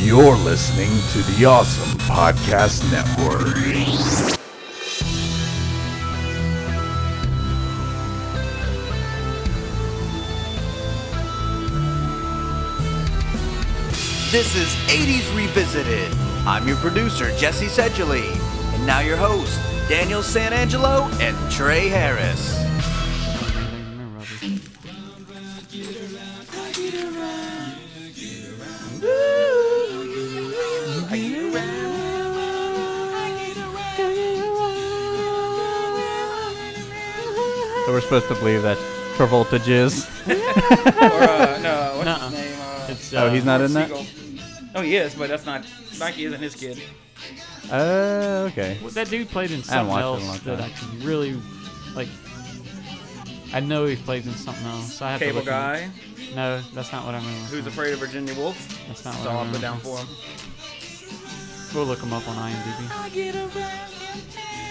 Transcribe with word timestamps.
You're 0.00 0.36
listening 0.36 0.90
to 1.10 1.32
the 1.32 1.44
Awesome 1.44 1.98
Podcast 1.98 2.88
Network. 2.92 3.56
This 14.30 14.54
is 14.54 14.72
80s 14.86 15.36
Revisited. 15.36 16.16
I'm 16.46 16.68
your 16.68 16.76
producer, 16.76 17.36
Jesse 17.36 17.66
Sedgley. 17.66 18.30
And 18.74 18.86
now 18.86 19.00
your 19.00 19.16
host, 19.16 19.58
Daniel 19.88 20.22
Sanangelo 20.22 21.10
and 21.20 21.50
Trey 21.50 21.88
Harris. 21.88 22.56
Supposed 38.08 38.28
to 38.28 38.34
believe 38.36 38.62
that 38.62 38.78
Travolta 39.18 39.58
jizz. 39.58 40.08
or 40.28 41.22
uh, 41.22 41.58
no, 41.60 41.92
what's 41.98 42.04
Nuh-uh. 42.06 42.30
his 42.30 42.38
name? 42.38 42.58
Uh, 42.60 42.86
It's, 42.88 43.12
Oh, 43.12 43.26
uh, 43.26 43.30
he's 43.30 43.44
not 43.44 43.60
in 43.60 43.72
that. 43.74 43.90
Segal. 43.90 44.70
Oh, 44.76 44.80
he 44.80 44.96
is, 44.96 45.14
but 45.14 45.28
that's 45.28 45.44
not. 45.44 45.66
Nike 46.00 46.24
isn't 46.24 46.40
his 46.40 46.54
kid. 46.54 46.80
Uh, 47.70 48.48
okay. 48.50 48.78
Well, 48.80 48.90
that 48.92 49.10
dude 49.10 49.28
played 49.28 49.50
in 49.50 49.60
haven't 49.60 49.64
something 49.64 49.88
watched 49.90 50.22
it 50.22 50.24
in 50.24 50.28
a 50.28 50.32
else 50.32 50.46
long 50.46 50.56
that 50.56 50.64
I 50.64 50.70
can 50.70 51.06
really 51.06 51.36
like. 51.94 52.08
I 53.52 53.60
know 53.60 53.84
he 53.84 53.96
plays 53.96 54.26
in 54.26 54.32
something 54.32 54.66
else. 54.66 55.02
I 55.02 55.10
have 55.12 55.20
Cable 55.20 55.32
to 55.32 55.38
look 55.40 55.46
guy 55.46 55.78
him- 55.80 55.92
No, 56.36 56.60
that's 56.74 56.90
not 56.92 57.04
what 57.04 57.14
I'm 57.14 57.22
gonna. 57.22 57.34
who's 57.50 57.66
afraid 57.66 57.92
of 57.92 57.98
Virginia 57.98 58.34
Woolf. 58.36 58.56
That's 58.88 59.04
not 59.04 59.12
That's 59.14 59.26
what 59.26 59.34
all 59.34 59.40
I'm 59.42 59.48
I 59.48 59.52
put 59.52 59.60
gonna. 59.60 59.74
down 59.74 59.80
for 59.80 59.98
him. 59.98 60.06
We'll 61.74 61.84
look 61.86 62.00
him 62.02 62.12
up 62.14 62.26
on 62.26 62.36
IMDb. 62.36 62.88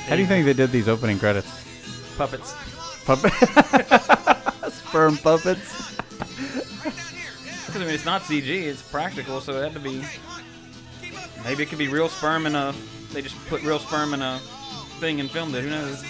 How 0.07 0.15
do 0.15 0.21
you 0.21 0.27
think 0.27 0.45
they 0.45 0.53
did 0.53 0.71
these 0.71 0.87
opening 0.87 1.19
credits? 1.19 1.51
Puppets. 2.17 2.55
Puppet. 3.07 3.33
Sperm 4.73 5.17
puppets. 5.17 5.95
Because 7.65 7.75
I 7.75 7.79
mean, 7.79 7.89
it's 7.89 8.05
not 8.05 8.21
CG; 8.23 8.47
it's 8.47 8.81
practical, 8.81 9.39
so 9.41 9.53
it 9.53 9.63
had 9.63 9.73
to 9.73 9.79
be. 9.79 10.03
Maybe 11.43 11.63
it 11.63 11.69
could 11.69 11.77
be 11.77 11.87
real 11.87 12.09
sperm 12.09 12.45
in 12.45 12.55
a. 12.55 12.73
They 13.13 13.21
just 13.21 13.35
put 13.47 13.63
real 13.63 13.79
sperm 13.79 14.13
in 14.13 14.21
a 14.21 14.39
thing 14.99 15.19
and 15.21 15.31
filmed 15.31 15.55
it. 15.55 15.63
Who 15.63 15.69
knows? 15.69 16.01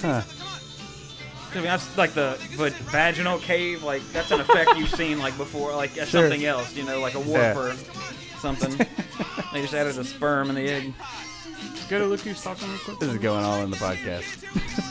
Huh. 0.00 0.22
'Cause, 0.22 1.56
I 1.56 1.60
mean, 1.60 1.64
that's 1.64 1.96
like 1.96 2.12
the 2.12 2.36
va- 2.50 2.70
vaginal 2.70 3.38
cave. 3.38 3.82
Like 3.82 4.02
that's 4.12 4.30
an 4.30 4.40
effect 4.40 4.76
you've 4.76 4.90
seen 4.94 5.18
like 5.18 5.36
before, 5.36 5.74
like 5.74 5.90
Sure. 5.94 6.06
something 6.06 6.44
else. 6.44 6.74
You 6.76 6.84
know, 6.84 7.00
like 7.00 7.14
a 7.14 7.20
warp 7.20 7.42
Yeah. 7.42 7.58
or 7.58 7.74
something. 8.38 8.76
they 9.52 9.62
just 9.62 9.74
added 9.74 9.98
a 9.98 10.04
sperm 10.04 10.50
in 10.50 10.54
the 10.56 10.68
egg. 10.68 10.94
Go 11.88 11.98
to 11.98 12.04
look 12.06 12.20
who's 12.20 12.40
talking 12.42 12.68
real 12.68 12.78
quick. 12.80 12.98
This 13.00 13.10
is 13.12 13.18
going 13.18 13.44
all 13.44 13.62
in 13.62 13.70
the 13.70 13.76
podcast. 13.78 14.84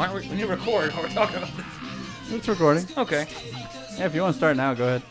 Why 0.00 0.06
don't 0.06 0.14
we, 0.14 0.28
we 0.30 0.36
need 0.36 0.42
to 0.44 0.48
record 0.48 0.92
while 0.92 1.02
we're 1.06 1.10
talking 1.10 1.36
about 1.36 1.54
this? 1.54 1.66
It's 2.30 2.48
recording. 2.48 2.86
Okay. 2.96 3.26
Yeah, 3.98 4.06
if 4.06 4.14
you 4.14 4.22
want 4.22 4.32
to 4.32 4.38
start 4.38 4.56
now, 4.56 4.72
go 4.72 4.86
ahead. 4.86 5.02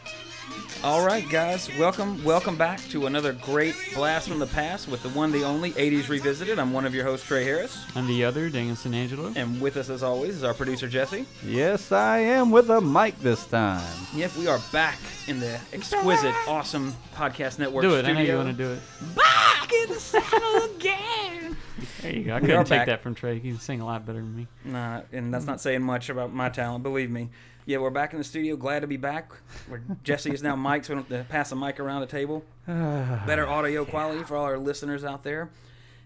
All 0.81 1.05
right, 1.05 1.27
guys. 1.29 1.69
Welcome, 1.77 2.23
welcome 2.23 2.55
back 2.55 2.79
to 2.89 3.05
another 3.05 3.33
great 3.33 3.75
blast 3.93 4.29
from 4.29 4.39
the 4.39 4.47
past 4.47 4.87
with 4.87 5.03
the 5.03 5.09
one, 5.09 5.29
the 5.33 5.43
only 5.43 5.71
80s 5.71 6.07
revisited. 6.07 6.57
I'm 6.57 6.71
one 6.71 6.85
of 6.85 6.95
your 6.95 7.03
hosts, 7.03 7.27
Trey 7.27 7.43
Harris, 7.43 7.85
And 7.95 8.07
the 8.07 8.23
other, 8.23 8.49
Daniel 8.49 8.77
San 8.77 8.93
Angelo. 8.93 9.33
and 9.35 9.59
with 9.59 9.75
us, 9.75 9.89
as 9.89 10.03
always, 10.03 10.37
is 10.37 10.43
our 10.45 10.53
producer 10.53 10.87
Jesse. 10.87 11.25
Yes, 11.45 11.91
I 11.91 12.19
am 12.19 12.49
with 12.49 12.69
a 12.69 12.79
mic 12.79 13.19
this 13.19 13.45
time. 13.47 13.83
Yep, 14.15 14.37
we 14.37 14.47
are 14.47 14.59
back 14.71 14.97
in 15.27 15.41
the 15.41 15.59
exquisite, 15.73 16.33
awesome 16.47 16.95
podcast 17.13 17.59
network 17.59 17.81
Do 17.83 17.95
it. 17.95 18.05
studio. 18.05 18.11
I 18.13 18.23
know 18.23 18.29
you 18.31 18.37
want 18.37 18.57
to 18.57 18.63
do 18.63 18.71
it. 18.71 18.79
Back 19.17 19.73
in 19.73 19.89
the 19.89 19.99
saddle 19.99 20.75
again. 20.77 21.57
There 22.01 22.11
you 22.15 22.23
go. 22.23 22.35
I 22.35 22.39
couldn't 22.39 22.57
take 22.65 22.69
back. 22.69 22.85
that 22.87 23.01
from 23.01 23.15
Trey. 23.15 23.37
He 23.39 23.49
can 23.51 23.59
sing 23.59 23.81
a 23.81 23.85
lot 23.85 24.05
better 24.05 24.19
than 24.19 24.33
me. 24.33 24.47
Nah, 24.63 25.01
and 25.11 25.33
that's 25.33 25.45
not 25.45 25.59
saying 25.59 25.81
much 25.83 26.09
about 26.09 26.33
my 26.33 26.47
talent, 26.47 26.83
believe 26.83 27.09
me. 27.11 27.29
Yeah, 27.65 27.77
we're 27.77 27.89
back 27.91 28.13
in 28.13 28.17
the 28.17 28.23
studio. 28.23 28.55
Glad 28.55 28.79
to 28.79 28.87
be 28.87 28.97
back. 28.97 29.31
Where 29.67 29.83
Jesse 30.03 30.31
is 30.31 30.41
now 30.41 30.55
mic, 30.69 30.85
so 30.85 30.93
we 30.95 31.01
don't 31.01 31.09
have 31.11 31.27
to 31.27 31.31
pass 31.31 31.51
a 31.51 31.55
mic 31.55 31.79
around 31.79 32.01
the 32.01 32.07
table. 32.07 32.43
Better 32.67 33.47
audio 33.47 33.85
quality 33.85 34.23
for 34.23 34.35
all 34.35 34.45
our 34.45 34.57
listeners 34.57 35.03
out 35.03 35.23
there. 35.23 35.51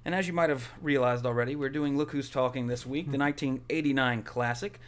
And 0.06 0.14
as 0.14 0.28
you 0.28 0.34
might 0.34 0.50
have 0.50 0.70
realized 0.82 1.26
already, 1.26 1.56
we're 1.56 1.70
doing 1.70 1.98
Look 1.98 2.12
Who's 2.12 2.30
Talking 2.30 2.68
this 2.68 2.86
week, 2.86 3.12
the 3.12 3.18
1989 3.18 4.24
classic. 4.24 4.80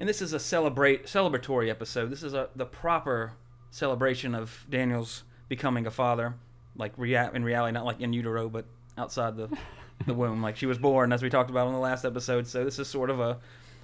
And 0.00 0.08
this 0.08 0.20
is 0.20 0.32
a 0.32 0.40
celebrate 0.40 1.06
celebratory 1.06 1.70
episode. 1.70 2.10
This 2.10 2.24
is 2.24 2.34
a 2.34 2.48
the 2.56 2.66
proper 2.66 3.34
celebration 3.70 4.34
of 4.34 4.66
Daniel's 4.68 5.22
becoming 5.48 5.86
a 5.86 5.90
father, 5.92 6.34
like 6.76 6.92
rea- 6.96 7.30
in 7.32 7.44
reality, 7.44 7.72
not 7.72 7.84
like 7.84 8.00
in 8.00 8.12
utero, 8.12 8.48
but 8.48 8.64
outside 8.98 9.36
the 9.36 9.56
the 10.04 10.14
womb. 10.14 10.42
Like 10.42 10.56
she 10.56 10.66
was 10.66 10.78
born, 10.78 11.12
as 11.12 11.22
we 11.22 11.30
talked 11.30 11.50
about 11.50 11.68
on 11.68 11.72
the 11.72 11.78
last 11.78 12.04
episode. 12.04 12.48
So 12.48 12.64
this 12.64 12.80
is 12.80 12.88
sort 12.88 13.10
of 13.10 13.20
a 13.20 13.38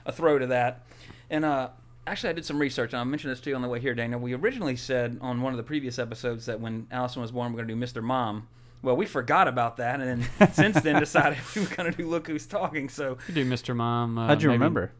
a 0.05 0.11
throw 0.11 0.41
to 0.41 0.49
that. 0.49 0.85
And 1.29 1.45
uh, 1.45 1.69
actually, 2.11 2.31
I 2.31 2.33
did 2.35 2.45
some 2.45 2.59
research, 2.59 2.93
and 2.93 3.01
I 3.01 3.05
mentioned 3.05 3.33
this 3.33 3.41
to 3.41 3.51
you 3.51 3.57
on 3.57 3.63
the 3.63 3.69
way 3.69 3.81
here, 3.81 3.95
Daniel. 3.95 4.21
We 4.21 4.35
originally 4.35 4.77
said 4.77 5.19
on 5.21 5.41
one 5.43 5.53
of 5.53 5.57
the 5.57 5.63
previous 5.63 5.99
episodes 5.99 6.47
that 6.47 6.61
when 6.61 6.87
Allison 6.91 7.23
was 7.23 7.31
born, 7.33 7.53
we're 7.53 7.63
going 7.65 7.69
to 7.69 7.75
do 7.75 7.81
Mr. 8.01 8.03
Mom. 8.03 8.49
Well, 8.83 8.97
we 8.97 9.07
forgot 9.07 9.47
about 9.49 9.77
that, 9.79 10.01
and 10.01 10.23
then 10.39 10.53
since 10.53 10.81
then 10.81 10.99
decided 11.01 11.39
we 11.55 11.63
were 11.67 11.75
going 11.75 11.91
to 11.91 11.97
do 11.97 12.09
Look 12.09 12.27
Who's 12.27 12.47
Talking. 12.47 12.89
So 12.89 13.19
You 13.29 13.35
do 13.35 13.45
Mr. 13.51 13.75
Mom. 13.77 14.19
Uh, 14.19 14.27
How'd 14.29 14.43
you 14.43 14.49
maybe- 14.49 14.59
remember? 14.59 14.93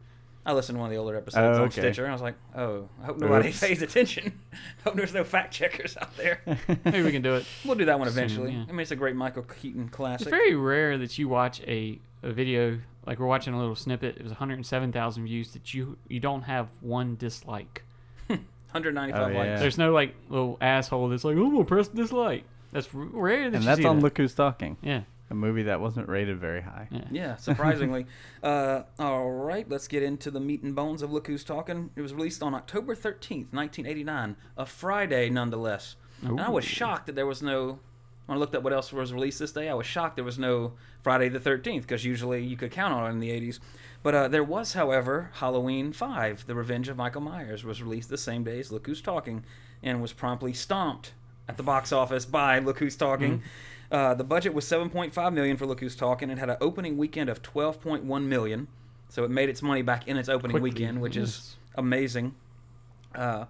I 0.43 0.53
listened 0.53 0.75
to 0.77 0.79
one 0.79 0.87
of 0.89 0.91
the 0.91 0.97
older 0.97 1.15
episodes 1.17 1.59
Oh, 1.59 1.63
on. 1.65 1.69
Stitcher, 1.69 2.03
and 2.03 2.09
I 2.09 2.15
was 2.15 2.21
like, 2.23 2.33
oh, 2.55 2.89
I 2.99 3.05
hope 3.05 3.19
nobody 3.19 3.49
Oops. 3.49 3.59
pays 3.59 3.83
attention. 3.83 4.39
hope 4.83 4.95
there's 4.95 5.13
no 5.13 5.23
fact 5.23 5.53
checkers 5.53 5.95
out 5.97 6.17
there. 6.17 6.41
Maybe 6.83 7.03
we 7.03 7.11
can 7.11 7.21
do 7.21 7.35
it. 7.35 7.45
We'll 7.63 7.75
do 7.75 7.85
that 7.85 7.99
one 7.99 8.07
Soon, 8.09 8.17
eventually. 8.17 8.51
yeah. 8.53 8.63
I 8.67 8.71
mean, 8.71 8.79
it's 8.79 8.89
a 8.89 8.95
great 8.95 9.15
Michael 9.15 9.43
Keaton 9.43 9.89
classic. 9.89 10.25
It's 10.27 10.35
very 10.35 10.55
rare 10.55 10.97
that 10.97 11.19
you 11.19 11.27
watch 11.29 11.61
a, 11.67 11.99
a 12.23 12.31
video 12.31 12.79
like 13.05 13.19
we're 13.19 13.27
watching 13.27 13.53
a 13.53 13.59
little 13.59 13.75
snippet. 13.75 14.17
It 14.17 14.23
was 14.23 14.31
107,000 14.31 15.23
views 15.25 15.51
that 15.53 15.73
you 15.73 15.97
you 16.07 16.19
don't 16.19 16.43
have 16.43 16.67
one 16.81 17.15
dislike. 17.15 17.83
195 18.27 19.21
Oh, 19.21 19.27
yeah. 19.31 19.37
likes. 19.51 19.61
There's 19.61 19.77
no 19.77 19.91
like 19.91 20.15
little 20.29 20.57
asshole 20.61 21.09
that's 21.09 21.23
like, 21.23 21.35
oh, 21.37 21.49
we'll 21.49 21.63
press 21.65 21.87
dislike. 21.87 22.43
That's 22.71 22.87
rare 22.93 23.49
that 23.49 23.57
And 23.57 23.65
that's 23.65 23.83
on 23.83 23.97
that. 23.97 24.01
Look 24.03 24.17
Who's 24.17 24.33
Talking, 24.33 24.77
Yeah, 24.81 25.01
a 25.29 25.35
movie 25.35 25.63
that 25.63 25.81
wasn't 25.81 26.07
rated 26.07 26.39
very 26.39 26.61
high. 26.61 26.87
yeah. 26.89 27.03
Yeah, 27.11 27.35
surprisingly. 27.47 28.05
uh, 28.41 28.83
all 28.97 29.29
right, 29.29 29.67
let's 29.69 29.89
get 29.89 30.03
into 30.03 30.31
the 30.31 30.39
meat 30.39 30.63
and 30.63 30.73
bones 30.73 31.01
of 31.01 31.11
Look 31.11 31.27
Who's 31.27 31.43
Talking. 31.43 31.89
It 31.97 32.01
was 32.01 32.13
released 32.13 32.41
on 32.41 32.53
October 32.53 32.95
13th, 32.95 33.51
1989, 33.51 34.37
a 34.57 34.65
Friday 34.65 35.29
nonetheless. 35.29 35.95
And 36.23 36.39
I 36.39 36.49
was 36.49 36.63
shocked 36.63 37.07
that 37.07 37.15
there 37.15 37.25
was 37.25 37.41
no. 37.41 37.79
When 38.25 38.37
I 38.37 38.39
looked 38.39 38.55
at 38.55 38.63
what 38.63 38.71
else 38.71 38.93
was 38.93 39.11
released 39.11 39.39
this 39.39 39.51
day, 39.51 39.67
I 39.67 39.73
was 39.73 39.85
shocked 39.85 40.15
there 40.15 40.23
was 40.23 40.39
no 40.39 40.73
Friday 41.01 41.27
the 41.27 41.39
13th 41.39 41.81
because 41.81 42.05
usually 42.05 42.43
you 42.43 42.55
could 42.55 42.71
count 42.71 42.93
on 42.93 43.05
it 43.05 43.13
in 43.13 43.19
the 43.19 43.29
80s. 43.29 43.59
But 44.03 44.15
uh, 44.15 44.27
there 44.27 44.43
was, 44.43 44.73
however, 44.73 45.31
Halloween 45.35 45.91
5, 45.91 46.45
The 46.45 46.55
Revenge 46.55 46.87
of 46.87 46.97
Michael 46.97 47.21
Myers, 47.21 47.63
was 47.63 47.81
released 47.83 48.09
the 48.09 48.17
same 48.17 48.43
day 48.43 48.59
as 48.59 48.71
Look 48.71 48.87
Who's 48.87 49.01
Talking 49.01 49.43
and 49.83 50.01
was 50.01 50.13
promptly 50.13 50.53
stomped 50.53 51.13
at 51.47 51.57
the 51.57 51.63
box 51.63 51.91
office 51.91 52.25
by 52.25 52.59
Look 52.59 52.79
Who's 52.79 52.95
Talking. 52.95 53.41
Uh, 53.91 54.13
the 54.13 54.23
budget 54.23 54.53
was 54.53 54.63
7.5 54.65 55.33
million 55.33 55.57
for 55.57 55.65
Look 55.65 55.81
Who's 55.81 55.95
Talking. 55.95 56.29
and 56.29 56.39
had 56.39 56.49
an 56.49 56.57
opening 56.61 56.97
weekend 56.97 57.29
of 57.29 57.41
12.1 57.41 58.23
million, 58.23 58.67
so 59.09 59.23
it 59.23 59.29
made 59.29 59.49
its 59.49 59.61
money 59.61 59.81
back 59.81 60.07
in 60.07 60.17
its 60.17 60.29
opening 60.29 60.51
Quickly, 60.51 60.69
weekend, 60.69 61.01
which 61.01 61.17
is 61.17 61.57
amazing. 61.75 62.33
Uh, 63.13 63.45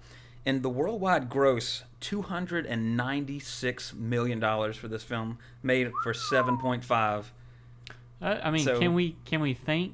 and 0.45 0.63
the 0.63 0.69
worldwide 0.69 1.29
gross, 1.29 1.83
two 1.99 2.21
hundred 2.23 2.65
and 2.65 2.95
ninety-six 2.97 3.93
million 3.93 4.39
dollars 4.39 4.75
for 4.77 4.87
this 4.87 5.03
film, 5.03 5.37
made 5.63 5.91
for 6.03 6.13
seven 6.13 6.57
point 6.57 6.83
five. 6.83 7.31
I, 8.21 8.51
mean, 8.51 8.63
So- 8.65 8.79
can 8.79 8.93
we 8.93 9.15
can 9.25 9.41
we 9.41 9.53
thank 9.53 9.93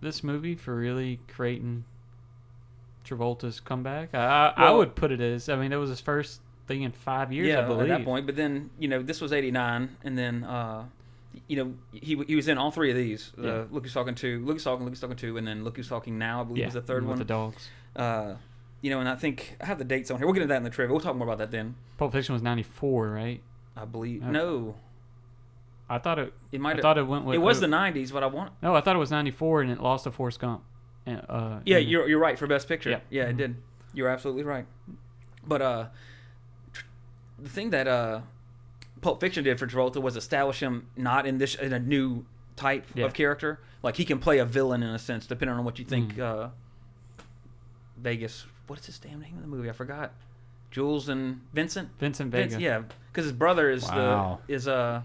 this 0.00 0.22
movie 0.22 0.54
for 0.54 0.74
really 0.76 1.20
creating 1.28 1.84
Travolta's 3.06 3.60
comeback? 3.60 4.14
I 4.14 4.52
I, 4.56 4.66
I 4.66 4.70
would 4.70 4.94
put 4.94 5.12
it 5.12 5.20
as. 5.20 5.48
I 5.48 5.56
mean, 5.56 5.72
it 5.72 5.76
was 5.76 5.90
his 5.90 6.00
first 6.00 6.40
thing 6.66 6.82
in 6.82 6.92
five 6.92 7.32
years. 7.32 7.46
Yeah, 7.48 7.60
I 7.64 7.66
believe. 7.66 7.90
at 7.90 7.98
that 7.98 8.04
point. 8.04 8.26
But 8.26 8.36
then 8.36 8.70
you 8.78 8.88
know 8.88 9.02
this 9.02 9.20
was 9.20 9.32
eighty-nine, 9.32 9.96
and 10.04 10.16
then 10.16 10.44
uh, 10.44 10.84
you 11.48 11.56
know 11.56 11.74
he 11.92 12.22
he 12.26 12.34
was 12.36 12.48
in 12.48 12.58
all 12.58 12.70
three 12.70 12.90
of 12.90 12.96
these. 12.96 13.32
Uh, 13.38 13.42
Yeah. 13.42 13.64
Look 13.70 13.84
who's 13.84 13.92
talking 13.94 14.14
to, 14.16 14.44
Look 14.44 14.56
who's 14.56 14.64
talking, 14.64 14.84
Look 14.84 14.92
who's 14.92 15.00
talking 15.00 15.16
to, 15.16 15.36
and 15.36 15.46
then 15.46 15.64
Look 15.64 15.76
who's 15.76 15.88
talking 15.88 16.18
now. 16.18 16.40
I 16.40 16.44
believe 16.44 16.58
Yeah, 16.60 16.66
was 16.66 16.74
the 16.74 16.82
third 16.82 17.02
with 17.02 17.10
one. 17.10 17.18
the 17.18 17.24
dogs. 17.24 17.68
uh, 17.96 18.34
you 18.84 18.90
know, 18.90 19.00
and 19.00 19.08
I 19.08 19.14
think 19.16 19.56
I 19.62 19.64
have 19.66 19.78
the 19.78 19.84
dates 19.84 20.10
on 20.10 20.18
here. 20.18 20.26
We'll 20.26 20.34
get 20.34 20.42
into 20.42 20.52
that 20.52 20.58
in 20.58 20.62
the 20.62 20.68
trivia. 20.68 20.92
We'll 20.92 21.00
talk 21.00 21.16
more 21.16 21.26
about 21.26 21.38
that 21.38 21.50
then. 21.50 21.74
Pulp 21.96 22.12
Fiction 22.12 22.34
was 22.34 22.42
ninety 22.42 22.62
four, 22.62 23.10
right? 23.10 23.40
I 23.74 23.86
believe 23.86 24.22
Okay. 24.22 24.30
no, 24.30 24.74
I 25.88 25.96
thought 25.98 26.18
it. 26.18 26.34
it 26.52 26.60
might. 26.60 26.78
I 26.78 26.82
thought 26.82 26.98
it 26.98 27.06
went 27.06 27.24
with. 27.24 27.34
It 27.34 27.38
was 27.38 27.58
uh, 27.58 27.60
the 27.62 27.66
'90s, 27.68 28.12
but 28.12 28.22
I 28.22 28.26
want. 28.26 28.52
No, 28.62 28.74
I 28.74 28.82
thought 28.82 28.94
it 28.94 28.98
was 28.98 29.10
ninety 29.10 29.30
four, 29.30 29.62
and 29.62 29.70
it 29.70 29.80
lost 29.80 30.04
to 30.04 30.10
Forrest 30.10 30.38
Gump. 30.38 30.62
And, 31.06 31.22
uh, 31.30 31.60
Yeah, 31.64 31.78
and- 31.78 31.88
you're 31.88 32.06
you're 32.08 32.18
right 32.18 32.38
for 32.38 32.46
best 32.46 32.68
picture. 32.68 32.90
Yeah. 32.90 33.00
Yeah, 33.08 33.22
it 33.30 33.34
Mhm. 33.34 33.38
did. 33.38 33.56
You're 33.94 34.08
absolutely 34.08 34.42
right. 34.44 34.66
But 35.46 35.62
uh, 35.62 35.86
tr- 36.74 36.84
the 37.38 37.48
thing 37.48 37.70
that 37.70 37.88
uh, 37.88 38.20
Pulp 39.00 39.18
Fiction 39.20 39.44
did 39.44 39.58
for 39.58 39.66
Travolta 39.66 40.00
was 40.02 40.14
establish 40.14 40.60
him 40.60 40.88
not 40.94 41.26
in 41.26 41.38
this 41.38 41.54
in 41.54 41.72
a 41.72 41.78
new 41.78 42.26
type 42.54 42.84
Yeah. 42.94 43.06
of 43.06 43.14
character. 43.14 43.60
Like 43.82 43.96
he 43.96 44.04
can 44.04 44.18
play 44.18 44.38
a 44.38 44.44
villain 44.44 44.82
in 44.82 44.90
a 44.90 44.98
sense, 44.98 45.26
depending 45.26 45.56
on 45.56 45.64
what 45.64 45.78
you 45.78 45.84
think. 45.86 46.16
Mm. 46.16 46.20
Uh, 46.20 46.48
Vegas. 47.96 48.46
What's 48.66 48.86
his 48.86 48.98
damn 48.98 49.20
name 49.20 49.34
in 49.36 49.42
the 49.42 49.46
movie? 49.48 49.68
I 49.68 49.72
forgot. 49.72 50.12
Jules 50.70 51.08
and 51.08 51.40
Vincent. 51.52 51.90
Vincent 52.00 52.32
Vince, 52.32 52.54
Vega. 52.54 52.64
yeah, 52.64 52.82
because 53.12 53.24
his 53.24 53.32
brother 53.32 53.70
is 53.70 53.84
Wow. 53.84 54.40
the 54.46 54.52
is 54.54 54.66
uh 54.66 55.02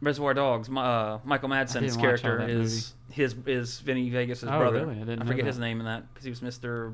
Reservoir 0.00 0.34
Dogs. 0.34 0.68
My, 0.68 0.82
uh, 0.84 1.18
Michael 1.24 1.48
Madsen's 1.48 1.72
didn't 1.94 1.96
watch 1.96 1.96
all 1.96 2.02
character 2.02 2.38
that 2.38 2.50
is 2.50 2.94
his 3.10 3.34
is 3.46 3.80
Vinny 3.80 4.10
Vegas' 4.10 4.44
Oh, 4.44 4.46
brother. 4.46 4.80
really? 4.86 4.96
I 4.96 4.98
didn't 5.00 5.20
know 5.20 5.24
forget 5.26 5.44
that. 5.44 5.50
his 5.50 5.58
name 5.58 5.80
in 5.80 5.86
that 5.86 6.12
because 6.12 6.24
he 6.24 6.30
was 6.30 6.42
Mister. 6.42 6.92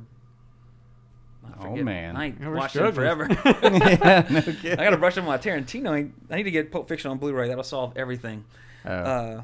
I 1.60 1.66
Oh, 1.66 1.76
man. 1.76 2.16
I 2.16 2.26
ain't 2.26 2.40
Yeah, 2.40 2.48
we're 2.48 2.56
watched 2.56 2.76
him 2.76 2.90
struggling. 2.92 3.34
forever. 3.36 3.68
yeah, 3.78 4.26
no. 4.30 4.38
I 4.72 4.76
gotta 4.76 4.96
brush 4.96 5.18
up 5.18 5.24
on 5.24 5.28
my 5.28 5.36
Tarantino. 5.38 6.10
I 6.30 6.36
need 6.36 6.44
to 6.44 6.50
get 6.50 6.72
Pulp 6.72 6.88
Fiction 6.88 7.10
on 7.10 7.18
Blu-ray. 7.18 7.48
That'll 7.48 7.62
solve 7.64 7.92
everything. 7.96 8.44
Oh. 8.86 8.90
Uh, 8.90 9.42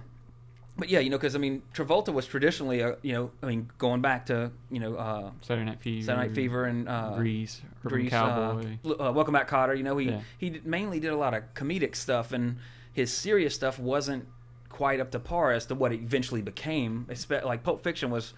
but 0.81 0.89
yeah, 0.89 0.99
you 0.99 1.11
know, 1.11 1.19
because 1.19 1.37
I 1.37 1.39
mean, 1.39 1.63
Travolta 1.75 2.13
was 2.13 2.27
traditionally, 2.27 2.81
a, 2.81 2.97
you 3.03 3.13
know, 3.13 3.31
I 3.43 3.47
mean, 3.47 3.71
going 3.79 4.01
back 4.01 4.27
to 4.27 4.51
you 4.71 4.81
know, 4.81 4.97
uh, 4.97 5.31
Saturday 5.43 5.67
Night 5.67 5.81
Fever. 5.81 6.05
Saturday 6.07 6.27
Night 6.29 6.35
Fever 6.35 6.65
and 6.65 6.89
uh, 6.89 7.15
Grease. 7.17 7.63
Urban 7.85 7.99
Grease, 7.99 8.11
Cowboy. 8.11 8.79
Uh, 8.85 9.09
uh, 9.09 9.13
Welcome 9.13 9.35
Back, 9.35 9.49
Kotter. 9.49 9.77
You 9.77 9.85
know, 9.85 9.97
he 9.99 10.09
Yeah. 10.09 10.21
he 10.39 10.61
mainly 10.65 10.99
did 10.99 11.13
a 11.13 11.17
lot 11.17 11.35
of 11.35 11.45
comedic 11.55 11.95
stuff, 11.95 12.33
and 12.33 12.57
his 12.93 13.13
serious 13.13 13.55
stuff 13.55 13.79
wasn't 13.79 14.27
quite 14.69 14.99
up 15.01 15.11
to 15.13 15.19
par 15.21 15.53
as 15.53 15.67
to 15.67 15.75
what 15.75 15.93
it 15.93 16.01
eventually 16.01 16.43
became. 16.43 17.07
Like 17.29 17.63
Pulp 17.63 17.83
Fiction 17.83 18.11
was, 18.11 18.33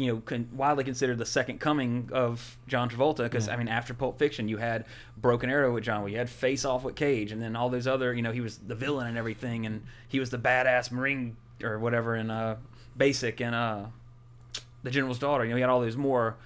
you 0.00 0.12
know, 0.14 0.20
con- 0.24 0.48
widely 0.52 0.84
considered 0.84 1.18
the 1.18 1.26
second 1.26 1.58
coming 1.60 2.08
of 2.12 2.56
John 2.66 2.88
Travolta. 2.88 3.18
Because 3.24 3.46
Yeah. 3.48 3.54
I 3.54 3.56
mean, 3.56 3.68
after 3.68 3.92
Pulp 3.94 4.18
Fiction, 4.18 4.48
you 4.48 4.58
had 4.58 4.84
Broken 5.16 5.50
Arrow 5.50 5.74
with 5.74 5.84
John, 5.84 6.02
Woo, 6.02 6.08
you 6.08 6.18
had 6.18 6.30
Face 6.30 6.64
Off 6.64 6.84
with 6.84 6.94
Cage, 6.94 7.32
and 7.32 7.42
then 7.42 7.56
all 7.56 7.68
those 7.68 7.86
other, 7.86 8.14
you 8.14 8.22
know, 8.22 8.32
he 8.32 8.40
was 8.40 8.58
the 8.58 8.74
villain 8.74 9.06
and 9.06 9.18
everything, 9.18 9.66
and 9.66 9.82
he 10.06 10.20
was 10.20 10.30
the 10.30 10.38
badass 10.38 10.90
Marine 10.92 11.36
or 11.62 11.78
whatever 11.78 12.14
in 12.14 12.30
uh, 12.30 12.56
Basic 12.96 13.40
and 13.40 13.54
uh, 13.54 13.86
the 14.82 14.90
General's 14.90 15.18
Daughter. 15.18 15.44
You 15.44 15.50
know, 15.50 15.56
he 15.56 15.60
had 15.62 15.70
all 15.70 15.80
those 15.80 15.96
more 15.96 16.36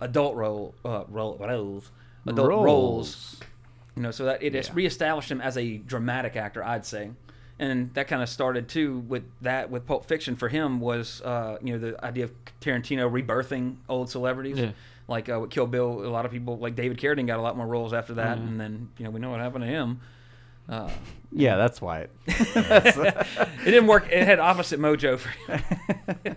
adult 0.00 0.34
role 0.34 0.74
uh, 0.84 1.04
role 1.08 1.36
roles, 1.38 1.90
adult 2.26 2.48
roles. 2.64 3.40
You 3.94 4.02
know, 4.02 4.10
so 4.10 4.24
that 4.24 4.42
it 4.42 4.54
Yeah. 4.54 4.62
reestablished 4.72 5.30
him 5.30 5.40
as 5.42 5.56
a 5.58 5.76
dramatic 5.76 6.34
actor, 6.34 6.64
I'd 6.64 6.86
say, 6.86 7.10
and 7.62 7.94
that 7.94 8.08
kind 8.08 8.22
of 8.22 8.28
started 8.28 8.68
too 8.68 8.98
with 9.08 9.22
that 9.40 9.70
with 9.70 9.86
Pulp 9.86 10.04
Fiction. 10.04 10.34
For 10.36 10.48
him 10.48 10.80
was 10.80 11.22
uh, 11.22 11.58
you 11.62 11.72
know 11.72 11.78
the 11.78 12.04
idea 12.04 12.24
of 12.24 12.32
Tarantino 12.60 13.08
rebirthing 13.10 13.76
old 13.88 14.10
celebrities. 14.10 14.58
Yeah. 14.58 14.72
Like 15.08 15.28
uh, 15.28 15.38
with 15.40 15.50
Kill 15.50 15.66
Bill, 15.66 16.04
a 16.04 16.10
lot 16.10 16.24
of 16.24 16.30
people 16.32 16.58
like 16.58 16.74
David 16.74 16.96
Carradine 16.98 17.26
got 17.26 17.38
a 17.38 17.42
lot 17.42 17.56
more 17.56 17.66
roles 17.66 17.92
after 17.92 18.14
that, 18.14 18.38
Mhm. 18.38 18.48
and 18.48 18.60
then 18.60 18.88
you 18.98 19.04
know 19.04 19.10
we 19.10 19.20
know 19.20 19.30
what 19.30 19.40
happened 19.40 19.64
to 19.64 19.70
him. 19.70 20.00
Uh, 20.68 20.90
yeah, 21.32 21.56
that's 21.56 21.80
why. 21.80 22.00
It, 22.02 22.10
it 22.26 23.64
didn't 23.64 23.86
work. 23.88 24.06
It 24.10 24.24
had 24.24 24.38
opposite 24.38 24.80
mojo 24.80 25.18
for 25.18 25.28
him. 25.52 26.36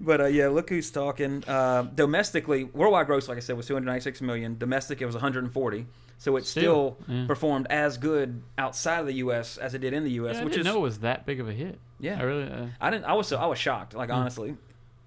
but 0.00 0.20
uh, 0.20 0.24
yeah, 0.26 0.48
look 0.48 0.70
who's 0.70 0.90
talking. 0.90 1.44
Uh, 1.46 1.82
domestically, 1.82 2.64
worldwide 2.64 3.06
gross, 3.06 3.28
like 3.28 3.36
I 3.36 3.40
said, 3.40 3.56
was 3.56 3.66
296 3.66 4.20
million. 4.22 4.56
Domestic, 4.58 5.00
it 5.02 5.06
was 5.06 5.14
140. 5.14 5.86
So 6.18 6.36
it 6.36 6.44
still, 6.44 6.98
Still, 7.02 7.16
yeah. 7.16 7.26
performed 7.26 7.66
as 7.70 7.96
good 7.96 8.42
outside 8.58 8.98
of 9.00 9.06
the 9.06 9.14
U.S. 9.14 9.56
as 9.56 9.72
it 9.74 9.78
did 9.78 9.94
in 9.94 10.04
the 10.04 10.10
U.S., 10.12 10.34
Yeah, 10.34 10.40
I 10.42 10.44
which 10.44 10.52
didn't 10.52 10.66
is 10.66 10.72
know 10.74 10.78
it 10.80 10.82
was 10.82 10.98
that 10.98 11.24
big 11.24 11.40
of 11.40 11.48
a 11.48 11.52
hit. 11.52 11.78
Yeah. 11.98 12.18
I 12.18 12.22
really. 12.24 12.44
Uh, 12.50 12.66
I 12.80 12.90
didn't. 12.90 13.04
I 13.06 13.14
was 13.14 13.26
so 13.28 13.38
I 13.38 13.46
was 13.46 13.58
shocked. 13.58 13.94
Like 13.94 14.10
honestly, 14.10 14.56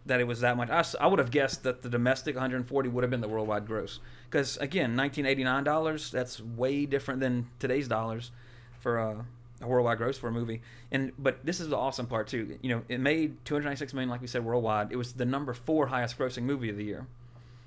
that 0.08 0.20
it 0.20 0.24
was 0.26 0.40
that 0.42 0.58
much. 0.58 0.70
I, 0.72 0.84
I 1.00 1.08
would 1.08 1.20
have 1.20 1.30
guessed 1.32 1.64
that 1.64 1.84
the 1.84 1.90
domestic 1.90 2.36
140 2.36 2.90
would 2.90 3.04
have 3.04 3.12
been 3.12 3.22
the 3.22 3.28
worldwide 3.28 3.68
gross. 3.68 4.00
Because 4.30 4.58
again, 4.58 4.98
1989 4.98 5.64
dollars. 5.64 6.10
That's 6.12 6.42
way 6.42 6.86
different 6.88 7.20
than 7.20 7.48
today's 7.60 7.88
dollars 7.88 8.32
for 8.80 9.00
uh, 9.00 9.14
a 9.14 9.26
worldwide 9.68 9.98
gross 9.98 10.18
for 10.18 10.28
a 10.28 10.32
movie. 10.32 10.62
And 10.92 11.12
but 11.18 11.46
this 11.46 11.60
is 11.60 11.70
the 11.70 11.78
awesome 11.78 12.08
part 12.08 12.28
too. 12.28 12.58
You 12.62 12.70
know, 12.70 12.84
it 12.90 13.00
made 13.00 13.44
296 13.46 13.94
million, 13.94 14.10
like 14.10 14.22
we 14.22 14.28
said, 14.28 14.44
worldwide. 14.46 14.92
It 14.92 14.96
was 14.98 15.14
the 15.14 15.26
number 15.26 15.54
four 15.54 15.88
highest 15.88 16.18
grossing 16.18 16.44
movie 16.44 16.70
of 16.70 16.78
the 16.78 16.86
year. 16.86 17.08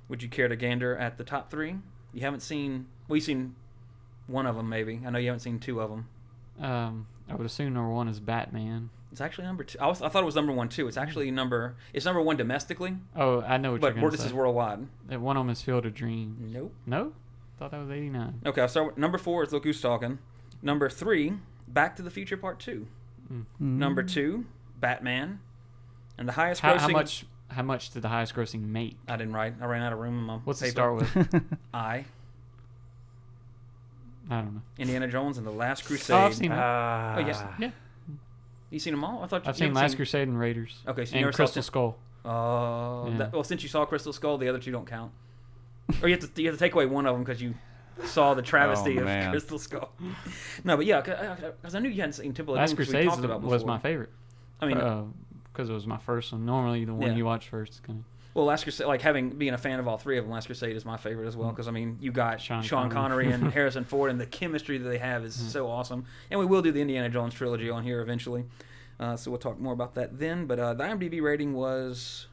Would 0.09 0.23
you 0.23 0.29
care 0.29 0.49
to 0.49 0.57
gander 0.57 0.97
at 0.97 1.19
the 1.19 1.25
top 1.25 1.51
three? 1.51 1.77
You 2.13 2.21
haven't 2.23 2.41
seen. 2.41 2.87
We've 3.09 3.23
seen 3.23 3.57
one 4.27 4.47
of 4.47 4.57
them, 4.57 4.69
maybe. 4.69 5.01
I 5.07 5.11
know 5.11 5.19
you 5.19 5.27
haven't 5.29 5.41
seen 5.41 5.59
two 5.59 5.81
of 5.81 5.91
them. 5.91 6.09
um, 6.61 7.07
I 7.29 7.35
would 7.35 7.47
assume 7.47 7.75
number 7.75 7.91
one 7.91 8.07
is 8.09 8.21
Batman. 8.21 8.91
It's 9.11 9.21
actually 9.21 9.47
number 9.47 9.65
two. 9.65 9.79
I, 9.81 9.87
was, 9.89 10.01
I 10.03 10.09
thought 10.09 10.23
it 10.23 10.27
was 10.27 10.37
number 10.37 10.53
one 10.53 10.69
too. 10.69 10.87
It's 10.89 10.97
actually 10.97 11.31
number. 11.31 11.75
It's 11.93 12.05
number 12.05 12.21
one 12.21 12.37
domestically, 12.37 12.97
Oh, 13.17 13.41
I 13.41 13.57
know 13.57 13.73
what 13.73 13.81
but 13.81 13.87
you're 13.95 14.01
going 14.03 14.11
to 14.13 14.17
this 14.17 14.21
to 14.21 14.27
is 14.29 14.33
worldwide. 14.35 14.87
That 15.09 15.21
one 15.21 15.37
of 15.37 15.41
them 15.45 15.51
is 15.51 15.63
Field 15.63 15.87
of 15.87 15.95
Dreams. 15.95 16.53
Nope. 16.55 16.73
No, 16.87 17.13
thought 17.59 17.71
that 17.73 17.81
was 17.81 17.91
'89. 17.91 18.43
Okay, 18.47 18.61
I'll 18.61 18.69
start 18.69 18.87
with 18.89 18.99
number 18.99 19.19
four 19.19 19.43
is 19.43 19.53
Look 19.53 19.65
Who's 19.65 19.81
Talking. 19.81 20.19
Number 20.63 20.89
three, 20.91 21.33
Back 21.69 21.97
to 21.97 22.03
the 22.03 22.11
Future 22.11 22.37
Part 22.37 22.59
Two. 22.61 22.87
Number 23.59 24.03
two, 24.03 24.47
Batman. 24.81 25.41
And 26.19 26.27
the 26.29 26.33
highest 26.33 26.61
How, 26.63 26.75
grossing. 26.75 26.81
how 26.81 26.89
much? 26.89 27.27
How 27.51 27.63
much 27.63 27.91
did 27.91 28.03
the 28.03 28.09
highest 28.09 28.35
grossing 28.35 28.63
make? 28.69 28.97
I 29.09 29.17
didn't 29.17 29.33
write. 29.35 29.55
I 29.61 29.67
ran 29.67 29.83
out 29.83 29.93
of 29.93 29.99
room 29.99 30.19
in 30.19 30.25
my. 30.25 30.37
What's 30.39 30.63
it 30.63 30.75
paper. 30.75 31.05
start 31.05 31.17
with? 31.17 31.45
I. 31.75 32.05
I 34.29 34.41
don't 34.41 34.55
know. 34.57 34.63
Indiana 34.79 35.07
Jones 35.09 35.39
and 35.39 35.47
the 35.47 35.51
Last 35.53 35.85
Crusade. 35.85 36.15
Oh, 36.15 36.19
I've 36.19 36.35
seen 36.35 36.51
that. 36.51 36.59
Ah. 36.59 37.15
Oh, 37.17 37.21
yes. 37.21 37.43
yeah, 37.61 37.71
You 38.71 38.79
seen 38.81 38.93
them 38.95 39.05
all? 39.05 39.23
I 39.23 39.27
thought 39.29 39.45
you 39.45 39.49
I've 39.51 39.57
seen 39.57 39.69
haven't 39.69 39.83
Last 39.83 39.95
Crusade 39.97 40.27
and 40.27 40.39
Raiders. 40.39 40.83
Okay, 40.89 41.05
so 41.05 41.11
you 41.13 41.19
and 41.19 41.27
never 41.27 41.33
Crystal 41.37 41.63
Tim- 41.63 41.67
Skull. 41.67 41.99
Oh, 42.25 43.09
Yeah. 43.17 43.29
well, 43.33 43.45
since 43.45 43.63
you 43.63 43.69
saw 43.69 43.85
Crystal 43.85 44.13
Skull, 44.13 44.37
the 44.39 44.49
other 44.49 44.59
two 44.59 44.73
don't 44.73 44.87
count. 44.87 45.13
or 46.03 46.09
you 46.09 46.17
have 46.17 46.35
to 46.35 46.43
you 46.43 46.49
have 46.49 46.57
to 46.57 46.65
take 46.65 46.75
away 46.75 46.87
one 46.87 47.07
of 47.07 47.15
them 47.15 47.23
because 47.23 47.41
you 47.41 47.55
saw 48.05 48.35
the 48.35 48.43
travesty 48.43 48.97
Oh, 48.99 49.01
of 49.01 49.07
man. 49.07 49.31
Crystal 49.31 49.59
Skull. 49.59 49.91
no, 50.65 50.77
but 50.77 50.87
yeah, 50.87 51.01
because 51.01 51.75
I 51.75 51.79
knew 51.79 51.89
you 51.89 52.01
hadn't 52.01 52.13
seen 52.15 52.33
Temple 52.35 52.55
of 52.55 52.59
Last 52.59 52.71
Doom 52.71 52.77
'cause 52.77 52.87
Crusade 52.89 53.07
was 53.07 53.21
before. 53.21 53.67
my 53.67 53.79
favorite. 53.79 54.11
I 54.61 54.67
mean, 54.67 55.15
because 55.53 55.69
it 55.71 55.73
was 55.73 55.87
my 55.87 55.99
first 55.99 56.33
one. 56.33 56.45
Normally, 56.47 56.85
the 56.85 56.95
one 56.95 57.11
Yeah. 57.11 57.17
you 57.17 57.25
watch 57.25 57.49
first 57.49 57.75
is 57.75 57.81
kind 57.81 58.01
of. 58.01 58.05
well, 58.35 58.45
Last 58.47 58.65
Crusade, 58.65 58.87
like 58.87 59.01
having 59.03 59.31
being 59.31 59.55
a 59.55 59.59
fan 59.59 59.79
of 59.81 59.89
all 59.89 59.97
three 59.99 60.19
of 60.19 60.25
them, 60.25 60.33
Last 60.33 60.47
Crusade 60.47 60.77
is 60.77 60.85
my 60.85 60.97
favorite 60.99 61.27
as 61.27 61.37
well 61.37 61.49
because 61.51 61.69
I 61.69 61.71
mean, 61.71 61.97
you 62.01 62.13
got 62.13 62.41
Sean, 62.41 62.63
Sean 62.63 62.91
Connery 62.91 63.25
Connery. 63.31 63.33
and 63.45 63.53
Harrison 63.55 63.85
Ford, 63.85 64.11
and 64.11 64.21
the 64.21 64.27
chemistry 64.27 64.77
that 64.79 64.89
they 64.89 64.99
have 64.99 65.25
is 65.25 65.35
so 65.35 65.69
awesome. 65.69 66.05
And 66.31 66.39
we 66.39 66.45
will 66.47 66.63
do 66.63 66.73
the 66.73 66.81
Indiana 66.83 67.09
Jones 67.09 67.33
trilogy 67.35 67.71
on 67.71 67.83
here 67.83 68.01
eventually, 68.03 68.45
uh, 69.01 69.17
so 69.17 69.31
we'll 69.31 69.41
talk 69.41 69.59
more 69.59 69.73
about 69.73 69.95
that 69.95 70.19
then. 70.19 70.47
But 70.47 70.59
uh, 70.59 70.75
the 70.75 70.85
IMDb 70.85 71.23
rating 71.23 71.55
was 71.55 72.27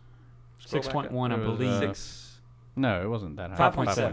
scroll 0.59 0.79
back 0.79 0.83
Six 0.83 0.87
up. 0.87 0.93
point 0.93 1.11
one, 1.13 1.31
I 1.31 1.37
believe. 1.37 1.69
uh, 1.69 1.79
Six. 1.79 2.39
No, 2.75 3.01
it 3.03 3.07
wasn't 3.09 3.35
that 3.37 3.51
high. 3.51 3.69
5.7, 3.69 3.85
5.7. 3.95 4.11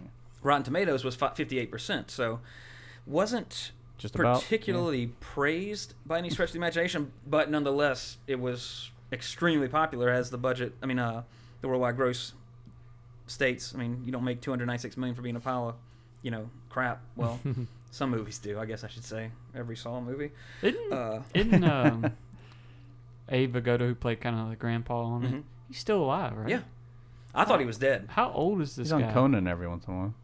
yeah. 0.00 0.06
Rotten 0.42 0.62
Tomatoes 0.62 1.04
was 1.04 1.14
fifty 1.14 1.58
eight 1.58 1.70
percent, 1.70 2.10
so 2.10 2.40
wasn't 3.06 3.72
Just 3.98 4.14
about. 4.14 4.40
particularly 4.42 5.08
praised 5.20 5.94
by 6.06 6.18
any 6.18 6.30
stretch 6.30 6.50
of 6.50 6.52
the 6.54 6.58
imagination, 6.58 7.12
but 7.26 7.50
nonetheless, 7.50 8.18
it 8.26 8.40
was 8.40 8.90
extremely 9.12 9.68
popular 9.68 10.08
as 10.10 10.30
the 10.30 10.38
budget. 10.38 10.72
I 10.82 10.86
mean, 10.86 10.98
uh, 10.98 11.22
the 11.60 11.68
worldwide 11.68 11.96
gross 11.96 12.32
states. 13.26 13.74
I 13.74 13.78
mean, 13.78 14.02
you 14.04 14.12
don't 14.12 14.24
make 14.24 14.40
two 14.40 14.50
hundred 14.50 14.66
ninety 14.66 14.82
six 14.82 14.96
million 14.96 15.14
for 15.14 15.22
being 15.22 15.36
a 15.36 15.40
pile 15.40 15.68
of, 15.70 15.74
you 16.22 16.30
know, 16.30 16.48
crap. 16.68 17.02
Well, 17.16 17.38
some 17.90 18.10
movies 18.10 18.38
do, 18.38 18.58
I 18.58 18.64
guess 18.66 18.84
I 18.84 18.88
should 18.88 19.04
say. 19.04 19.30
Every 19.54 19.76
Saw 19.76 20.00
movie. 20.00 20.30
Isn't, 20.62 20.92
Uh, 20.92 21.22
isn't 21.34 21.64
um, 21.70 22.12
Abe 23.28 23.56
Vigoda, 23.56 23.80
who 23.80 23.94
played 23.94 24.20
kind 24.20 24.38
of 24.38 24.48
the 24.50 24.56
grandpa 24.56 25.02
on 25.02 25.22
Mhm. 25.22 25.38
it, 25.40 25.44
he's 25.68 25.78
still 25.78 26.02
alive, 26.02 26.36
right? 26.36 26.48
Yeah, 26.48 26.60
I 27.34 27.44
thought 27.44 27.60
he 27.60 27.66
was 27.66 27.78
dead. 27.78 28.06
How 28.10 28.30
old 28.32 28.60
is 28.60 28.76
this 28.76 28.86
He's 28.88 28.92
on 28.92 29.02
guy? 29.02 29.12
Conan 29.12 29.46
every 29.46 29.68
once 29.68 29.86
in 29.86 29.92
a 29.94 29.96
while. 29.96 30.14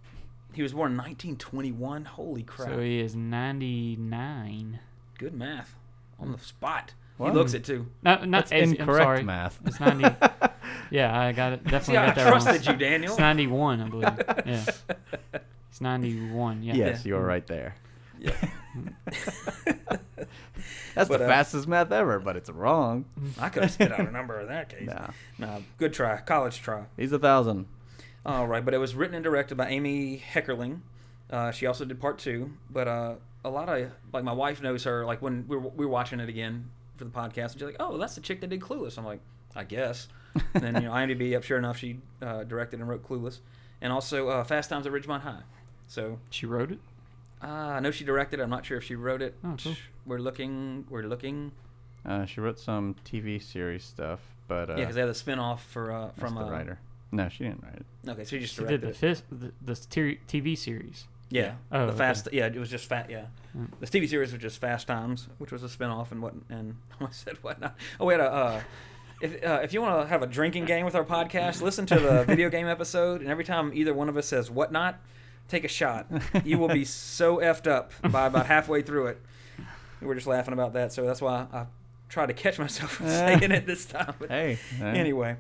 He 0.56 0.62
was 0.62 0.72
born 0.72 0.92
in 0.92 0.96
nineteen 0.96 1.36
twenty 1.36 1.70
one. 1.70 2.06
Holy 2.06 2.42
crap! 2.42 2.70
So 2.70 2.80
he 2.80 2.98
is 2.98 3.14
99. 3.14 4.80
Good 5.18 5.34
math 5.34 5.74
on 6.18 6.32
the 6.32 6.38
spot. 6.38 6.94
What? 7.18 7.32
He 7.32 7.36
looks 7.36 7.52
it 7.52 7.62
too. 7.62 7.86
No, 8.02 8.14
not 8.24 8.48
That's 8.48 8.52
as, 8.52 8.70
incorrect 8.70 9.04
sorry. 9.04 9.22
math. 9.22 9.58
It's 9.66 9.78
90. 9.78 10.04
yeah, 10.90 11.18
I 11.18 11.32
got 11.32 11.52
it. 11.52 11.64
Definitely 11.64 11.94
See, 11.94 11.96
I 11.98 12.06
got 12.06 12.14
that 12.14 12.28
trusted 12.28 12.66
wrong. 12.66 12.74
you, 12.80 12.86
Daniel. 12.86 13.12
It's 13.12 13.18
91, 13.20 13.80
I 13.82 13.88
believe. 13.88 14.08
Yeah. 14.46 14.64
It's 15.70 15.80
91. 15.82 16.62
Yeah. 16.62 16.74
Yes, 16.74 17.04
Yeah. 17.04 17.08
you 17.10 17.16
are 17.16 17.24
right 17.24 17.46
there. 17.46 17.74
Yeah. 18.18 18.32
That's 20.94 21.08
But, 21.08 21.18
the 21.18 21.24
uh, 21.24 21.28
fastest 21.28 21.68
math 21.68 21.92
ever, 21.92 22.18
but 22.18 22.36
it's 22.36 22.48
wrong. 22.48 23.04
I 23.38 23.50
could 23.50 23.62
have 23.64 23.72
spit 23.72 23.92
out 23.92 24.00
a 24.00 24.10
number 24.10 24.40
in 24.40 24.48
that 24.48 24.70
case. 24.70 24.86
Nah. 24.88 25.08
No, 25.38 25.62
good 25.76 25.92
try. 25.92 26.16
College 26.22 26.60
try. 26.62 26.84
He's 26.96 27.12
a 27.12 27.18
thousand. 27.18 27.66
All 28.26 28.46
right, 28.48 28.64
but 28.64 28.74
it 28.74 28.78
was 28.78 28.94
written 28.94 29.14
and 29.14 29.22
directed 29.24 29.54
by 29.56 29.68
Amy 29.68 30.20
Heckerling. 30.34 30.80
Uh, 31.30 31.52
she 31.52 31.64
also 31.66 31.84
did 31.84 32.00
part 32.00 32.18
two, 32.18 32.52
but 32.68 32.88
uh, 32.88 33.14
a 33.44 33.48
lot 33.50 33.68
of 33.68 33.90
like 34.12 34.24
my 34.24 34.32
wife 34.32 34.60
knows 34.60 34.82
her. 34.84 35.06
Like 35.06 35.22
when 35.22 35.46
we 35.46 35.56
were, 35.56 35.68
we 35.68 35.86
were 35.86 35.92
watching 35.92 36.18
it 36.20 36.28
again 36.28 36.70
for 36.96 37.04
the 37.04 37.10
podcast, 37.10 37.52
and 37.52 37.54
she's 37.54 37.62
like, 37.62 37.76
"Oh, 37.80 37.96
that's 37.98 38.16
the 38.16 38.20
chick 38.20 38.40
that 38.40 38.50
did 38.50 38.60
Clueless." 38.60 38.98
I'm 38.98 39.04
like, 39.04 39.20
"I 39.54 39.62
guess." 39.64 40.08
and 40.54 40.62
then 40.62 40.74
you 40.74 40.80
know, 40.82 40.90
IMDb 40.92 41.36
up. 41.36 41.44
Sure 41.44 41.56
enough, 41.56 41.78
she 41.78 42.00
uh, 42.20 42.42
directed 42.44 42.80
and 42.80 42.88
wrote 42.88 43.06
Clueless, 43.08 43.38
and 43.80 43.92
also 43.92 44.28
uh, 44.28 44.44
Fast 44.44 44.70
Times 44.70 44.86
at 44.86 44.92
Ridgemont 44.92 45.20
High. 45.20 45.42
So 45.86 46.18
She 46.30 46.46
wrote 46.46 46.72
it? 46.72 46.78
uh, 47.42 47.46
I 47.46 47.80
know 47.80 47.92
she 47.92 48.04
directed. 48.04 48.40
I'm 48.40 48.50
not 48.50 48.66
sure 48.66 48.78
if 48.78 48.84
she 48.84 48.96
wrote 48.96 49.22
it. 49.22 49.34
Oh, 49.44 49.54
cool. 49.62 49.76
We're 50.04 50.18
looking. 50.18 50.84
We're 50.90 51.04
looking. 51.04 51.52
Uh, 52.04 52.24
she 52.24 52.40
wrote 52.40 52.58
some 52.58 52.96
TV 53.04 53.40
series 53.42 53.84
stuff, 53.84 54.20
but 54.48 54.68
uh, 54.70 54.74
yeah, 54.74 54.80
because 54.80 54.94
they 54.96 55.00
had 55.02 55.10
a 55.10 55.14
spin 55.14 55.38
off 55.38 55.64
for 55.64 55.92
uh, 55.92 56.10
from 56.18 56.34
the 56.34 56.42
uh, 56.42 56.50
write 56.50 56.68
No, 57.12 57.28
she 57.28 57.44
didn't 57.44 57.62
write 57.62 57.76
it. 57.76 58.10
Okay, 58.10 58.24
so 58.24 58.30
she 58.30 58.40
just 58.40 58.54
She 58.54 58.60
directed 58.62 58.80
did 58.80 58.86
the, 58.86 58.90
it. 58.90 58.96
fifth, 58.96 59.22
the, 59.30 59.52
the 59.62 59.74
ter- 59.76 60.18
TV 60.28 60.56
series. 60.58 61.06
Yeah. 61.30 61.54
Oh, 61.72 61.80
the 61.86 61.88
okay. 61.88 61.98
fast. 61.98 62.28
Yeah, 62.32 62.46
it 62.46 62.56
was 62.56 62.70
just 62.70 62.86
fat. 62.86 63.10
Yeah. 63.10 63.26
Mm. 63.56 63.68
The 63.80 63.86
TV 63.86 64.08
series 64.08 64.32
was 64.32 64.40
just 64.40 64.58
Fast 64.60 64.86
Times, 64.86 65.28
which 65.38 65.50
was 65.50 65.62
a 65.64 65.66
spinoff 65.68 66.12
and 66.12 66.22
what 66.22 66.34
and 66.48 66.76
I 67.00 67.06
said 67.10 67.38
what 67.42 67.60
not. 67.60 67.76
Oh, 67.98 68.06
we 68.06 68.14
had 68.14 68.20
a 68.20 68.30
uh, 68.32 68.60
if 69.20 69.44
uh, 69.44 69.60
if 69.62 69.72
you 69.72 69.80
want 69.82 70.02
to 70.02 70.06
have 70.08 70.22
a 70.22 70.26
drinking 70.26 70.66
game 70.66 70.84
with 70.84 70.94
our 70.94 71.04
podcast, 71.04 71.62
listen 71.62 71.84
to 71.86 71.98
the 71.98 72.24
video 72.28 72.48
game 72.48 72.66
episode, 72.68 73.22
and 73.22 73.30
every 73.30 73.44
time 73.44 73.72
either 73.74 73.92
one 73.94 74.08
of 74.08 74.16
us 74.16 74.26
says 74.26 74.50
whatnot, 74.50 75.00
take 75.48 75.64
a 75.64 75.68
shot. 75.68 76.06
You 76.44 76.58
will 76.58 76.68
be 76.68 76.84
so 76.84 77.38
effed 77.38 77.66
up 77.66 77.92
by 78.10 78.26
about 78.26 78.46
halfway 78.46 78.82
through 78.82 79.06
it. 79.06 79.22
We 80.00 80.06
were 80.06 80.14
just 80.14 80.26
laughing 80.28 80.52
about 80.54 80.74
that, 80.74 80.92
so 80.92 81.04
that's 81.06 81.22
why 81.22 81.46
I 81.52 81.66
tried 82.08 82.26
to 82.26 82.34
catch 82.34 82.58
myself 82.58 82.90
from 82.92 83.08
saying 83.08 83.50
it 83.50 83.66
this 83.66 83.86
time. 83.86 84.14
But 84.18 84.28
Hey. 84.30 84.58
uh, 84.80 84.84
anyway, 84.84 85.36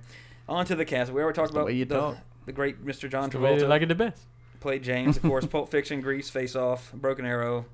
on 0.48 0.66
to 0.66 0.74
the 0.74 0.84
cast. 0.84 1.12
We 1.12 1.20
already 1.22 1.36
talked 1.36 1.52
the 1.52 1.58
about 1.58 1.66
way 1.66 1.72
you 1.74 1.84
the, 1.84 1.94
talk. 1.98 2.16
the 2.46 2.52
great 2.52 2.84
Mr. 2.84 3.10
John 3.10 3.30
The 3.30 3.38
way 3.38 3.56
they 3.56 3.64
Travolta. 3.64 3.68
like 3.68 3.82
it 3.82 3.86
the 3.88 3.94
best. 3.94 4.22
played 4.60 4.82
James, 4.82 5.16
of 5.16 5.22
course. 5.22 5.46
Pulp 5.50 5.68
Fiction, 5.70 6.00
Grease, 6.00 6.28
Face 6.30 6.54
Off, 6.56 6.92
Broken 6.92 7.24
Arrow, 7.26 7.66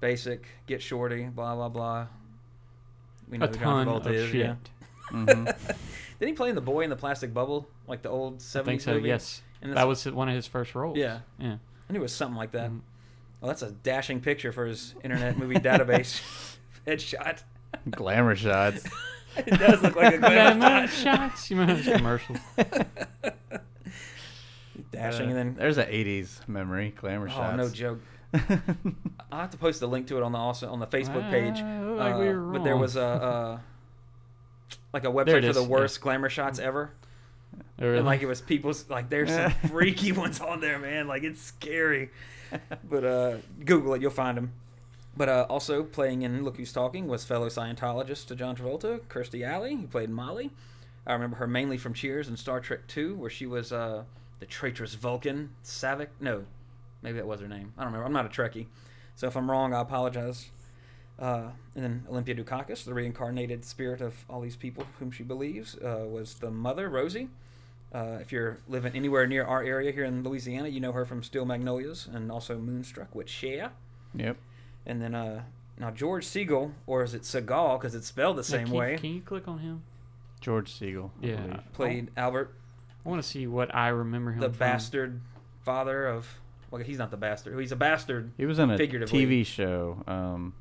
Basic, 0.00 0.46
Get 0.66 0.82
Shorty, 0.82 1.24
blah 1.24 1.54
blah 1.54 1.68
blah. 1.68 2.06
We 3.28 3.38
know 3.38 3.46
A 3.46 3.48
who 3.48 3.54
John 3.56 3.86
ton 3.86 4.00
Travolta 4.00 4.06
of 4.06 4.12
is. 4.12 4.30
shit. 4.30 4.40
Yeah. 4.40 4.54
mhm. 5.12 5.76
Did 6.18 6.28
he 6.28 6.32
play 6.34 6.48
in 6.48 6.54
The 6.54 6.60
Boy 6.60 6.82
in 6.84 6.90
the 6.90 6.96
Plastic 6.96 7.32
Bubble, 7.34 7.68
like 7.86 8.02
the 8.02 8.08
old 8.08 8.34
I 8.36 8.38
seventies 8.38 8.84
think 8.84 8.92
so. 8.94 8.94
movie? 8.98 9.08
Yes, 9.08 9.42
And 9.62 9.70
that 9.70 9.74
that's- 9.76 10.04
was 10.06 10.12
one 10.14 10.28
of 10.28 10.34
his 10.34 10.46
first 10.46 10.74
roles. 10.74 10.96
Yeah. 10.96 11.20
Yeah. 11.38 11.56
I 11.88 11.92
knew 11.92 11.98
it 12.00 12.02
was 12.02 12.12
something 12.12 12.36
like 12.36 12.52
that. 12.52 12.70
Mhm. 12.70 12.80
Well, 13.40 13.48
that's 13.48 13.62
a 13.62 13.70
dashing 13.70 14.20
picture 14.20 14.50
for 14.50 14.64
his 14.66 14.94
Internet 15.04 15.36
Movie 15.38 15.56
Database 15.56 16.20
headshot. 16.86 17.42
Glamour 17.90 18.34
shots. 18.34 18.86
It 19.38 19.58
does 19.58 19.82
look 19.82 19.96
like 19.96 20.14
a 20.14 20.18
glamour 20.18 20.58
Glamour 20.58 20.86
shot. 20.88 21.16
shots. 21.30 21.50
You 21.50 21.58
remember 21.58 21.82
those 21.82 21.96
commercials? 21.96 22.38
Dashing, 24.92 25.26
Uh, 25.26 25.28
and 25.30 25.36
then 25.36 25.54
there's 25.58 25.78
an 25.78 25.88
'80s 25.88 26.46
memory. 26.48 26.92
Glamour 26.96 27.28
shots. 27.28 27.38
oh 27.38 27.56
shots. 27.56 27.56
no 27.56 27.68
joke. 27.74 28.00
I'll 29.32 29.40
have 29.40 29.50
to 29.50 29.56
post 29.58 29.82
a 29.82 29.86
link 29.86 30.06
to 30.08 30.16
it 30.16 30.22
on 30.22 30.32
the 30.32 30.38
also 30.38 30.68
on 30.70 30.80
the 30.80 30.86
Facebook 30.86 31.30
page. 31.30 31.56
Ah, 31.58 31.80
look 31.82 31.98
like 31.98 32.16
we 32.18 32.28
Uh, 32.28 32.32
were 32.32 32.52
but 32.52 32.64
there 32.64 32.72
wrong. 32.74 32.80
was 32.82 32.96
a 32.96 33.02
uh, 33.04 33.58
like 34.92 35.04
a 35.04 35.12
There 35.12 35.24
website 35.24 35.44
it 35.44 35.46
for 35.48 35.52
the 35.54 35.62
is, 35.62 35.66
worst 35.68 36.00
glamour 36.00 36.28
shots 36.30 36.58
ever. 36.58 36.92
Really? 37.78 37.98
And 37.98 38.06
like 38.06 38.22
it 38.22 38.26
was 38.26 38.40
people's 38.40 38.88
like 38.90 39.08
there's 39.08 39.30
some 39.30 39.50
freaky 39.70 40.12
ones 40.12 40.40
on 40.40 40.60
there, 40.60 40.78
man. 40.78 41.06
Like 41.08 41.22
it's 41.24 41.40
scary. 41.42 42.10
But 42.88 43.04
uh 43.04 43.36
Google 43.64 43.94
it, 43.94 44.02
you'll 44.02 44.10
find 44.10 44.36
them. 44.36 44.52
But 45.16 45.28
uh, 45.28 45.46
also 45.48 45.82
playing 45.82 46.22
in 46.22 46.44
Look 46.44 46.58
Who's 46.58 46.72
Talking 46.72 47.06
was 47.06 47.24
fellow 47.24 47.48
Scientologist 47.48 48.26
to 48.26 48.36
John 48.36 48.54
Travolta, 48.54 49.00
Kirstie 49.08 49.46
Alley, 49.46 49.74
who 49.74 49.86
played 49.86 50.10
Molly. 50.10 50.50
I 51.06 51.14
remember 51.14 51.36
her 51.36 51.46
mainly 51.46 51.78
from 51.78 51.94
Cheers 51.94 52.28
and 52.28 52.38
Star 52.38 52.60
Trek 52.60 52.80
II, 52.94 53.12
where 53.12 53.30
she 53.30 53.46
was 53.46 53.72
uh, 53.72 54.04
the 54.40 54.46
traitorous 54.46 54.94
Vulcan 54.94 55.50
Saavik. 55.64 56.08
No, 56.20 56.44
maybe 57.00 57.16
that 57.16 57.26
was 57.26 57.40
her 57.40 57.48
name. 57.48 57.72
I 57.78 57.84
don't 57.84 57.92
remember. 57.92 58.06
I'm 58.06 58.12
not 58.12 58.26
a 58.26 58.28
Trekkie, 58.28 58.66
so 59.14 59.26
if 59.26 59.36
I'm 59.36 59.50
wrong, 59.50 59.72
I 59.72 59.80
apologize. 59.80 60.50
Uh, 61.18 61.50
and 61.74 61.82
then 61.82 62.06
Olympia 62.10 62.34
Dukakis, 62.34 62.84
the 62.84 62.92
reincarnated 62.92 63.64
spirit 63.64 64.02
of 64.02 64.26
all 64.28 64.42
these 64.42 64.56
people 64.56 64.84
whom 64.98 65.10
she 65.10 65.22
believes, 65.22 65.76
uh, 65.76 66.04
was 66.06 66.34
the 66.34 66.50
mother, 66.50 66.90
Rosie. 66.90 67.30
Uh, 67.94 68.18
if 68.20 68.32
you're 68.32 68.58
living 68.68 68.92
anywhere 68.94 69.26
near 69.26 69.44
our 69.44 69.62
area 69.62 69.92
here 69.92 70.04
in 70.04 70.22
Louisiana, 70.22 70.68
you 70.68 70.80
know 70.80 70.92
her 70.92 71.06
from 71.06 71.22
Steel 71.22 71.46
Magnolias 71.46 72.06
and 72.12 72.30
also 72.30 72.58
Moonstruck 72.58 73.14
with 73.14 73.30
Cher. 73.30 73.70
Yep. 74.14 74.36
And 74.86 75.02
then 75.02 75.14
uh, 75.14 75.42
now 75.78 75.90
George 75.90 76.24
Segal, 76.24 76.72
or 76.86 77.02
is 77.02 77.14
it 77.14 77.22
Seagal 77.22 77.80
because 77.80 77.94
it's 77.94 78.06
spelled 78.06 78.36
the 78.36 78.40
Now, 78.40 78.42
same 78.42 78.66
can, 78.68 78.76
way, 78.76 78.96
Can 78.98 79.14
you 79.14 79.20
click 79.20 79.48
on 79.48 79.58
him? 79.58 79.82
George 80.40 80.72
Segal. 80.72 81.10
Yeah. 81.20 81.36
believe. 81.36 81.60
played 81.72 82.10
Albert, 82.16 82.54
I 83.04 83.08
want 83.08 83.22
to 83.22 83.28
see 83.28 83.46
what 83.46 83.74
I 83.74 83.88
remember 83.88 84.32
him 84.32 84.40
the 84.40 84.48
from. 84.48 84.58
bastard 84.58 85.20
father 85.64 86.06
of. 86.06 86.40
Well, 86.70 86.82
he's 86.82 86.98
not 86.98 87.10
the 87.10 87.16
bastard. 87.16 87.58
He's 87.60 87.72
a 87.72 87.76
bastard. 87.76 88.32
He 88.36 88.44
was 88.44 88.58
in 88.58 88.70
a 88.70 88.76
TV 88.76 89.46
show. 89.46 90.02
Um, 90.06 90.54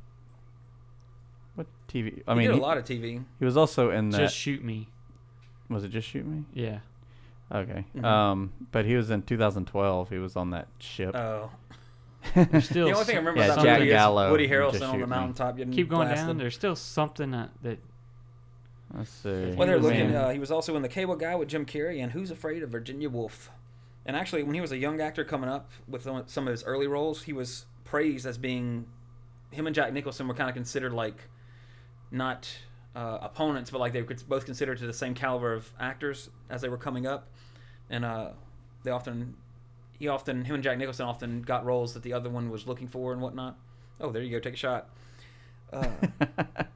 what 1.56 1.68
TV? 1.88 2.22
I 2.28 2.34
he 2.34 2.40
mean, 2.40 2.48
did 2.48 2.52
a 2.52 2.56
he, 2.56 2.60
lot 2.62 2.78
of 2.78 2.84
TV. 2.86 3.24
he 3.40 3.46
was 3.46 3.58
also 3.58 3.90
in 3.92 4.10
that. 4.12 4.18
Just 4.20 4.36
shoot 4.36 4.64
me. 4.64 4.88
was 5.70 5.84
it 5.84 5.90
Just 5.90 6.08
Shoot 6.08 6.26
Me? 6.28 6.44
Yeah. 6.54 6.80
Okay. 7.52 7.86
Mhm. 7.96 8.04
Um, 8.06 8.54
but 8.72 8.86
he 8.86 8.96
was 8.96 9.10
in 9.12 9.22
2012. 9.24 10.10
He 10.10 10.18
was 10.20 10.36
on 10.36 10.52
that 10.52 10.68
ship. 10.80 11.16
Oh, 11.16 11.50
There's 12.34 12.66
still 12.70 12.88
the 12.88 12.94
only 12.94 13.06
thing 13.06 13.16
I 13.16 13.20
remember 13.20 13.42
Yeah, 13.42 13.54
about 13.54 13.64
Jack 13.66 13.80
that 13.80 13.86
Gallo 13.86 14.26
is 14.26 14.32
Woody 14.32 14.48
Harrelson 14.48 14.90
on 14.90 15.00
the 15.00 15.06
Me. 15.06 15.10
mountaintop 15.10 15.58
getting 15.58 15.74
keep 15.74 15.90
going 15.90 16.08
blasted. 16.08 16.28
down. 16.28 16.38
There's 16.38 16.56
still 16.56 16.76
something 16.76 17.32
that, 17.32 17.52
that 17.64 17.80
Let's 18.94 19.10
see. 19.12 19.52
When 19.54 19.68
they're 19.68 19.80
looking. 19.80 20.16
Uh, 20.16 20.30
he 20.30 20.40
was 20.40 20.52
also 20.52 20.76
in 20.76 20.82
The 20.82 20.90
Cable 20.90 21.16
Guy 21.16 21.36
with 21.36 21.50
Jim 21.50 21.66
Carrey 21.66 22.02
and 22.02 22.12
Who's 22.12 22.32
Afraid 22.32 22.64
of 22.64 22.70
Virginia 22.70 23.10
Woolf. 23.10 23.50
And 24.06 24.16
actually, 24.16 24.44
when 24.44 24.54
he 24.54 24.62
was 24.62 24.72
a 24.72 24.78
young 24.78 25.02
actor 25.02 25.24
coming 25.26 25.50
up 25.50 25.72
with 25.88 26.04
some 26.04 26.24
some 26.28 26.48
of 26.48 26.52
his 26.52 26.64
early 26.64 26.88
roles, 26.88 27.24
he 27.24 27.34
was 27.34 27.66
praised 27.84 28.26
as 28.26 28.38
being. 28.38 28.86
Him 29.52 29.68
and 29.68 29.76
Jack 29.76 29.92
Nicholson 29.94 30.28
were 30.28 30.34
kind 30.34 30.50
of 30.50 30.56
considered 30.56 30.94
like, 30.94 31.30
not 32.12 32.48
uh, 32.96 33.18
opponents, 33.22 33.70
but 33.72 33.80
like 33.80 33.94
they 33.94 34.02
were 34.02 34.16
both 34.28 34.46
considered 34.46 34.78
to 34.80 34.86
the 34.88 34.94
same 34.94 35.14
caliber 35.14 35.54
of 35.54 35.72
actors 35.80 36.30
as 36.50 36.62
they 36.62 36.70
were 36.70 36.78
coming 36.78 37.06
up, 37.08 37.28
and 37.90 38.06
uh, 38.06 38.30
they 38.84 38.92
often, 38.92 39.36
he 40.06 40.10
often, 40.10 40.46
him 40.46 40.54
and 40.56 40.64
Jack 40.64 40.78
Nicholson 40.78 41.08
often 41.08 41.42
got 41.42 41.66
roles 41.66 41.96
that 41.96 42.04
the 42.04 42.14
other 42.14 42.30
one 42.30 42.52
was 42.52 42.68
looking 42.68 42.88
for 42.88 43.12
and 43.12 43.22
whatnot. 43.22 43.58
Oh, 44.00 44.12
there 44.12 44.22
you 44.22 44.30
go, 44.32 44.40
take 44.40 44.54
a 44.54 44.58
shot. 44.58 44.90
Uh, 45.74 45.88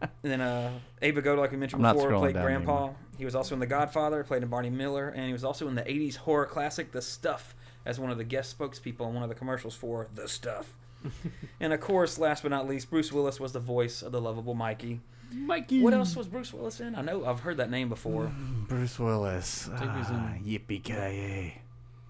and 0.01 0.09
then 0.23 0.41
uh, 0.41 0.71
Abe 1.03 1.17
Vigoda, 1.19 1.37
like 1.37 1.51
we 1.51 1.57
mentioned 1.57 1.85
I'm 1.85 1.95
before, 1.95 2.17
played 2.17 2.33
Grandpa. 2.33 2.71
anymore. 2.77 2.95
He 3.19 3.25
was 3.25 3.35
also 3.35 3.53
in 3.53 3.59
The 3.59 3.67
Godfather, 3.67 4.23
played 4.23 4.41
in 4.41 4.49
Barney 4.49 4.71
Miller, 4.71 5.09
and 5.09 5.27
he 5.27 5.33
was 5.33 5.43
also 5.43 5.67
in 5.67 5.75
the 5.75 5.83
80s 5.83 6.15
horror 6.15 6.45
classic 6.47 6.91
The 6.91 7.01
Stuff 7.01 7.53
as 7.85 7.99
one 7.99 8.09
of 8.09 8.17
the 8.17 8.23
guest 8.23 8.57
spokespeople 8.57 9.01
on 9.01 9.13
one 9.13 9.21
of 9.23 9.29
the 9.29 9.35
commercials 9.35 9.75
for 9.75 10.07
The 10.15 10.27
Stuff. 10.27 10.73
and 11.59 11.71
of 11.71 11.79
course, 11.79 12.17
last 12.17 12.41
but 12.41 12.49
not 12.49 12.67
least, 12.67 12.89
Bruce 12.89 13.11
Willis 13.11 13.39
was 13.39 13.51
the 13.53 13.59
voice 13.59 14.01
of 14.01 14.11
the 14.11 14.19
lovable 14.19 14.55
Mikey. 14.55 15.01
Mikey. 15.31 15.81
What 15.83 15.93
else 15.93 16.15
was 16.15 16.27
Bruce 16.27 16.51
Willis 16.51 16.79
in? 16.79 16.95
I 16.95 17.01
know 17.01 17.23
I've 17.25 17.41
heard 17.41 17.57
that 17.57 17.69
name 17.69 17.87
before. 17.89 18.31
Bruce 18.67 18.97
Willis. 18.97 19.69
think 19.77 19.91
he 19.91 19.97
was 19.99 20.09
in- 20.09 20.15
Ah, 20.15 20.33
Yippee 20.43 20.83
ki 20.83 21.53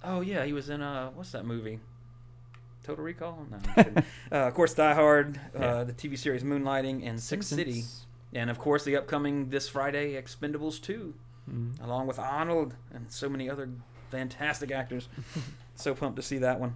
Oh 0.03 0.21
yeah, 0.21 0.45
he 0.45 0.53
was 0.53 0.69
in 0.69 0.81
uh, 0.81 1.09
what's 1.11 1.31
that 1.31 1.45
movie? 1.45 1.79
Total 2.83 3.03
Recall? 3.03 3.45
No. 3.51 3.57
Uh, 4.31 4.35
of 4.47 4.53
course, 4.53 4.73
Die 4.73 4.93
Hard, 4.93 5.39
uh, 5.55 5.59
Yeah. 5.59 5.83
the 5.83 5.93
TV 5.93 6.17
series 6.17 6.43
Moonlighting, 6.43 7.05
and 7.07 7.19
Sin 7.19 7.41
Sixth 7.41 7.49
City, 7.55 7.83
and 8.33 8.49
of 8.49 8.57
course 8.59 8.83
the 8.83 8.95
upcoming 8.95 9.49
this 9.49 9.67
Friday 9.67 10.13
Expendables 10.21 10.81
2. 10.81 11.13
Mhm. 11.49 11.83
along 11.83 12.05
with 12.05 12.19
Arnold 12.19 12.75
and 12.93 13.11
so 13.11 13.27
many 13.27 13.49
other 13.49 13.69
fantastic 14.11 14.69
actors. 14.71 15.09
so 15.75 15.95
pumped 15.95 16.17
to 16.17 16.21
see 16.21 16.37
that 16.37 16.59
one. 16.59 16.75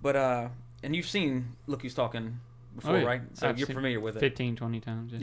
But 0.00 0.14
uh, 0.14 0.48
and 0.84 0.94
you've 0.94 1.08
seen 1.08 1.56
Look 1.66 1.82
Who's 1.82 1.92
Talking 1.94 2.38
before, 2.76 2.94
Oh, 2.94 2.98
yeah. 3.00 3.06
right? 3.06 3.22
So 3.34 3.48
I've 3.48 3.58
you're 3.58 3.66
familiar 3.66 3.98
with 3.98 4.16
it. 4.16 4.20
15, 4.20 4.54
20 4.54 4.80
times. 4.80 5.12
Yeah. 5.14 5.18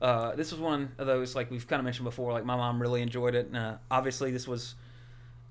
Yeah. 0.00 0.06
Uh, 0.06 0.36
this 0.36 0.52
was 0.52 0.60
one 0.60 0.92
of 0.98 1.08
those 1.08 1.34
like 1.34 1.50
we've 1.50 1.66
kind 1.66 1.80
of 1.80 1.84
mentioned 1.84 2.04
before. 2.04 2.32
Like 2.32 2.44
my 2.44 2.54
mom 2.56 2.80
really 2.80 3.02
enjoyed 3.02 3.34
it. 3.34 3.46
And, 3.46 3.56
uh, 3.56 3.76
obviously, 3.90 4.30
this 4.30 4.46
was. 4.46 4.76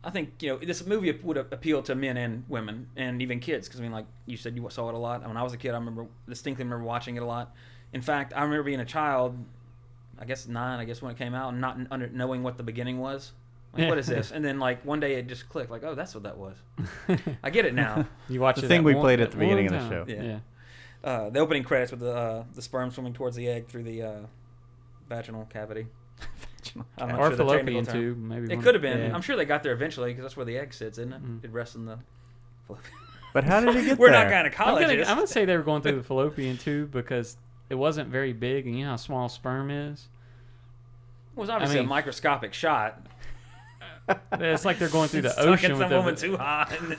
I 0.04 0.10
think 0.10 0.42
you 0.42 0.50
know 0.54 0.58
this 0.58 0.86
movie 0.86 1.12
would 1.12 1.38
appeal 1.38 1.82
to 1.84 1.96
men 1.96 2.18
and 2.18 2.44
women 2.48 2.88
and 2.96 3.22
even 3.22 3.40
kids 3.40 3.68
because 3.68 3.80
I 3.80 3.84
mean, 3.84 3.92
like 3.92 4.06
you 4.26 4.38
said, 4.38 4.56
you 4.56 4.66
saw 4.70 4.88
it 4.90 4.96
a 4.96 4.98
lot. 4.98 5.28
When 5.28 5.36
I 5.38 5.44
was 5.44 5.54
a 5.54 5.58
kid, 5.58 5.72
I 5.72 5.78
remember 5.78 6.08
distinctly 6.30 6.64
remember 6.64 6.86
watching 6.86 7.16
it 7.18 7.24
a 7.24 7.26
lot. 7.26 7.54
In 7.94 8.02
fact, 8.02 8.34
I 8.36 8.44
remember 8.44 8.64
being 8.64 8.80
a 8.80 8.86
child. 8.86 9.38
I 10.20 10.26
guess 10.26 10.48
nine. 10.48 10.80
I 10.80 10.86
guess 10.86 11.02
when 11.02 11.12
it 11.12 11.18
came 11.18 11.34
out, 11.34 11.52
and 11.52 11.62
not 11.62 11.78
under, 11.92 12.08
knowing 12.08 12.42
what 12.44 12.58
the 12.58 12.64
beginning 12.64 13.00
was. 13.00 13.34
Like, 13.74 13.90
what 13.90 13.98
is 14.00 14.08
this? 14.08 14.32
And 14.32 14.44
then 14.44 14.60
like 14.60 14.84
one 14.86 15.00
day 15.00 15.16
it 15.16 15.28
just 15.28 15.50
clicked. 15.50 15.70
Like, 15.70 15.84
oh, 15.84 15.94
that's 15.94 16.14
what 16.16 16.24
that 16.24 16.38
was. 16.38 16.56
I 17.44 17.50
get 17.50 17.66
it 17.66 17.74
now. 17.76 18.08
You 18.30 18.40
watch 18.40 18.56
The 18.58 18.66
it 18.66 18.68
thing 18.70 18.84
we 18.84 18.96
one- 18.96 19.04
played 19.04 19.20
at 19.20 19.32
the 19.32 19.38
beginning 19.38 19.68
of 19.68 19.74
the 19.74 19.90
show. 19.90 20.06
Yeah. 20.08 20.22
Yeah. 20.24 20.40
Uh, 21.04 21.30
the 21.30 21.40
opening 21.40 21.64
credits 21.64 21.92
with 21.92 22.00
the 22.00 22.12
uh, 22.16 22.44
the 22.56 22.62
sperm 22.62 22.90
swimming 22.92 23.14
towards 23.14 23.36
the 23.36 23.48
egg 23.48 23.68
through 23.68 23.84
the 23.84 24.02
uh, 24.02 24.20
vaginal 25.10 25.46
cavity. 25.46 25.88
I'm 26.98 27.10
not 27.10 27.20
Or 27.20 27.28
sure 27.30 27.36
the 27.36 27.44
technical 27.46 27.48
fallopian 27.48 27.86
term. 27.86 27.94
tube, 27.96 28.18
maybe. 28.18 28.54
It 28.54 28.62
could 28.62 28.76
have 28.76 28.82
been. 28.82 29.00
yeah. 29.10 29.16
I'm 29.16 29.22
sure 29.22 29.36
they 29.36 29.46
got 29.46 29.64
there 29.64 29.74
eventually 29.74 30.12
because 30.12 30.24
that's 30.24 30.38
where 30.38 30.46
the 30.46 30.58
egg 30.58 30.74
sits, 30.74 30.98
isn't 30.98 31.14
it? 31.14 31.24
Mm. 31.24 31.44
It 31.44 31.52
rests 31.52 31.76
in 31.76 31.86
the. 31.86 32.00
Fallopian. 32.68 32.94
But 33.34 33.44
how 33.44 33.60
did 33.60 33.76
he 33.76 33.82
get 33.82 33.88
there? 33.90 33.96
We're 33.98 34.10
there? 34.12 34.26
not 34.30 34.34
I'm 34.36 34.76
gonna, 34.76 34.88
gynecologists. 34.88 35.08
I'm 35.10 35.16
gonna 35.18 35.28
say 35.28 35.46
they 35.46 35.56
were 35.58 35.62
going 35.64 35.82
through 35.84 35.98
the 35.98 36.04
fallopian 36.12 36.58
tube 36.58 36.90
because 36.92 37.38
it 37.70 37.76
wasn't 37.76 38.10
very 38.10 38.34
big, 38.34 38.66
and 38.66 38.76
you 38.80 38.86
know 38.86 38.92
how 38.92 38.96
small 38.96 39.30
sperm 39.30 39.70
is. 39.70 40.08
it 41.36 41.40
was 41.40 41.50
obviously 41.50 41.78
mean- 41.80 41.86
a 41.86 41.90
microscopic 41.90 42.54
shot. 42.54 43.06
It's 44.32 44.64
like 44.64 44.80
they're 44.80 44.88
going 44.88 45.10
through 45.10 45.24
the 45.24 45.32
Stuck 45.32 45.46
ocean 45.48 45.72
in 45.72 45.78
with 45.78 45.90
some 45.90 45.98
woman 45.98 46.16
too 46.16 46.38
hot. 46.38 46.70
Then 46.82 46.98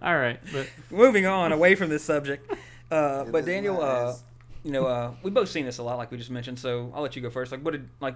All 0.00 0.16
right, 0.16 0.38
but 0.52 0.68
moving 0.88 1.26
on 1.26 1.50
away 1.50 1.74
from 1.74 1.88
this 1.90 2.04
subject. 2.04 2.50
Uh, 2.90 3.24
but 3.24 3.44
Daniel, 3.44 3.82
uh, 3.82 4.14
you 4.62 4.70
know, 4.70 4.86
uh, 4.86 5.12
we 5.24 5.30
both 5.32 5.48
seen 5.48 5.64
this 5.66 5.78
a 5.78 5.82
lot, 5.82 5.98
like 5.98 6.10
we 6.12 6.16
just 6.18 6.30
mentioned. 6.30 6.58
So 6.60 6.92
I'll 6.94 7.02
let 7.02 7.16
you 7.16 7.22
go 7.22 7.30
first. 7.30 7.50
Like, 7.50 7.62
what 7.64 7.72
did 7.72 7.88
like? 8.00 8.14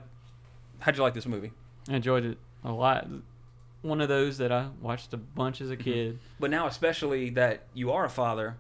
How'd 0.81 0.97
you 0.97 1.02
like 1.02 1.14
this 1.14 1.26
movie? 1.26 1.52
I 1.88 1.95
enjoyed 1.97 2.25
it 2.25 2.38
a 2.64 2.73
lot. 2.73 3.07
One 3.83 4.00
of 4.00 4.09
those 4.09 4.38
that 4.38 4.50
I 4.52 4.69
watched 4.81 5.12
a 5.12 5.16
bunch 5.19 5.61
as 5.61 5.71
a 5.71 5.76
kid. 5.76 6.19
But 6.40 6.50
now, 6.50 6.66
especially 6.66 7.31
that 7.31 7.64
you 7.75 7.93
are 7.93 8.04
a 8.04 8.11
father, 8.11 8.57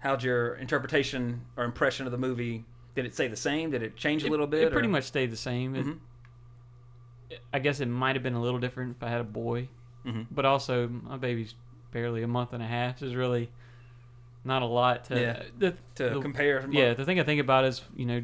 how'd 0.00 0.22
your 0.22 0.54
interpretation 0.54 1.42
or 1.56 1.64
impression 1.64 2.06
of 2.06 2.12
the 2.12 2.18
movie? 2.18 2.64
Did 2.94 3.04
it 3.06 3.14
stay 3.14 3.28
the 3.28 3.36
same? 3.36 3.70
Did 3.70 3.82
it 3.82 3.96
change 3.96 4.22
a 4.22 4.26
It- 4.26 4.30
little 4.30 4.46
bit? 4.46 4.64
It 4.64 4.72
pretty 4.72 4.88
much 4.88 5.04
stayed 5.04 5.30
the 5.30 5.36
same. 5.36 5.74
It- 5.76 5.86
Mhm. 5.86 5.98
I 7.52 7.58
guess 7.58 7.80
it 7.80 7.86
might 7.86 8.16
have 8.16 8.22
been 8.22 8.34
a 8.34 8.40
little 8.40 8.58
different 8.58 8.96
if 8.96 9.02
I 9.02 9.08
had 9.08 9.20
a 9.20 9.24
boy, 9.24 9.68
Mhm. 10.04 10.26
but 10.30 10.44
also 10.44 10.88
my 10.88 11.16
baby's 11.16 11.54
barely 11.92 12.22
a 12.22 12.28
month 12.28 12.52
and 12.52 12.62
a 12.62 12.66
half. 12.66 12.98
So 12.98 13.04
there's 13.04 13.16
really 13.16 13.50
not 14.44 14.62
a 14.62 14.66
lot 14.66 15.04
to. 15.06 15.20
Yeah. 15.20 15.42
The, 15.58 15.76
to 15.96 16.10
the- 16.14 16.20
compare. 16.20 16.66
yeah, 16.70 16.94
the 16.94 17.04
thing 17.04 17.20
I 17.20 17.22
think 17.24 17.40
about 17.40 17.64
is 17.64 17.82
you 17.94 18.06
know, 18.06 18.22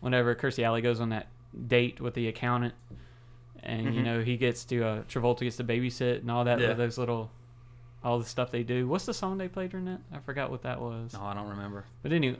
whenever 0.00 0.34
Kirstie 0.34 0.62
Alley 0.64 0.82
goes 0.82 1.00
on 1.00 1.08
that 1.10 1.28
date 1.66 2.00
with 2.00 2.14
the 2.14 2.28
accountant, 2.28 2.74
and 3.62 3.94
you 3.94 4.00
Mhm. 4.00 4.04
know 4.04 4.22
he 4.22 4.36
gets 4.36 4.64
to 4.66 4.82
uh, 4.84 5.02
Travolta 5.04 5.40
gets 5.40 5.56
to 5.56 5.64
babysit 5.64 6.18
and 6.20 6.30
all 6.30 6.44
that. 6.44 6.60
Yeah. 6.60 6.72
Those 6.74 6.98
little, 6.98 7.30
all 8.02 8.18
the 8.18 8.24
stuff 8.24 8.50
they 8.50 8.62
do. 8.62 8.86
What's 8.88 9.06
the 9.06 9.14
song 9.14 9.38
they 9.38 9.48
played 9.48 9.70
during 9.70 9.86
that? 9.86 10.00
I 10.12 10.18
forgot 10.18 10.50
what 10.50 10.62
that 10.62 10.80
was. 10.80 11.12
No, 11.12 11.22
I 11.22 11.34
don't 11.34 11.48
remember. 11.48 11.84
But 12.02 12.12
anyway, 12.12 12.38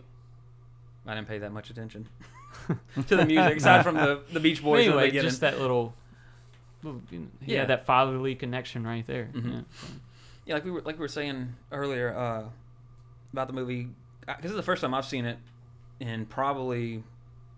I 1.07 1.15
didn't 1.15 1.29
pay 1.29 1.39
that 1.39 1.53
much 1.53 1.71
attention 1.71 2.09
to 3.07 3.17
the 3.17 3.25
music, 3.27 3.59
aside 3.59 3.83
from 3.83 3.97
the 3.97 4.23
the 4.33 4.41
Beach 4.41 4.63
Boys. 4.63 4.87
anyway, 4.87 5.11
just 5.11 5.41
that 5.41 5.59
little. 5.61 5.95
little 6.83 7.01
you 7.11 7.29
Yeah. 7.45 7.65
that 7.67 7.87
fatherly 7.87 8.35
connection 8.35 8.85
right 8.87 9.07
there. 9.07 9.31
Mhm. 9.33 9.45
Yeah, 9.53 9.61
so. 9.81 9.87
Yeah, 10.47 10.55
like 10.55 10.65
we 10.65 10.71
were 10.71 10.83
like 10.83 10.97
we 10.97 11.01
were 11.01 11.09
saying 11.09 11.55
earlier 11.73 12.15
uh, 12.15 12.49
about 13.33 13.47
the 13.47 13.55
movie, 13.55 13.89
because 14.21 14.43
this 14.43 14.51
is 14.51 14.57
the 14.57 14.63
first 14.63 14.83
time 14.83 14.93
I've 14.93 15.07
seen 15.07 15.25
it 15.25 15.39
in 16.01 16.27
probably 16.27 17.03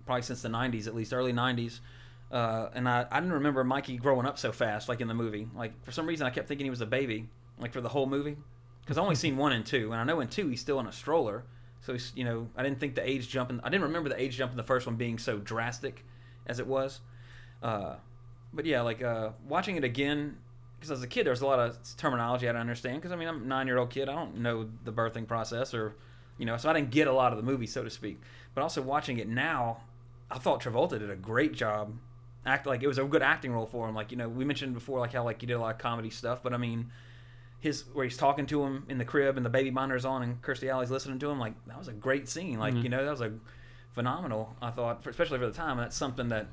probably 0.07 0.23
since 0.23 0.43
the 0.43 0.49
'90s, 0.49 0.87
at 0.87 0.95
least 0.95 1.13
early 1.13 1.33
'90s. 1.33 1.81
Uh, 2.31 2.71
and 2.75 2.89
I, 2.89 3.07
I 3.11 3.21
didn't 3.21 3.35
remember 3.35 3.63
Mikey 3.63 3.99
growing 3.99 4.27
up 4.27 4.39
so 4.39 4.51
fast, 4.51 4.89
like 4.89 5.01
in 5.01 5.09
the 5.09 5.15
movie. 5.15 5.49
Like 5.55 5.85
for 5.85 5.93
some 5.93 6.07
reason, 6.07 6.27
I 6.27 6.31
kept 6.31 6.49
thinking 6.49 6.65
he 6.65 6.71
was 6.71 6.81
a 6.81 6.87
baby, 6.87 7.29
like 7.59 7.73
for 7.73 7.81
the 7.81 7.89
whole 7.89 8.07
movie, 8.07 8.37
because 8.81 8.99
I 8.99 9.03
only 9.03 9.15
seen 9.15 9.37
one 9.37 9.53
and 9.53 9.65
two, 9.65 9.93
and 9.93 10.01
I 10.01 10.05
know 10.05 10.21
in 10.21 10.29
two 10.29 10.49
he's 10.49 10.61
still 10.61 10.81
in 10.81 10.87
a 10.87 10.93
stroller. 10.93 11.45
So 11.81 11.97
you 12.15 12.25
know, 12.25 12.49
I 12.57 12.63
didn't 12.63 12.81
think 12.81 12.95
the 12.95 13.09
age 13.09 13.29
jump. 13.29 13.51
In, 13.51 13.61
I 13.61 13.69
didn't 13.69 13.85
remember 13.85 14.09
the 14.09 14.21
age 14.21 14.37
jump 14.37 14.51
in 14.51 14.57
the 14.57 14.63
first 14.63 14.87
one 14.87 14.97
being 14.97 15.19
so 15.19 15.39
drastic 15.39 16.05
as 16.47 16.59
it 16.59 16.67
was. 16.67 17.01
Uh, 17.63 17.97
but 18.53 18.65
yeah, 18.65 18.81
like 18.81 19.03
uh, 19.03 19.31
watching 19.49 19.77
it 19.77 19.85
again, 19.85 20.37
because 20.79 20.91
as 20.91 21.03
a 21.03 21.07
kid, 21.07 21.27
there 21.27 21.31
was 21.31 21.43
a 21.43 21.47
lot 21.47 21.61
of 21.61 21.79
terminology 21.97 22.49
I 22.49 22.51
didn't 22.51 22.63
understand. 22.63 22.97
Because 22.97 23.13
I 23.13 23.17
mean, 23.17 23.29
I'm 23.29 23.43
a 23.43 23.47
nine 23.47 23.67
year 23.67 23.79
old 23.79 23.91
kid. 23.91 24.09
I 24.09 24.15
don't 24.15 24.39
know 24.39 24.69
the 24.85 24.93
birthing 24.93 25.29
process, 25.29 25.75
or 25.75 25.95
you 26.39 26.47
know, 26.47 26.57
so 26.57 26.69
I 26.69 26.73
didn't 26.73 26.91
get 26.91 27.07
a 27.07 27.13
lot 27.13 27.33
of 27.33 27.39
the 27.39 27.45
movie, 27.45 27.67
so 27.67 27.85
to 27.85 27.91
speak. 27.91 28.21
But 28.55 28.63
also 28.63 28.83
watching 28.83 29.19
it 29.19 29.29
now, 29.29 29.83
I 30.31 30.39
thought 30.39 30.63
Travolta 30.63 30.99
did 30.99 31.11
a 31.11 31.17
great 31.17 31.53
job. 31.55 31.95
Act 32.45 32.67
like 32.67 32.83
it 32.83 32.87
was 32.89 32.99
a 32.99 33.05
good 33.05 33.23
acting 33.23 33.53
role 33.53 33.67
for 33.67 33.89
him. 33.89 33.95
Like 33.95 34.11
you 34.13 34.17
know, 34.17 34.29
we 34.29 34.45
mentioned 34.45 34.75
before, 34.75 35.01
like 35.01 35.13
how 35.13 35.25
like 35.25 35.41
he 35.41 35.47
did 35.47 35.55
a 35.55 35.59
lot 35.61 35.75
of 35.75 35.79
comedy 35.79 36.11
stuff. 36.11 36.43
But 36.43 36.53
I 36.53 36.57
mean, 36.59 36.91
his 37.59 37.85
where 37.93 38.05
he's 38.05 38.17
talking 38.17 38.47
to 38.47 38.63
him 38.65 38.85
in 38.89 38.99
the 38.99 39.05
crib 39.05 39.37
and 39.37 39.45
the 39.45 39.51
baby 39.51 39.71
monitor's 39.71 40.05
on 40.05 40.23
and 40.23 40.41
Kirstie 40.43 40.69
Alley's 40.69 40.91
listening 40.91 41.19
to 41.21 41.31
him. 41.31 41.39
Like 41.41 41.55
that 41.67 41.79
was 41.79 41.89
a 41.89 41.93
great 41.93 42.29
scene. 42.29 42.59
Like 42.59 42.75
Mhm. 42.75 42.83
you 42.85 42.89
know, 42.89 43.05
that 43.05 43.11
was 43.11 43.21
a 43.21 43.33
phenomenal. 43.93 44.57
I 44.63 44.71
thought, 44.71 45.03
for, 45.03 45.11
especially 45.11 45.39
for 45.39 45.47
the 45.47 45.53
time. 45.53 45.73
And 45.79 45.81
that's 45.81 45.97
something 45.97 46.29
that 46.29 46.47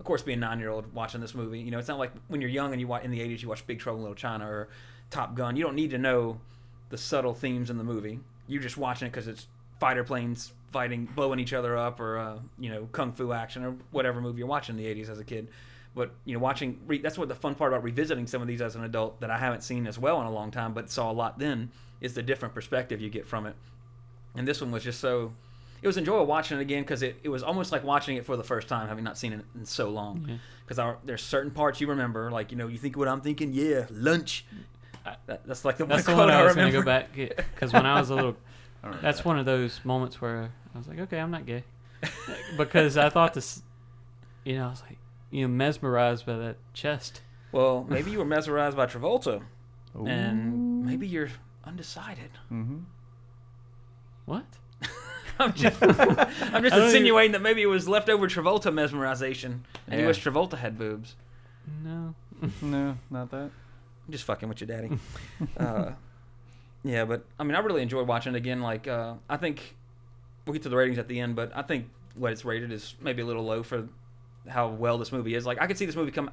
of 0.00 0.04
course, 0.04 0.22
being 0.22 0.38
a 0.38 0.40
nine 0.40 0.58
year 0.58 0.70
old 0.70 0.92
watching 0.92 1.20
this 1.20 1.34
movie, 1.36 1.60
you 1.60 1.70
know, 1.70 1.78
it's 1.78 1.88
not 1.88 1.98
like 1.98 2.10
when 2.28 2.40
you're 2.40 2.50
young 2.50 2.72
and 2.72 2.80
you 2.80 2.86
watch 2.88 3.04
in 3.04 3.10
the 3.12 3.20
'80s, 3.20 3.42
you 3.42 3.48
watch 3.48 3.64
Big 3.66 3.78
Trouble 3.78 3.98
in 3.98 4.02
Little 4.02 4.16
China 4.16 4.46
or 4.50 4.68
Top 5.10 5.34
Gun. 5.36 5.56
You 5.56 5.62
don't 5.64 5.76
need 5.76 5.90
to 5.90 5.98
know 5.98 6.40
the 6.88 6.98
subtle 6.98 7.32
themes 7.34 7.70
in 7.70 7.78
the 7.78 7.84
movie. 7.84 8.18
You're 8.48 8.62
just 8.62 8.76
watching 8.76 9.06
it 9.06 9.12
because 9.12 9.28
it's 9.28 9.46
fighter 9.78 10.02
planes 10.04 10.52
fighting, 10.74 11.08
blowing 11.14 11.38
each 11.38 11.52
other 11.52 11.76
up, 11.76 12.00
or 12.00 12.18
uh, 12.18 12.38
you 12.58 12.68
know, 12.68 12.88
kung 12.90 13.12
fu 13.12 13.32
action, 13.32 13.64
or 13.64 13.76
whatever 13.92 14.20
movie 14.20 14.38
you're 14.38 14.48
watching 14.48 14.76
in 14.76 14.84
the 14.84 15.02
'80s 15.02 15.08
as 15.08 15.20
a 15.20 15.24
kid. 15.24 15.48
But 15.94 16.10
you 16.24 16.34
know, 16.34 16.40
watching 16.40 16.80
re- 16.88 16.98
that's 16.98 17.16
what 17.16 17.28
the 17.28 17.36
fun 17.36 17.54
part 17.54 17.72
about 17.72 17.84
revisiting 17.84 18.26
some 18.26 18.42
of 18.42 18.48
these 18.48 18.60
as 18.60 18.74
an 18.74 18.82
adult 18.82 19.20
that 19.20 19.30
I 19.30 19.38
haven't 19.38 19.62
seen 19.62 19.86
as 19.86 19.98
well 19.98 20.20
in 20.20 20.26
a 20.26 20.32
long 20.32 20.50
time, 20.50 20.74
but 20.74 20.90
saw 20.90 21.10
a 21.10 21.14
lot 21.14 21.38
then 21.38 21.70
is 22.00 22.14
the 22.14 22.22
different 22.22 22.54
perspective 22.54 23.00
you 23.00 23.08
get 23.08 23.24
from 23.26 23.46
it. 23.46 23.54
And 24.34 24.48
this 24.48 24.60
one 24.60 24.72
was 24.72 24.82
just 24.82 24.98
so 24.98 25.32
it 25.84 25.86
was 25.86 25.96
enjoyable 25.96 26.26
watching 26.26 26.58
it 26.58 26.62
again 26.62 26.82
because 26.82 27.02
it, 27.02 27.20
it 27.22 27.28
was 27.28 27.42
almost 27.42 27.70
like 27.70 27.84
watching 27.84 28.16
it 28.16 28.26
for 28.26 28.36
the 28.36 28.42
first 28.42 28.68
time, 28.68 28.88
having 28.88 29.04
not 29.04 29.16
seen 29.16 29.34
it 29.34 29.44
in 29.54 29.64
so 29.66 29.90
long. 29.90 30.24
Yeah. 30.26 30.36
Because 30.66 30.96
there's 31.04 31.22
certain 31.22 31.50
parts 31.50 31.80
you 31.80 31.86
remember, 31.86 32.30
like 32.30 32.50
you 32.50 32.56
know, 32.56 32.66
you 32.66 32.78
think 32.78 32.96
what 32.96 33.06
I'm 33.06 33.20
thinking, 33.20 33.52
yeah, 33.52 33.86
lunch. 33.90 34.46
That, 35.26 35.46
that's 35.46 35.64
like 35.64 35.76
the 35.76 35.84
That's 35.84 36.08
one 36.08 36.16
the 36.16 36.22
one 36.22 36.28
quote 36.30 36.40
I 36.40 36.44
was 36.44 36.54
gonna 36.54 36.72
go 36.72 36.82
back 36.82 37.12
because 37.14 37.72
when 37.72 37.84
I 37.84 38.00
was 38.00 38.08
a 38.08 38.14
little, 38.14 38.36
that's 39.02 39.18
that. 39.18 39.26
one 39.26 39.38
of 39.38 39.44
those 39.44 39.80
moments 39.84 40.20
where 40.20 40.50
I 40.74 40.78
was 40.78 40.88
like, 40.88 40.98
okay, 41.00 41.18
I'm 41.20 41.30
not 41.30 41.46
gay, 41.46 41.62
because 42.58 42.96
I 42.96 43.08
thought 43.08 43.34
this, 43.34 43.62
you 44.44 44.56
know, 44.56 44.66
I 44.66 44.70
was 44.70 44.82
like, 44.82 44.98
you 45.30 45.42
know, 45.42 45.48
mesmerized 45.48 46.26
by 46.26 46.36
that 46.36 46.56
chest. 46.74 47.20
Well, 47.52 47.86
maybe 47.88 48.10
you 48.10 48.18
were 48.18 48.24
mesmerized 48.24 48.76
by 48.76 48.86
Travolta, 48.86 49.42
Ooh. 49.96 50.06
and 50.06 50.84
maybe 50.84 51.06
you're 51.06 51.28
undecided. 51.64 52.30
Mhm. 52.52 52.82
What? 54.26 54.44
I'm 55.38 55.52
just, 55.52 55.82
I'm 55.82 55.94
just 55.96 55.98
I 56.42 56.60
don't 56.60 56.66
even- 56.66 56.82
insinuating 56.82 57.32
that 57.32 57.42
maybe 57.42 57.62
it 57.62 57.66
was 57.66 57.88
leftover 57.88 58.26
Travolta 58.28 58.72
mesmerization, 58.72 59.60
and 59.86 59.94
he 59.94 60.00
Yeah. 60.00 60.06
was 60.06 60.18
Travolta 60.18 60.58
had 60.58 60.78
boobs. 60.78 61.16
No. 61.84 62.14
No, 62.60 62.98
not 63.10 63.30
that. 63.30 63.50
I'm 64.06 64.10
just 64.12 64.24
fucking 64.24 64.48
with 64.48 64.60
your 64.60 64.68
Daddy. 64.68 64.90
uh, 65.56 65.92
yeah, 66.82 67.04
but 67.04 67.24
I 67.38 67.44
mean, 67.44 67.54
I 67.54 67.60
really 67.60 67.80
enjoyed 67.82 68.06
watching 68.06 68.34
it 68.34 68.36
again. 68.36 68.60
Like, 68.60 68.86
uh, 68.86 69.14
I 69.30 69.36
think 69.38 69.76
we'll 70.46 70.52
get 70.52 70.62
to 70.62 70.68
the 70.68 70.76
ratings 70.76 70.98
at 70.98 71.08
the 71.08 71.20
end, 71.20 71.36
but 71.36 71.52
I 71.54 71.62
think 71.62 71.88
what 72.14 72.32
it's 72.32 72.44
rated 72.44 72.72
is 72.72 72.94
maybe 73.00 73.22
a 73.22 73.26
little 73.26 73.44
low 73.44 73.62
for 73.62 73.88
how 74.48 74.68
well 74.68 74.98
this 74.98 75.12
movie 75.12 75.34
is. 75.34 75.46
Like, 75.46 75.60
I 75.60 75.66
could 75.66 75.78
see 75.78 75.86
this 75.86 75.96
movie 75.96 76.10
come 76.10 76.30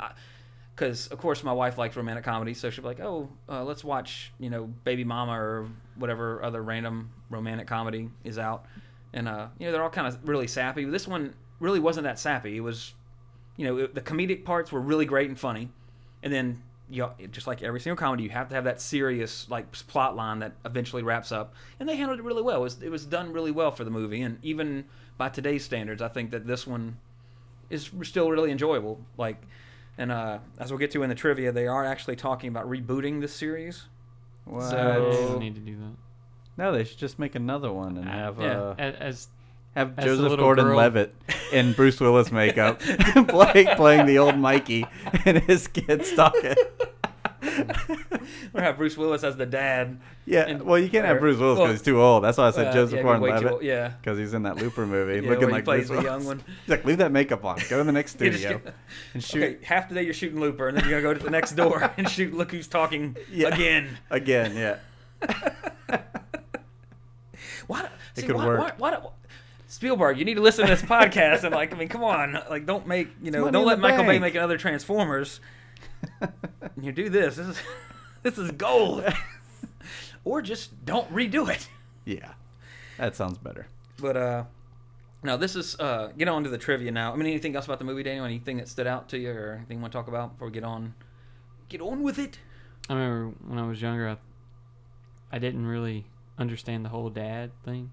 because, 0.75 1.07
of 1.07 1.19
course, 1.19 1.43
my 1.43 1.53
wife 1.53 1.77
likes 1.77 1.95
romantic 1.95 2.23
comedy, 2.23 2.53
so 2.53 2.69
she'll 2.69 2.83
be 2.83 2.89
like, 2.89 2.99
"Oh, 2.99 3.29
uh, 3.49 3.63
let's 3.63 3.83
watch, 3.83 4.31
you 4.39 4.49
know, 4.49 4.65
Baby 4.83 5.03
Mama 5.03 5.33
or 5.33 5.69
whatever 5.95 6.43
other 6.43 6.61
random 6.61 7.11
romantic 7.29 7.67
comedy 7.67 8.09
is 8.23 8.37
out." 8.37 8.65
And 9.13 9.27
uh, 9.27 9.47
you 9.59 9.65
know, 9.65 9.71
they're 9.71 9.83
all 9.83 9.89
kind 9.89 10.07
of 10.07 10.27
really 10.27 10.47
sappy. 10.47 10.85
This 10.85 11.07
one 11.07 11.33
really 11.59 11.79
wasn't 11.79 12.05
that 12.05 12.19
sappy. 12.19 12.57
It 12.57 12.61
was, 12.61 12.93
you 13.57 13.65
know, 13.65 13.77
it, 13.77 13.95
the 13.95 14.01
comedic 14.01 14.45
parts 14.45 14.71
were 14.71 14.81
really 14.81 15.05
great 15.05 15.29
and 15.29 15.39
funny, 15.39 15.69
and 16.23 16.31
then 16.31 16.63
you 16.91 17.01
know, 17.03 17.11
just 17.31 17.47
like 17.47 17.63
every 17.63 17.79
single 17.79 17.95
comedy, 17.97 18.23
you 18.23 18.29
have 18.29 18.49
to 18.49 18.55
have 18.55 18.65
that 18.65 18.81
serious 18.81 19.49
like 19.49 19.71
plot 19.71 20.15
line 20.15 20.39
that 20.39 20.53
eventually 20.65 21.01
wraps 21.03 21.31
up, 21.31 21.53
and 21.79 21.87
they 21.87 21.95
handled 21.95 22.19
it 22.19 22.23
really 22.23 22.41
well. 22.41 22.57
It 22.57 22.63
was, 22.63 22.81
it 22.83 22.89
was 22.89 23.05
done 23.05 23.31
really 23.33 23.51
well 23.51 23.71
for 23.71 23.83
the 23.83 23.91
movie, 23.91 24.21
and 24.21 24.37
even 24.43 24.85
by 25.17 25.29
today's 25.29 25.63
standards, 25.63 26.01
I 26.01 26.07
think 26.09 26.31
that 26.31 26.45
this 26.47 26.67
one 26.67 26.97
is 27.69 27.89
still 28.03 28.29
really 28.29 28.51
enjoyable. 28.51 28.99
Like, 29.17 29.41
and 29.97 30.11
uh, 30.11 30.39
as 30.59 30.71
we'll 30.71 30.79
get 30.79 30.91
to 30.91 31.03
in 31.03 31.09
the 31.09 31.15
trivia, 31.15 31.51
they 31.51 31.67
are 31.67 31.85
actually 31.85 32.15
talking 32.17 32.49
about 32.49 32.69
rebooting 32.69 33.21
this 33.21 33.33
series. 33.33 33.85
What? 34.45 34.69
So- 34.69 34.77
I 34.77 34.95
Oh. 34.97 35.11
didn't 35.11 35.39
need 35.39 35.55
to 35.55 35.61
do 35.61 35.75
that. 35.77 35.95
no, 36.57 36.71
they 36.73 36.83
should 36.83 36.97
just 36.97 37.17
make 37.19 37.35
another 37.35 37.71
one 37.71 37.97
and 37.97 38.07
have 38.09 38.39
Yeah. 38.39 38.59
uh, 38.61 38.75
As, 38.77 38.95
as 38.95 39.27
have 39.75 39.97
As 39.97 40.05
Joseph 40.05 40.37
Gordon-Levitt 40.39 41.15
in 41.51 41.73
Bruce 41.73 41.99
Willis 41.99 42.31
makeup, 42.31 42.79
play, 43.27 43.67
playing 43.75 44.05
the 44.05 44.17
old 44.19 44.37
Mikey, 44.37 44.85
and 45.25 45.37
his 45.39 45.67
kids 45.67 46.13
talking. 46.13 46.55
Or 48.53 48.61
have 48.61 48.77
Bruce 48.77 48.97
Willis 48.97 49.23
as 49.23 49.35
the 49.37 49.45
dad. 49.45 49.99
Yeah, 50.25 50.41
And- 50.47 50.61
well, 50.61 50.77
you 50.77 50.89
can't 50.89 51.05
have 51.05 51.19
Bruce 51.19 51.37
Willis 51.37 51.55
because 51.55 51.63
well, 51.63 51.71
he's 51.71 51.81
too 51.81 52.01
old. 52.01 52.23
That's 52.23 52.37
why 52.37 52.47
I 52.47 52.51
said 52.51 52.67
Uh, 52.67 52.73
Joseph 52.73 52.97
yeah, 52.97 53.03
Gordon-Levitt 53.03 53.63
yeah. 53.63 53.93
because 53.99 54.17
he's 54.17 54.33
in 54.33 54.43
that 54.43 54.57
Looper 54.57 54.85
movie, 54.85 55.25
Yeah, 55.25 55.29
looking 55.31 55.49
like 55.49 55.63
plays 55.65 55.87
Bruce 55.87 55.99
the 56.01 56.05
young 56.05 56.25
one. 56.25 56.39
He's 56.39 56.69
like, 56.69 56.85
leave 56.85 56.99
that 56.99 57.11
makeup 57.11 57.43
on. 57.43 57.57
Go 57.69 57.77
to 57.79 57.83
the 57.83 57.91
next 57.91 58.11
studio 58.15 58.61
and 59.13 59.23
shoot 59.23 59.43
Okay, 59.43 59.65
half 59.65 59.89
the 59.89 59.95
day 59.95 60.03
you're 60.03 60.13
shooting 60.13 60.39
Looper, 60.39 60.67
and 60.67 60.77
then 60.77 60.87
you're 60.87 61.01
gonna 61.01 61.13
go 61.13 61.17
to 61.17 61.23
the 61.25 61.31
next 61.31 61.53
door 61.53 61.91
and 61.97 62.07
shoot. 62.09 62.33
Look 62.33 62.51
who's 62.51 62.67
talking 62.67 63.15
Yeah. 63.31 63.47
again. 63.53 63.97
again. 64.09 64.55
Yeah. 64.55 64.77
Why? 67.67 67.81
It 68.15 68.21
see, 68.21 68.27
could 68.27 68.35
why, 68.35 68.45
work. 68.45 68.59
Why, 68.79 68.97
why, 68.97 69.09
Spielberg, 69.71 70.19
you 70.19 70.25
need 70.25 70.33
to 70.33 70.41
listen 70.41 70.65
to 70.65 70.69
this 70.69 70.81
podcast 70.81 71.45
and 71.45 71.55
like, 71.55 71.73
I 71.73 71.77
mean, 71.77 71.87
come 71.87 72.03
on, 72.03 72.37
like, 72.49 72.65
don't 72.65 72.87
make 72.87 73.07
you 73.21 73.31
know, 73.31 73.49
don't 73.49 73.65
let 73.65 73.75
the 73.75 73.81
Michael 73.81 74.03
Bay 74.03 74.19
make 74.19 74.35
another 74.35 74.57
Transformers. 74.57 75.39
you 76.81 76.91
do 76.91 77.07
this. 77.07 77.37
This 77.37 77.47
is 77.47 77.57
this 78.21 78.37
is 78.37 78.51
gold. 78.51 79.05
or 80.25 80.41
just 80.41 80.83
don't 80.83 81.09
redo 81.09 81.49
it. 81.49 81.69
Yeah. 82.03 82.33
That 82.97 83.15
sounds 83.15 83.37
better. 83.37 83.67
But 83.97 84.17
uh, 84.17 84.43
now 85.23 85.37
this 85.37 85.55
is 85.55 85.79
uh, 85.79 86.11
get 86.17 86.27
on 86.27 86.43
to 86.43 86.49
the 86.49 86.57
trivia 86.57 86.91
now. 86.91 87.13
I 87.13 87.15
mean, 87.15 87.27
anything 87.27 87.55
else 87.55 87.63
about 87.63 87.79
the 87.79 87.85
movie, 87.85 88.03
Daniel? 88.03 88.25
Anything 88.25 88.57
that 88.57 88.67
stood 88.67 88.87
out 88.87 89.07
to 89.09 89.17
you, 89.17 89.31
or 89.31 89.53
anything 89.53 89.77
you 89.77 89.81
want 89.81 89.93
to 89.93 89.97
talk 89.97 90.09
about 90.09 90.33
before 90.33 90.49
we 90.49 90.53
get 90.53 90.65
on? 90.65 90.95
Get 91.69 91.79
on 91.79 92.03
with 92.03 92.19
it. 92.19 92.39
I 92.89 92.93
remember 92.93 93.35
when 93.47 93.57
I 93.57 93.65
was 93.65 93.81
younger, 93.81 94.09
I, 94.09 94.17
I 95.33 95.39
didn't 95.39 95.65
really 95.65 96.07
understand 96.37 96.83
the 96.83 96.89
whole 96.89 97.09
dad 97.09 97.51
thing. 97.63 97.91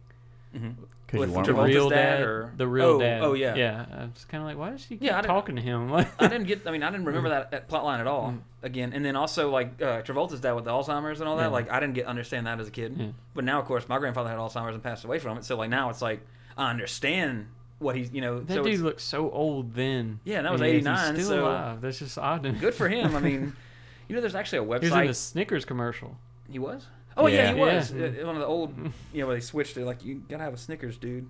Mm-hmm. 0.56 0.70
Because 1.06 1.20
With 1.20 1.28
you 1.30 1.34
weren't 1.36 1.48
Travolta's 1.48 1.68
real 1.74 1.88
dad, 1.88 2.16
dad, 2.18 2.20
or- 2.22 2.52
the 2.56 2.66
real 2.66 2.84
Oh, 2.86 2.98
dad. 3.00 3.22
oh, 3.22 3.32
yeah. 3.32 3.54
yeah. 3.54 3.86
I 3.90 4.04
was 4.04 4.26
kind 4.26 4.42
of 4.42 4.46
like, 4.48 4.58
why 4.58 4.74
is 4.74 4.82
she 4.82 4.88
keep 4.88 5.02
Yeah, 5.02 5.14
I 5.16 5.22
didn't- 5.22 5.34
talking 5.34 5.56
to 5.56 5.62
him? 5.62 5.88
Like, 5.90 6.08
I 6.22 6.28
didn't 6.28 6.46
get. 6.46 6.66
I 6.66 6.70
mean, 6.70 6.82
I 6.82 6.90
didn't 6.90 7.06
remember 7.06 7.30
that, 7.30 7.50
that 7.52 7.66
plot 7.68 7.84
line 7.84 8.00
at 8.00 8.06
all. 8.06 8.32
Mm. 8.32 8.40
Again, 8.62 8.92
and 8.92 9.02
then 9.04 9.16
also 9.16 9.50
like 9.50 9.80
uh, 9.80 10.02
Travolta's 10.02 10.40
dad 10.40 10.52
with 10.52 10.64
the 10.64 10.70
Alzheimer's 10.70 11.20
and 11.20 11.28
all 11.28 11.36
that. 11.36 11.44
Yeah. 11.44 11.48
Like 11.48 11.70
I 11.70 11.80
didn't 11.80 11.94
get 11.94 12.04
understand 12.06 12.46
that 12.46 12.60
as 12.60 12.68
a 12.68 12.70
kid. 12.70 12.94
Yeah. 12.98 13.06
But 13.34 13.44
now, 13.44 13.58
of 13.58 13.64
course, 13.66 13.88
my 13.88 13.98
grandfather 13.98 14.28
had 14.28 14.38
Alzheimer's 14.38 14.74
and 14.74 14.82
passed 14.82 15.04
away 15.04 15.18
from 15.18 15.38
it. 15.38 15.44
So 15.46 15.56
like 15.56 15.70
now 15.70 15.88
it's 15.88 16.02
like 16.02 16.20
I 16.58 16.68
understand 16.70 17.46
what 17.78 17.96
he's 17.96 18.12
you 18.12 18.20
know. 18.20 18.40
that 18.40 18.52
so 18.52 18.62
dude 18.64 18.74
it's 18.74 18.82
looked 18.82 19.00
so 19.00 19.30
old 19.30 19.74
then. 19.74 20.20
Yeah, 20.24 20.38
and 20.38 20.46
that 20.46 20.52
was 20.52 20.60
And 20.60 20.70
he's 20.70 20.76
89, 20.86 21.14
Still 21.14 21.28
so- 21.28 21.44
alive. 21.46 21.80
That's 21.80 21.98
just 22.00 22.18
odd. 22.18 22.42
to 22.42 22.52
me. 22.52 22.58
good 22.58 22.74
for 22.74 22.88
him. 22.88 23.14
I 23.16 23.20
mean, 23.20 23.54
you 24.08 24.14
know, 24.14 24.20
there's 24.20 24.34
actually 24.34 24.58
a 24.58 24.62
He 24.62 24.68
was 24.68 24.82
in 24.82 24.90
the 24.90 24.94
website. 24.96 25.14
Snickers 25.14 25.64
commercial. 25.64 26.18
He 26.50 26.58
was. 26.58 26.86
Oh 27.18 27.26
yeah, 27.26 27.36
Yeah. 27.50 27.54
he 27.54 27.60
was. 27.60 27.92
Yeah. 27.92 28.06
Uh, 28.22 28.26
One 28.26 28.36
of 28.36 28.40
the 28.40 28.46
old, 28.46 28.74
you 29.12 29.20
know, 29.20 29.26
where 29.26 29.36
they 29.36 29.40
switched 29.40 29.76
it. 29.76 29.84
Like 29.84 30.04
you 30.04 30.22
gotta 30.28 30.44
have 30.44 30.54
a 30.54 30.58
Snickers, 30.58 30.96
dude. 30.96 31.28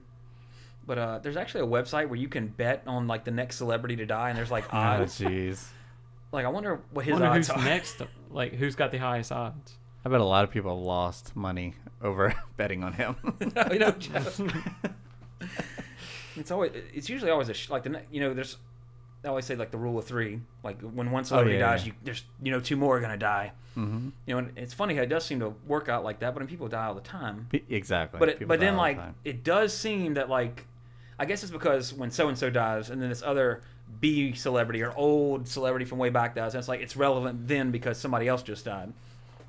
But 0.87 0.98
uh, 0.98 1.18
there's 1.18 1.37
actually 1.37 1.64
a 1.64 1.66
website 1.66 2.09
where 2.09 2.18
you 2.18 2.29
can 2.29 2.48
bet 2.48 2.83
on 2.87 3.07
like 3.07 3.24
the 3.24 3.31
next 3.31 3.57
celebrity 3.57 3.96
to 3.96 4.07
die, 4.07 4.29
and 4.31 4.38
there's 4.38 4.51
like 4.51 4.64
odds. 4.72 5.20
Oh, 5.20 5.24
jeez. 5.27 5.66
like 6.33 6.44
I 6.44 6.48
wonder 6.48 6.81
what 6.92 7.05
his 7.05 7.12
Wonder 7.12 7.29
odds 7.29 7.48
who's 7.48 7.57
are. 7.57 7.64
next. 7.64 8.03
Like, 8.31 8.53
who's 8.55 8.74
got 8.74 8.90
the 8.90 8.98
highest 8.98 9.33
odds? 9.33 9.74
I 10.05 10.09
bet 10.11 10.20
a 10.20 10.24
lot 10.24 10.44
of 10.44 10.51
people 10.51 10.77
have 10.77 10.85
lost 10.87 11.35
money 11.35 11.74
over 12.03 12.35
betting 12.57 12.85
on 12.85 12.92
him. 12.92 13.16
no, 13.57 13.68
you 13.72 13.79
know, 13.79 13.90
Joe. 13.92 14.22
it's 16.37 16.51
always 16.51 16.72
it's 16.94 17.09
usually 17.09 17.31
always 17.31 17.48
a 17.48 17.55
sh- 17.55 17.70
like 17.70 17.83
the 17.83 17.88
ne- 17.90 18.05
you 18.11 18.20
know 18.20 18.33
there's 18.35 18.57
they 19.22 19.28
always 19.28 19.44
say 19.44 19.57
like 19.57 19.70
the 19.70 19.78
rule 19.78 19.98
of 19.98 20.04
three. 20.04 20.40
Like 20.62 20.81
when 20.81 21.11
one 21.11 21.24
celebrity 21.24 21.57
Oh, 21.57 21.61
yeah, 21.61 21.70
dies, 21.70 21.81
yeah. 21.87 21.92
you 21.92 21.98
there's 22.04 22.24
you 22.42 22.52
know 22.52 22.61
two 22.61 22.76
more 22.76 22.96
are 22.96 23.00
gonna 23.00 23.16
die. 23.16 23.52
Mm-hmm. 23.76 24.09
You 24.26 24.35
know, 24.35 24.38
and 24.38 24.52
it's 24.59 24.74
funny 24.74 24.94
how 24.96 25.02
it 25.02 25.09
does 25.09 25.24
seem 25.24 25.38
to 25.40 25.54
work 25.66 25.88
out 25.88 26.02
like 26.04 26.18
that, 26.20 26.35
but 26.35 26.40
I 26.40 26.44
mean, 26.44 26.48
people 26.50 26.68
die 26.68 26.87
all 26.87 26.94
the 26.94 27.00
time. 27.00 27.48
Exactly. 27.68 28.18
But 28.18 28.28
it, 28.31 28.48
but 28.48 28.59
then 28.61 28.74
all 28.74 28.85
the 28.87 28.94
like 28.96 28.98
it 29.24 29.44
does 29.44 29.76
seem 29.76 30.14
that 30.14 30.28
like 30.28 30.66
I 31.18 31.24
guess 31.24 31.42
it's 31.42 31.52
because 31.52 31.92
when 31.94 32.11
so 32.11 32.28
and 32.28 32.37
so 32.38 32.50
dies 32.50 32.90
and 32.90 33.00
then 33.02 33.09
this 33.09 33.22
other 33.22 33.62
B 34.00 34.33
celebrity 34.35 34.83
or 34.83 34.92
old 34.96 35.48
celebrity 35.48 35.85
from 35.85 35.98
way 35.98 36.11
back 36.11 36.35
dies, 36.35 36.54
and 36.54 36.59
it's 36.61 36.68
like 36.68 36.81
it's 36.81 36.96
relevant 36.96 37.48
then 37.48 37.70
because 37.70 37.98
somebody 37.98 38.28
else 38.28 38.42
just 38.42 38.64
died. 38.64 38.92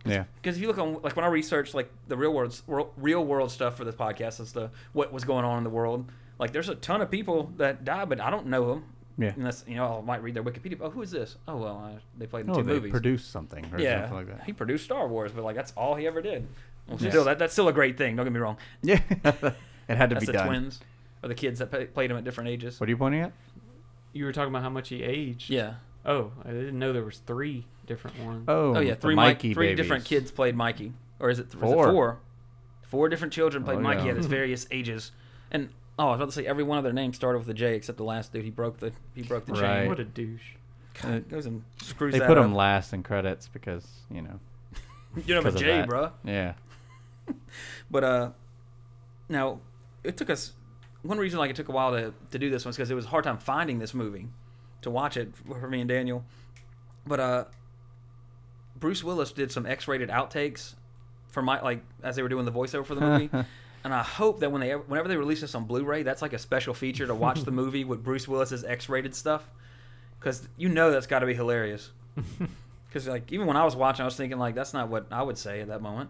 yeah, 0.05 0.23
Because 0.41 0.55
if 0.55 0.62
you 0.62 0.67
look 0.67 0.77
on 0.77 1.01
like 1.01 1.15
when 1.15 1.25
I 1.25 1.27
research 1.27 1.73
like 1.73 1.91
the 2.08 2.15
real 2.17 2.34
world 2.34 2.60
world- 2.67 2.91
real 2.97 3.23
world 3.25 3.51
stuff 3.51 3.75
for 3.77 3.84
this 3.84 3.95
podcast 3.95 4.39
as 4.39 4.51
to 4.53 4.71
what 4.93 5.12
was 5.12 5.23
going 5.25 5.43
on 5.45 5.58
in 5.58 5.63
the 5.63 5.69
world, 5.69 6.05
like 6.39 6.53
there's 6.53 6.69
a 6.69 6.75
ton 6.75 7.01
of 7.01 7.12
people 7.12 7.51
that 7.58 7.84
died, 7.84 8.10
but 8.10 8.19
I 8.21 8.29
don't 8.29 8.47
know 8.47 8.69
them. 8.69 8.84
Yeah. 9.19 9.34
Unless 9.36 9.65
you 9.67 9.75
know, 9.75 9.99
I 10.01 10.05
might 10.05 10.23
read 10.23 10.34
their 10.34 10.43
Wikipedia. 10.43 10.77
Oh, 10.82 10.89
who 10.89 11.01
is 11.03 11.12
this? 11.12 11.36
Oh 11.47 11.58
well, 11.58 11.91
uh, 11.95 11.99
they 12.17 12.25
played 12.25 12.45
in 12.45 12.51
Oh, 12.51 12.55
two 12.55 12.63
they 12.63 12.73
movies. 12.73 12.91
produced 12.91 13.32
something 13.32 13.65
or 13.71 13.79
yeah, 13.79 14.01
something 14.10 14.17
like 14.17 14.27
that. 14.38 14.45
he 14.45 14.53
produced 14.53 14.86
Star 14.86 15.08
Wars, 15.08 15.32
but 15.32 15.43
like 15.43 15.55
that's 15.55 15.71
all 15.73 15.95
he 15.95 16.08
ever 16.08 16.21
did. 16.21 16.47
Well, 16.88 16.97
Yes. 16.99 17.12
Still, 17.12 17.23
that, 17.25 17.38
that's 17.38 17.53
still 17.53 17.67
a 17.67 17.73
great 17.73 17.97
thing. 17.97 18.15
Don't 18.15 18.25
get 18.25 18.34
me 18.34 18.39
wrong. 18.39 18.58
Yeah, 18.82 18.99
it 19.23 19.53
had 19.88 20.10
to 20.10 20.15
That's 20.15 20.21
be 20.21 20.25
the 20.27 20.32
done. 20.34 20.47
twins 20.47 20.79
or 21.21 21.29
the 21.29 21.36
kids 21.36 21.60
that 21.60 21.69
pa- 21.69 21.86
played 21.93 22.10
him 22.10 22.17
at 22.17 22.23
different 22.23 22.49
ages. 22.49 22.79
What 22.79 22.88
are 22.88 22.91
you 22.91 22.97
pointing 22.97 23.21
at? 23.21 23.32
You 24.13 24.25
were 24.25 24.32
talking 24.32 24.49
about 24.49 24.63
how 24.63 24.69
much 24.69 24.89
he 24.89 25.03
aged. 25.03 25.49
Yeah. 25.51 25.75
Oh, 26.05 26.32
I 26.43 26.49
didn't 26.49 26.79
know 26.79 26.93
there 26.93 27.03
was 27.03 27.19
three 27.19 27.65
different 27.86 28.19
ones. 28.23 28.45
Oh, 28.47 28.75
Oh 28.75 28.79
yeah, 28.79 28.95
the 28.95 29.01
three 29.01 29.15
Mike, 29.15 29.38
Mikey 29.38 29.53
three 29.53 29.67
babies. 29.67 29.77
different 29.84 30.05
kids 30.05 30.32
played 30.32 30.55
Mikey, 30.55 30.93
or 31.19 31.29
is 31.29 31.38
it, 31.39 31.51
th- 31.51 31.62
was 31.62 31.71
it 31.71 31.75
Four. 31.75 31.91
four? 31.91 32.19
Four 32.88 33.10
different 33.10 33.34
children 33.34 33.63
played 33.63 33.77
Oh, 33.77 33.82
Mikey 33.82 34.05
yeah. 34.05 34.12
at 34.12 34.17
his 34.17 34.25
various 34.39 34.65
ages, 34.71 35.12
and 35.51 35.69
oh, 35.99 36.07
I 36.07 36.09
was 36.12 36.17
about 36.17 36.25
to 36.27 36.31
say 36.31 36.45
every 36.47 36.63
one 36.63 36.77
of 36.79 36.83
their 36.83 36.93
names 36.93 37.15
started 37.15 37.38
with 37.39 37.49
a 37.49 37.53
J 37.53 37.75
except 37.75 37.97
the 37.97 38.03
last 38.03 38.33
dude. 38.33 38.43
He 38.43 38.49
broke 38.49 38.77
the 38.79 38.91
he 39.13 39.21
broke 39.21 39.45
the 39.45 39.53
Right. 39.53 39.81
chain. 39.81 39.89
What 39.89 39.99
a 39.99 40.05
douche. 40.05 40.53
God, 41.01 41.29
goes 41.29 41.45
and 41.45 41.63
screws 41.83 42.13
They 42.13 42.19
that 42.19 42.27
put 42.27 42.38
up. 42.38 42.45
him 42.45 42.55
last 42.55 42.91
in 42.93 43.03
credits 43.03 43.47
because 43.47 43.85
you 44.09 44.21
know. 44.23 44.39
you 45.15 45.35
don't 45.35 45.45
have 45.45 45.55
a 45.55 45.59
J, 45.59 45.83
bro. 45.85 46.12
Yeah. 46.23 46.53
But 47.91 48.03
uh, 48.03 48.31
now 49.29 49.59
it 50.03 50.17
took 50.17 50.29
us 50.31 50.53
one 51.03 51.17
reason 51.19 51.38
like 51.39 51.49
it 51.51 51.55
took 51.55 51.69
a 51.69 51.71
while 51.71 51.91
to 51.91 52.13
to 52.31 52.39
do 52.39 52.49
this 52.49 52.65
one 52.65 52.71
is 52.71 52.75
because 52.77 52.89
it 52.91 52.95
was 52.95 53.05
a 53.05 53.09
hard 53.09 53.23
time 53.23 53.38
finding 53.38 53.77
this 53.79 53.93
movie 53.93 54.27
to 54.81 54.89
watch 54.89 55.15
it 55.17 55.33
for 55.35 55.67
me 55.69 55.81
and 55.81 55.89
Daniel. 55.89 56.25
But 57.05 57.19
uh, 57.19 57.45
Bruce 58.79 59.03
Willis 59.03 59.31
did 59.31 59.51
some 59.51 59.65
X-rated 59.65 60.09
outtakes 60.09 60.75
for 61.27 61.41
my 61.41 61.62
like 61.62 61.83
as 62.03 62.15
they 62.15 62.21
were 62.23 62.29
doing 62.29 62.45
the 62.45 62.51
voiceover 62.51 62.85
for 62.85 62.95
the 62.95 63.01
movie. 63.01 63.29
And 63.83 63.93
I 63.93 64.03
hope 64.03 64.41
that 64.41 64.51
when 64.51 64.61
they 64.61 64.71
whenever 64.71 65.07
they 65.07 65.17
release 65.17 65.41
this 65.41 65.55
on 65.55 65.65
Blu-ray, 65.65 66.03
that's 66.03 66.21
like 66.21 66.33
a 66.33 66.39
special 66.39 66.73
feature 66.73 67.07
to 67.07 67.15
watch 67.15 67.43
the 67.43 67.51
movie 67.61 67.83
with 67.83 68.03
Bruce 68.03 68.27
Willis's 68.27 68.63
X-rated 68.63 69.15
stuff, 69.15 69.49
because 70.19 70.47
you 70.57 70.69
know 70.69 70.91
that's 70.91 71.07
got 71.07 71.19
to 71.19 71.25
be 71.25 71.33
hilarious. 71.33 71.91
Because 72.89 73.07
like 73.07 73.31
even 73.31 73.45
when 73.45 73.55
I 73.55 73.63
was 73.63 73.75
watching, 73.75 74.01
I 74.01 74.05
was 74.05 74.15
thinking 74.15 74.39
like 74.39 74.55
that's 74.55 74.73
not 74.73 74.89
what 74.89 75.05
I 75.11 75.21
would 75.21 75.37
say 75.37 75.61
at 75.61 75.67
that 75.67 75.81
moment. 75.81 76.09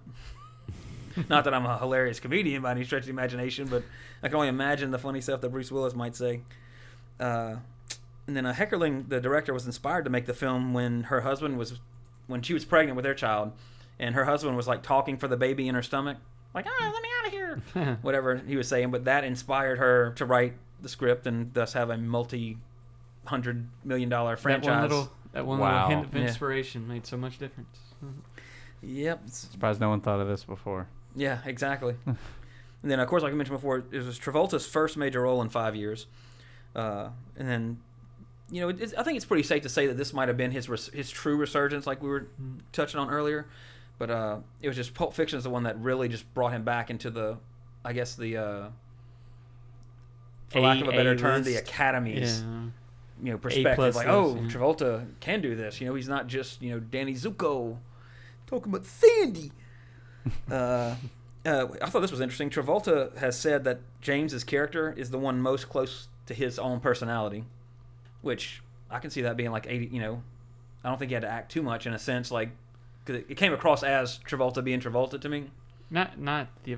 not 1.30 1.44
that 1.44 1.54
I'm 1.54 1.66
a 1.66 1.78
hilarious 1.78 2.20
comedian 2.20 2.62
by 2.62 2.72
any 2.72 2.86
stretch 2.86 3.02
of 3.02 3.08
the 3.08 3.12
imagination, 3.12 3.68
but 3.68 3.84
I 4.24 4.28
can 4.28 4.36
only 4.36 4.48
imagine 4.48 4.92
the 4.92 4.98
funny 4.98 5.20
stuff 5.22 5.42
that 5.42 5.50
Bruce 5.50 5.72
Willis 5.72 5.94
might 5.94 6.16
say. 6.16 6.42
Uh, 7.20 7.58
and 8.28 8.38
then 8.38 8.46
uh, 8.46 8.54
Heckerling, 8.54 9.10
the 9.10 9.20
director, 9.20 9.54
was 9.54 9.66
inspired 9.66 10.06
to 10.06 10.10
make 10.10 10.26
the 10.26 10.34
film 10.34 10.74
when 10.74 11.04
her 11.04 11.22
husband 11.22 11.58
was, 11.58 11.80
when 12.28 12.42
she 12.42 12.54
was 12.54 12.64
pregnant 12.64 12.96
with 12.96 13.04
their 13.04 13.14
child, 13.14 13.52
and 14.00 14.16
her 14.16 14.26
husband 14.26 14.56
was 14.56 14.68
like 14.68 14.82
talking 14.82 15.18
for 15.18 15.28
the 15.28 15.36
baby 15.36 15.68
in 15.68 15.76
her 15.76 15.82
stomach, 15.82 16.18
like 16.54 16.66
"Ah, 16.68 16.92
let 16.94 17.04
me 17.04 17.10
out 17.20 17.28
of 17.28 17.32
here," 17.74 17.98
whatever 18.02 18.36
he 18.38 18.56
was 18.56 18.68
saying. 18.68 18.92
But 18.92 19.06
that 19.06 19.24
inspired 19.24 19.78
her 19.80 20.14
to 20.18 20.26
write 20.26 20.54
the 20.82 20.90
script 20.90 21.28
and 21.28 21.54
thus 21.54 21.74
have 21.74 21.90
a 21.90 21.98
multi-hundred 21.98 23.68
million 23.84 24.10
dollar 24.10 24.36
franchise. 24.38 24.66
That 24.68 24.72
one 24.74 24.82
little 24.90 25.12
that 25.34 25.46
one 25.46 25.60
Wow. 25.60 25.88
little 25.88 26.02
hint 26.04 26.14
of 26.14 26.20
Yeah. 26.20 26.28
inspiration 26.28 26.88
made 26.88 27.06
so 27.06 27.18
much 27.18 27.38
difference. 27.38 27.78
Yep, 28.82 29.30
Surprised 29.30 29.82
no 29.82 29.90
one 29.90 30.02
thought 30.02 30.20
of 30.22 30.28
this 30.28 30.44
before. 30.46 30.88
Yeah, 31.16 31.40
exactly. 31.46 31.96
and 32.06 32.18
then, 32.84 33.00
of 33.00 33.08
course, 33.10 33.24
like 33.24 33.34
I 33.34 33.36
mentioned 33.36 33.58
before, 33.58 33.84
it 33.92 34.04
was 34.06 34.18
Travolta's 34.18 34.66
first 34.66 34.96
major 34.96 35.22
role 35.24 35.42
in 35.42 35.50
five 35.50 35.76
years. 35.76 36.08
Uh, 36.76 37.10
and 37.36 37.48
then, 37.50 37.80
you 38.50 38.62
know, 38.62 38.70
it, 38.70 38.80
it's, 38.80 38.94
I 38.94 39.04
think 39.04 39.18
it's 39.18 39.26
pretty 39.26 39.44
safe 39.44 39.64
to 39.64 39.70
say 39.70 39.88
that 39.88 39.98
this 39.98 40.14
might 40.14 40.30
have 40.30 40.38
been 40.38 40.52
his 40.52 40.70
res- 40.70 40.88
his 40.94 41.10
true 41.12 41.36
resurgence, 41.36 41.86
like 41.86 42.02
we 42.02 42.08
were 42.08 42.28
touching 42.72 43.00
on 43.02 43.10
earlier. 43.10 43.48
But 44.00 44.10
uh, 44.10 44.38
it 44.62 44.68
was 44.68 44.78
just 44.78 44.94
Pulp 44.96 45.14
Fiction 45.14 45.38
is 45.38 45.44
the 45.44 45.50
one 45.52 45.64
that 45.64 45.78
really 45.78 46.08
just 46.08 46.34
brought 46.34 46.54
him 46.54 46.64
back 46.64 46.90
into 46.90 47.12
the, 47.12 47.38
I 47.86 47.94
guess 47.94 48.16
the, 48.16 48.38
uh, 48.38 48.70
for 50.48 50.62
lack 50.62 50.82
of 50.82 50.88
a 50.88 50.92
better 50.92 51.16
term, 51.16 51.44
the 51.44 51.58
Academy's 51.58 52.42
Yeah. 52.42 52.62
you 53.22 53.32
know 53.34 53.38
perspective. 53.38 53.96
Like, 53.96 54.08
list, 54.08 54.08
oh, 54.08 54.36
yeah. 54.36 54.48
Travolta 54.50 55.06
can 55.20 55.42
do 55.42 55.56
this. 55.56 55.80
You 55.80 55.88
know, 55.88 55.94
he's 55.96 56.08
not 56.10 56.28
just 56.28 56.62
you 56.62 56.72
know 56.72 56.80
Danny 56.80 57.14
Zuko 57.14 57.78
talking 58.48 58.72
about 58.74 58.86
Sandy. 58.86 59.52
uh, 60.52 60.96
uh, 61.46 61.68
I 61.82 61.90
thought 61.90 62.00
this 62.02 62.12
was 62.12 62.22
interesting. 62.22 62.50
Travolta 62.50 63.16
has 63.18 63.38
said 63.38 63.64
that 63.66 63.82
James's 64.02 64.44
character 64.44 64.94
is 64.98 65.12
the 65.12 65.20
one 65.20 65.42
most 65.42 65.70
close 65.70 66.08
to 66.26 66.34
his 66.34 66.58
own 66.58 66.80
personality, 66.80 67.44
which 68.22 68.64
I 68.90 69.00
can 69.00 69.12
see 69.12 69.22
that 69.22 69.38
being 69.38 69.52
like 69.52 69.68
eighty. 69.70 69.88
You 69.88 70.00
know, 70.02 70.24
I 70.84 70.90
don't 70.90 70.98
think 70.98 71.10
he 71.10 71.14
had 71.14 71.22
to 71.24 71.30
act 71.30 71.52
too 71.52 71.62
much 71.62 71.86
in 71.86 71.94
a 71.94 72.00
sense. 72.00 72.32
Like, 72.32 72.50
cause 73.10 73.22
it, 73.22 73.26
it 73.30 73.36
came 73.36 73.54
across 73.54 73.84
as 73.84 74.20
Travolta 74.20 74.64
being 74.64 74.80
Travolta 74.80 75.20
to 75.20 75.30
me. 75.30 75.50
Not 75.90 76.20
not 76.20 76.48
the 76.64 76.78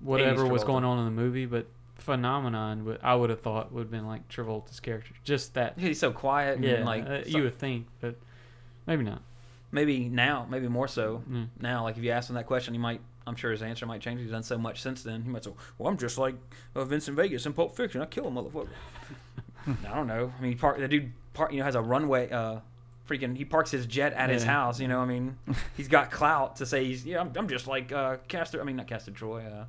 whatever 0.00 0.46
was 0.46 0.64
going 0.64 0.84
on 0.84 0.98
in 0.98 1.04
the 1.04 1.10
movie, 1.10 1.46
but 1.46 1.66
phenomenon. 1.96 2.98
I 3.02 3.14
would 3.14 3.30
have 3.30 3.40
thought 3.40 3.72
would 3.72 3.82
have 3.82 3.90
been 3.90 4.06
like 4.06 4.28
Travolta's 4.28 4.80
character. 4.80 5.14
Just 5.24 5.54
that. 5.54 5.78
He's 5.78 5.98
so 5.98 6.12
quiet. 6.12 6.60
Yeah, 6.60 6.74
and 6.74 6.84
like 6.84 7.06
uh, 7.06 7.22
you 7.26 7.42
would 7.42 7.58
think, 7.58 7.86
but 8.00 8.16
maybe 8.86 9.02
not. 9.02 9.22
maybe 9.72 10.08
now, 10.08 10.46
maybe 10.48 10.68
more 10.68 10.88
so. 10.88 11.22
Mm. 11.28 11.48
now. 11.60 11.82
Like 11.82 11.96
if 11.96 12.04
you 12.04 12.10
ask 12.10 12.28
him 12.28 12.36
that 12.36 12.46
question, 12.46 12.74
he 12.74 12.78
might. 12.78 13.00
I'm 13.26 13.36
sure 13.36 13.50
his 13.50 13.62
answer 13.62 13.86
might 13.86 14.02
change. 14.02 14.20
He's 14.20 14.30
done 14.30 14.42
so 14.42 14.58
much 14.58 14.82
since 14.82 15.02
then. 15.02 15.22
He 15.22 15.30
might 15.30 15.44
say, 15.44 15.52
"Well, 15.78 15.88
I'm 15.88 15.96
just 15.96 16.18
like 16.18 16.34
uh, 16.76 16.84
Vincent 16.84 17.16
Vegas 17.16 17.46
in 17.46 17.54
Pulp 17.54 17.74
Fiction. 17.74 18.02
I 18.02 18.06
kill 18.06 18.28
a 18.28 18.30
motherfucker." 18.30 18.68
I 19.66 19.94
don't 19.94 20.06
know. 20.06 20.30
I 20.38 20.42
mean, 20.42 20.52
he 20.52 20.56
park 20.56 20.78
the 20.78 20.86
dude 20.86 21.12
park. 21.32 21.50
You 21.52 21.58
know, 21.58 21.64
has 21.64 21.74
a 21.74 21.80
runway. 21.80 22.30
Uh, 22.30 22.60
freaking, 23.08 23.36
he 23.36 23.44
parks 23.44 23.70
his 23.70 23.86
jet 23.86 24.12
at 24.12 24.30
his 24.30 24.44
house. 24.44 24.80
You 24.80 24.88
know, 24.88 25.00
I 25.00 25.06
mean, 25.06 25.36
he's 25.76 25.88
got 25.88 26.10
clout 26.10 26.56
to 26.56 26.66
say 26.66 26.84
he's. 26.84 27.04
Yeah, 27.04 27.20
I'm, 27.20 27.32
I'm 27.36 27.48
just 27.48 27.66
like 27.66 27.92
uh, 27.92 28.18
Castor. 28.28 28.60
I 28.60 28.64
mean, 28.64 28.76
not 28.76 28.86
Castor 28.86 29.10
Troy. 29.10 29.44
Uh, 29.44 29.64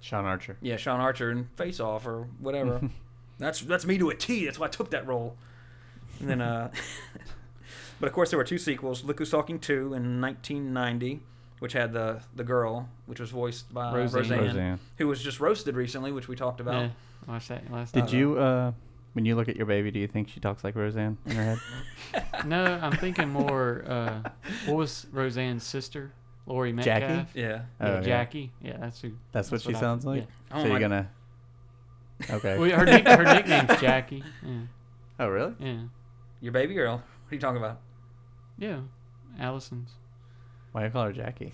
Sean 0.00 0.26
Archer. 0.26 0.58
yeah, 0.60 0.76
Sean 0.76 1.00
Archer 1.00 1.30
in 1.30 1.48
Face 1.56 1.80
Off 1.80 2.06
or 2.06 2.28
whatever. 2.38 2.90
that's 3.38 3.60
that's 3.62 3.86
me 3.86 3.98
to 3.98 4.10
a 4.10 4.14
T. 4.14 4.44
That's 4.44 4.58
why 4.58 4.66
I 4.66 4.70
took 4.70 4.90
that 4.90 5.06
role. 5.06 5.36
And 6.20 6.28
then, 6.28 6.40
uh, 6.40 6.70
but 8.00 8.06
of 8.06 8.12
course, 8.12 8.30
there 8.30 8.38
were 8.38 8.44
two 8.44 8.58
sequels: 8.58 9.02
Look 9.02 9.18
Who's 9.18 9.30
Talking 9.30 9.58
Two 9.58 9.94
in 9.94 10.20
1990, 10.20 11.20
which 11.60 11.72
had 11.72 11.92
the 11.92 12.20
the 12.36 12.44
girl, 12.44 12.88
which 13.06 13.18
was 13.18 13.30
voiced 13.30 13.72
by 13.72 13.94
Roseanne. 13.94 14.20
Roseanne, 14.20 14.40
Roseanne. 14.40 14.80
who 14.98 15.08
was 15.08 15.22
just 15.22 15.40
roasted 15.40 15.74
recently, 15.74 16.12
which 16.12 16.28
we 16.28 16.36
talked 16.36 16.60
about. 16.60 16.82
Yeah, 16.82 16.88
watched 17.26 17.48
that 17.48 17.72
last. 17.72 17.94
Time. 17.94 18.04
Did 18.04 18.12
you, 18.12 18.38
uh, 18.38 18.72
when 19.14 19.24
you 19.24 19.34
look 19.36 19.48
at 19.48 19.56
your 19.56 19.66
baby, 19.66 19.90
do 19.90 19.98
you 19.98 20.06
think 20.06 20.28
she 20.28 20.38
talks 20.40 20.62
like 20.62 20.74
Roseanne 20.76 21.16
in 21.26 21.36
her 21.36 21.42
head? 21.44 21.58
No, 22.46 22.62
I'm 22.64 22.92
thinking 22.92 23.30
more. 23.30 23.84
Uh, 23.88 24.20
what 24.66 24.76
was 24.76 25.06
Roseanne's 25.12 25.64
sister, 25.64 26.12
Laurie 26.46 26.72
Metcalf? 26.74 27.00
Jackie? 27.00 27.40
Yeah. 27.40 27.46
Yeah, 27.48 27.62
Oh, 27.80 27.94
yeah. 27.94 28.00
Jackie. 28.02 28.52
Yeah, 28.60 28.76
that's 28.78 29.00
who. 29.00 29.12
That's 29.32 29.50
what 29.50 29.62
she 29.62 29.74
I- 29.74 29.80
sounds 29.80 30.04
like. 30.04 30.20
yeah. 30.22 30.26
Oh 30.52 30.58
so 30.58 30.64
my- 30.64 30.70
you're 30.72 30.80
gonna. 30.80 31.10
Okay. 32.30 32.58
Well, 32.58 32.70
her, 32.70 32.84
nick, 32.84 33.06
her 33.08 33.24
nickname's 33.24 33.80
Jackie. 33.80 34.22
Yeah, 34.46 34.58
oh 35.20 35.28
really? 35.28 35.54
yeah, 35.58 35.78
Your 36.40 36.52
baby 36.52 36.74
girl. 36.74 36.96
What 36.98 37.32
are 37.32 37.34
you 37.34 37.40
talking 37.40 37.56
about? 37.58 37.80
yeah. 38.58 38.80
Allison's. 39.40 39.90
Why 40.72 40.82
do 40.82 40.86
you 40.86 40.92
call 40.92 41.04
her 41.06 41.12
Jackie? 41.12 41.52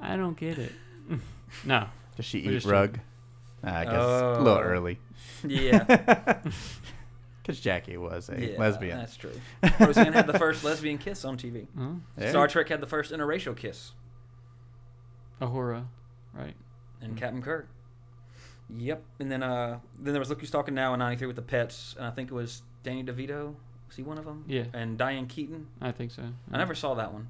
I 0.00 0.16
don't 0.16 0.36
get 0.36 0.58
it. 0.58 0.72
no, 1.64 1.86
Does 2.16 2.24
she 2.26 2.42
We're 2.44 2.50
eat 2.50 2.54
just 2.54 2.66
rug? 2.66 2.98
Ah, 3.64 3.78
I 3.78 3.84
guess 3.84 3.94
a 3.94 4.40
little 4.40 4.58
Oh. 4.58 4.60
early. 4.62 4.98
Yeah. 5.46 6.38
Because 7.42 7.60
Jackie 7.62 7.96
was 7.96 8.28
a 8.28 8.38
yeah, 8.52 8.58
lesbian. 8.58 8.98
That's 8.98 9.16
true. 9.16 9.32
Roseanne 9.80 10.12
had 10.12 10.26
the 10.26 10.38
first 10.38 10.62
lesbian 10.64 10.98
kiss 10.98 11.24
on 11.24 11.38
TV. 11.38 11.66
oh, 11.80 11.96
Yeah. 12.18 12.28
Star 12.28 12.46
Trek 12.46 12.68
had 12.68 12.82
the 12.82 12.86
first 12.86 13.10
interracial 13.10 13.56
kiss. 13.56 13.92
Uhura, 15.40 15.86
right? 16.34 16.54
and 17.00 17.14
Mm. 17.14 17.18
Captain 17.18 17.40
Kirk. 17.42 17.68
Yep. 18.76 19.02
And 19.20 19.32
then 19.32 19.42
uh 19.42 19.78
then 19.98 20.12
there 20.12 20.20
was 20.20 20.28
Look 20.28 20.40
Who's 20.40 20.50
Talking 20.50 20.74
Now 20.74 20.92
in 20.92 20.98
'93 20.98 21.26
with 21.26 21.36
the 21.36 21.42
pets, 21.42 21.94
and 21.96 22.06
I 22.06 22.10
think 22.10 22.30
it 22.30 22.34
was 22.34 22.62
Danny 22.82 23.02
DeVito. 23.02 23.54
Was 23.86 23.96
he 23.96 24.02
one 24.02 24.18
of 24.18 24.26
them? 24.26 24.44
Yeah, 24.46 24.64
And 24.74 24.98
Diane 24.98 25.26
Keaton. 25.26 25.68
I 25.80 25.90
think 25.92 26.10
so. 26.10 26.24
I 26.52 26.58
never 26.58 26.74
saw 26.74 26.94
that 26.96 27.14
one. 27.14 27.28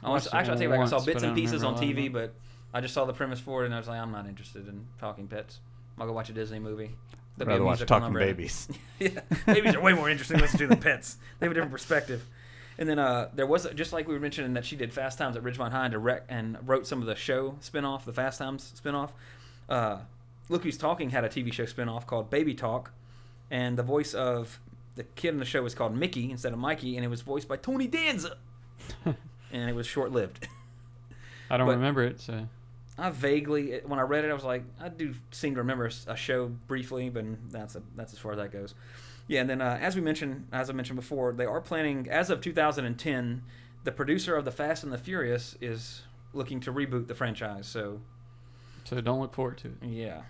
I 0.00 0.06
I 0.06 0.10
was, 0.10 0.26
watched 0.26 0.26
it 0.34 0.36
actually, 0.36 0.52
I 0.52 0.56
take 0.58 0.66
it 0.66 0.70
back. 0.70 0.80
I 0.80 0.86
saw 0.86 1.04
bits 1.04 1.22
and 1.24 1.34
pieces 1.34 1.64
on 1.64 1.74
remember 1.74 1.84
a 1.84 1.86
lot 1.88 1.96
TV, 1.96 2.12
but 2.12 2.34
I 2.76 2.80
just 2.82 2.92
saw 2.92 3.04
the 3.06 3.12
premise 3.14 3.40
for 3.40 3.62
it, 3.62 3.66
and 3.66 3.74
I 3.74 3.78
was 3.78 3.88
like, 3.88 3.98
I'm 3.98 4.12
not 4.12 4.26
interested 4.26 4.68
in 4.68 4.86
talking 5.00 5.26
pets. 5.28 5.60
I'll 5.98 6.06
go 6.06 6.12
watch 6.12 6.28
a 6.28 6.32
Disney 6.32 6.58
movie. 6.58 6.90
A 7.40 7.44
Rather 7.44 7.64
watch 7.64 7.80
talking 7.86 8.12
babies. 8.12 8.68
yeah, 8.98 9.20
babies 9.46 9.74
are 9.74 9.80
way 9.80 9.92
more 9.94 10.10
interesting 10.10 10.36
to 10.38 10.42
listen 10.42 10.58
to 10.58 10.66
than 10.66 10.78
pets. 10.78 11.16
They 11.38 11.46
have 11.46 11.52
a 11.52 11.54
different 11.54 11.72
perspective. 11.72 12.26
And 12.78 12.86
then 12.88 12.98
uh, 12.98 13.30
there 13.34 13.46
was 13.46 13.66
just 13.74 13.92
like 13.94 14.06
we 14.06 14.12
were 14.12 14.20
mentioning 14.20 14.52
that 14.54 14.64
she 14.66 14.76
did 14.76 14.92
Fast 14.92 15.16
Times 15.18 15.36
at 15.36 15.42
Ridgemont 15.42 15.70
High 15.72 15.84
and 15.86 15.92
direct 15.92 16.30
and 16.30 16.58
wrote 16.68 16.86
some 16.86 17.00
of 17.00 17.06
the 17.06 17.14
show 17.16 17.52
spinoff, 17.62 18.04
the 18.04 18.12
Fast 18.12 18.38
Times 18.38 18.74
spinoff. 18.82 19.10
Uh, 19.70 20.00
Look 20.50 20.62
Who's 20.64 20.76
Talking 20.76 21.10
had 21.10 21.24
a 21.24 21.28
TV 21.30 21.50
show 21.52 21.64
spinoff 21.64 22.06
called 22.06 22.28
Baby 22.30 22.54
Talk, 22.54 22.92
and 23.50 23.78
the 23.78 23.82
voice 23.82 24.12
of 24.12 24.60
the 24.94 25.04
kid 25.04 25.30
in 25.30 25.38
the 25.38 25.44
show 25.46 25.62
was 25.62 25.74
called 25.74 25.96
Mickey 25.96 26.30
instead 26.30 26.52
of 26.52 26.58
Mikey, 26.58 26.96
and 26.96 27.04
it 27.04 27.08
was 27.08 27.22
voiced 27.22 27.48
by 27.48 27.56
Tony 27.56 27.86
Danza, 27.86 28.36
and 29.04 29.70
it 29.70 29.74
was 29.74 29.86
short 29.86 30.12
lived. 30.12 30.46
I 31.50 31.56
don't 31.56 31.66
But- 31.66 31.76
remember 31.76 32.02
it, 32.02 32.20
so 32.20 32.46
I 32.98 33.10
vaguely, 33.10 33.80
when 33.84 33.98
I 33.98 34.02
read 34.02 34.24
it, 34.24 34.30
I 34.30 34.34
was 34.34 34.44
like, 34.44 34.64
I 34.80 34.88
do 34.88 35.14
seem 35.30 35.54
to 35.54 35.60
remember 35.60 35.90
a 36.06 36.16
show 36.16 36.46
briefly, 36.48 37.10
but 37.10 37.24
that's 37.50 37.74
a, 37.76 37.82
that's 37.94 38.12
as 38.12 38.18
far 38.18 38.32
as 38.32 38.38
that 38.38 38.52
goes. 38.52 38.74
Yeah, 39.28 39.40
and 39.42 39.50
then 39.50 39.60
uh, 39.60 39.78
as 39.80 39.94
we 39.96 40.00
mentioned, 40.02 40.46
as 40.52 40.70
I 40.70 40.72
mentioned 40.72 40.96
before, 40.96 41.32
they 41.32 41.44
are 41.44 41.60
planning 41.60 42.08
as 42.10 42.30
of 42.30 42.40
2010. 42.40 43.42
The 43.84 43.92
producer 43.92 44.34
of 44.36 44.44
the 44.44 44.50
Fast 44.50 44.82
and 44.84 44.92
the 44.92 44.98
Furious 44.98 45.56
is 45.60 46.02
looking 46.32 46.60
to 46.60 46.72
reboot 46.72 47.06
the 47.06 47.14
franchise. 47.14 47.66
So 47.66 48.00
so 48.84 49.00
don't 49.00 49.20
look 49.20 49.34
forward 49.34 49.58
to 49.58 49.68
it. 49.68 49.74
yeah, 49.88 50.22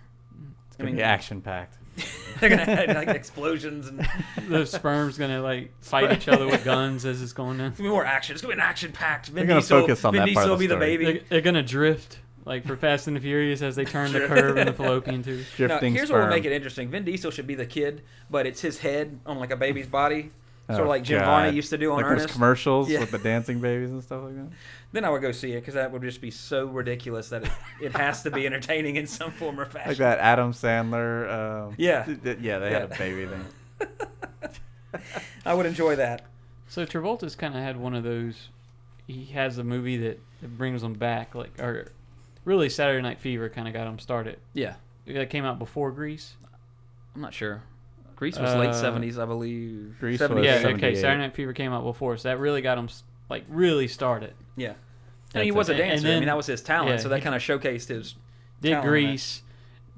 It's 0.67 0.77
gonna 0.77 0.87
mean- 0.89 0.97
be 0.97 1.03
action 1.03 1.41
packed. 1.41 1.77
they're 2.39 2.49
gonna 2.51 2.63
have 2.65 2.95
like 2.95 3.07
explosions 3.07 3.87
and 3.87 4.07
The 4.49 4.65
sperm's 4.67 5.17
gonna 5.17 5.41
like 5.41 5.71
fight 5.81 6.11
each 6.11 6.27
other 6.27 6.45
with 6.45 6.63
guns 6.63 7.05
as 7.05 7.21
it's 7.23 7.33
going 7.33 7.57
down. 7.57 7.67
It's 7.69 7.77
gonna 7.79 7.89
be 7.89 7.93
more 7.93 8.05
action. 8.05 8.33
It's 8.33 8.41
gonna 8.43 8.53
be 8.53 8.61
an 8.61 8.67
action 8.67 8.91
packed. 8.91 9.27
Vin 9.27 9.35
They're 9.35 9.45
gonna 9.47 9.61
Diesel, 9.61 9.81
focus 9.81 10.05
on 10.05 10.13
Vin 10.13 10.19
that 10.21 10.25
Diesel 10.27 10.35
part 10.41 10.45
of 10.45 10.49
will 10.51 10.57
the 10.57 10.63
be 10.63 10.67
the 10.67 10.77
baby. 10.77 11.05
They're, 11.05 11.21
they're 11.29 11.41
gonna 11.41 11.63
drift 11.63 12.19
like 12.47 12.65
for 12.65 12.75
Fast 12.77 13.07
and 13.07 13.15
the 13.15 13.19
Furious 13.21 13.61
as 13.61 13.75
they 13.75 13.85
turn 13.85 14.11
the 14.13 14.21
curve 14.21 14.57
in 14.57 14.65
the 14.67 14.73
fallopian 14.81 15.21
tube. 15.23 15.39
Now, 15.39 15.45
Drifting 15.67 15.93
here's 15.93 16.09
what 16.09 16.15
sperm. 16.17 16.29
will 16.29 16.35
make 16.35 16.45
it 16.45 16.51
interesting. 16.51 16.89
Vin 16.89 17.03
Diesel 17.03 17.29
should 17.31 17.45
be 17.47 17.55
the 17.55 17.65
kid, 17.65 18.01
but 18.29 18.47
it's 18.47 18.61
his 18.61 18.79
head 18.79 19.19
on 19.25 19.37
like 19.39 19.51
a 19.51 19.55
baby's 19.57 19.87
body, 19.87 20.31
sort 20.67 20.79
Oh, 20.79 20.83
of 20.83 20.87
like 20.89 21.03
Jim 21.03 21.19
God. 21.19 21.25
Varney 21.25 21.55
used 21.55 21.69
to 21.71 21.77
do 21.77 21.91
on 21.91 21.97
like 21.97 22.05
Ernest. 22.05 22.27
those 22.27 22.33
commercials 22.33 22.89
Yeah. 22.89 23.01
with 23.01 23.11
the 23.11 23.17
dancing 23.19 23.59
babies 23.59 23.91
and 23.91 24.01
stuff 24.01 24.23
like 24.23 24.35
that. 24.35 24.47
then 24.93 25.03
I 25.05 25.09
would 25.09 25.21
go 25.21 25.31
see 25.31 25.51
it 25.51 25.59
because 25.61 25.73
that 25.75 25.91
would 25.91 26.01
just 26.01 26.21
be 26.21 26.31
so 26.31 26.65
ridiculous 26.67 27.29
that 27.29 27.43
it, 27.43 27.51
it 27.81 27.91
has 27.97 28.23
to 28.23 28.31
be 28.31 28.45
entertaining 28.47 28.95
in 28.95 29.05
some 29.07 29.31
form 29.31 29.59
or 29.59 29.65
fashion. 29.65 29.89
Like 29.89 29.97
that 29.97 30.19
Adam 30.19 30.53
Sandler. 30.53 31.29
Um, 31.67 31.75
Yeah. 31.77 32.03
th- 32.03 32.23
th- 32.23 32.39
yeah, 32.39 32.59
they 32.59 32.71
had 32.71 32.83
a 32.83 32.87
baby 32.97 33.27
thing. 33.27 33.45
I 35.45 35.53
would 35.53 35.65
enjoy 35.65 35.95
that. 35.97 36.23
So 36.67 36.85
Travolta's 36.85 37.35
kind 37.35 37.55
of 37.55 37.61
had 37.61 37.77
one 37.77 37.93
of 37.93 38.03
those. 38.03 38.49
He 39.07 39.25
has 39.33 39.57
a 39.57 39.63
movie 39.63 39.97
that, 39.97 40.19
that 40.41 40.57
brings 40.57 40.83
him 40.83 40.93
back, 40.93 41.33
like 41.35 41.57
or 41.61 41.91
really 42.47 42.69
Saturday 42.69 43.01
Night 43.01 43.19
Fever 43.19 43.49
kind 43.49 43.67
of 43.67 43.73
got 43.73 43.85
him 43.87 43.99
started. 43.99 44.39
Yeah, 44.53 44.75
That 45.05 45.29
came 45.29 45.43
out 45.45 45.59
before 45.59 45.91
Grease. 45.91 46.35
I'm 47.13 47.21
not 47.21 47.33
sure. 47.33 47.63
Grease 48.15 48.39
was 48.39 48.55
late 48.55 48.69
Uh, 48.69 48.73
'70s, 48.73 49.21
I 49.21 49.25
believe. 49.25 49.95
Grease 49.99 50.19
70s. 50.19 50.35
was 50.35 50.45
yeah, 50.45 50.67
okay. 50.69 50.95
Saturday 50.95 51.21
Night 51.21 51.35
Fever 51.35 51.53
came 51.53 51.71
out 51.73 51.83
before, 51.83 52.17
so 52.17 52.29
that 52.29 52.39
really 52.39 52.61
got 52.61 52.77
him 52.77 52.89
like 53.29 53.43
really 53.49 53.87
started. 53.87 54.33
Yeah. 54.55 54.73
And 55.35 55.43
he 55.43 55.51
was 55.51 55.69
a 55.69 55.73
it. 55.73 55.79
And 55.81 55.89
dancer. 56.01 56.07
I 56.07 56.19
mean, 56.19 56.25
that 56.25 56.37
was 56.37 56.47
his 56.47 56.61
talent. 56.61 56.89
yeah, 56.91 56.97
so 56.97 57.09
that 57.09 57.21
kind 57.21 57.35
of 57.35 57.41
showcased 57.41 57.89
his. 57.89 58.15
Did 58.61 58.69
Talent 58.71 58.77
on 58.77 58.83
that. 58.83 58.87
Grease, 58.89 59.41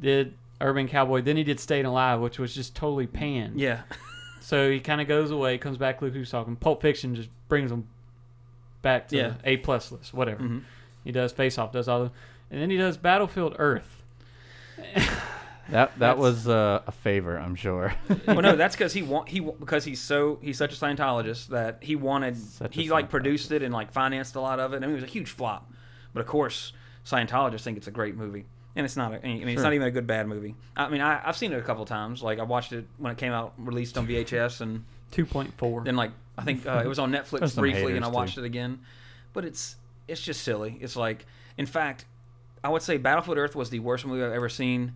did 0.02 0.34
Urban 0.60 0.88
Cowboy, 0.90 1.22
then 1.22 1.38
he 1.38 1.44
did 1.46 1.60
Staying 1.62 1.86
Alive, 1.86 2.20
which 2.20 2.40
was 2.40 2.54
just 2.54 2.76
totally 2.76 3.08
panned. 3.08 3.60
Yeah. 3.60 3.82
So 4.42 4.72
he 4.72 4.80
kind 4.80 5.00
of 5.00 5.08
goes 5.08 5.30
away, 5.30 5.60
comes 5.60 5.78
back. 5.78 6.02
Look 6.02 6.14
who's 6.14 6.32
talking. 6.32 6.56
Pulp 6.56 6.82
Fiction 6.82 7.14
just 7.14 7.30
brings 7.50 7.72
him 7.72 7.88
back 8.82 9.08
to 9.10 9.16
Yeah. 9.18 9.34
A 9.44 9.58
plus 9.58 9.92
list, 9.92 10.12
whatever. 10.12 10.42
hmm 10.44 10.60
He 11.04 11.12
does 11.12 11.32
Face 11.34 11.60
Off, 11.60 11.72
does 11.72 11.88
all 11.88 12.06
the, 12.06 12.12
and 12.52 12.62
then 12.62 12.70
he 12.70 12.78
does 12.78 12.98
Battlefield 12.98 13.56
Earth. 13.60 14.02
That 15.72 15.92
that 15.92 16.00
That's- 16.00 16.18
was 16.18 16.48
uh, 16.48 16.82
a 16.88 16.92
favor, 16.92 17.38
I'm 17.38 17.54
sure. 17.54 17.94
well, 18.26 18.42
no, 18.42 18.56
that's 18.56 18.76
because 18.78 18.92
he 18.94 19.04
want 19.04 19.30
he 19.30 19.40
wa- 19.40 19.54
because 19.60 19.86
he's 19.86 20.02
so 20.02 20.40
he's 20.42 20.58
such 20.58 20.74
a 20.74 20.76
Scientologist 20.76 21.48
that 21.50 21.78
he 21.84 21.96
wanted 21.96 22.38
Such 22.38 22.76
a 22.76 22.82
he 22.82 22.90
like 22.90 23.10
produced 23.10 23.52
it 23.52 23.62
and 23.62 23.72
like 23.72 23.92
financed 23.92 24.36
a 24.36 24.42
lot 24.42 24.60
of 24.60 24.74
it. 24.74 24.78
I 24.78 24.80
mean, 24.80 24.92
it 24.92 24.96
was 24.96 25.04
a 25.04 25.08
huge 25.08 25.30
flop, 25.30 25.72
but 26.12 26.22
of 26.22 26.26
course, 26.26 26.74
Scientologists 27.06 27.62
think 27.62 27.78
it's 27.78 27.86
a 27.86 27.92
great 27.92 28.16
movie, 28.16 28.46
and 28.76 28.84
it's 28.84 28.98
not. 28.98 29.14
A, 29.14 29.18
I 29.24 29.28
mean, 29.28 29.48
it's 29.50 29.62
not 29.62 29.74
even 29.74 29.86
a 29.88 29.92
good 29.92 30.08
bad 30.08 30.28
movie. 30.28 30.56
I 30.76 30.90
mean, 30.90 31.02
I, 31.02 31.22
I've 31.24 31.38
seen 31.38 31.54
it 31.54 31.60
a 31.60 31.62
couple 31.64 31.86
times. 31.86 32.24
Like 32.24 32.40
I 32.40 32.44
watched 32.44 32.74
it 32.74 32.88
when 32.98 33.12
it 33.12 33.20
came 33.20 33.32
out, 33.32 33.54
released 33.60 33.96
on 33.96 34.08
VHS, 34.08 34.62
and 34.62 34.86
Two 35.12 35.28
point 35.28 35.54
four. 35.56 35.84
then 35.84 35.96
like 35.96 36.12
I 36.36 36.44
think 36.46 36.66
uh, 36.66 36.82
it 36.84 36.88
was 36.88 36.98
on 36.98 37.12
Netflix 37.14 37.40
There's 37.42 37.54
some 37.54 37.62
briefly, 37.62 37.96
and 37.96 38.04
I 38.04 38.08
watched 38.08 38.40
it 38.40 38.44
again. 38.44 38.80
But 39.34 39.46
it's 39.46 39.76
it's 40.08 40.22
just 40.22 40.42
silly. 40.42 40.80
It's 40.82 40.96
like, 40.96 41.28
in 41.60 41.68
fact, 41.68 42.06
I 42.64 42.70
would 42.70 42.82
say 42.82 42.98
Battlefield 42.98 43.38
Earth 43.38 43.56
was 43.56 43.70
the 43.70 43.80
worst 43.80 44.06
movie 44.06 44.24
I've 44.24 44.32
ever 44.32 44.50
seen. 44.50 44.94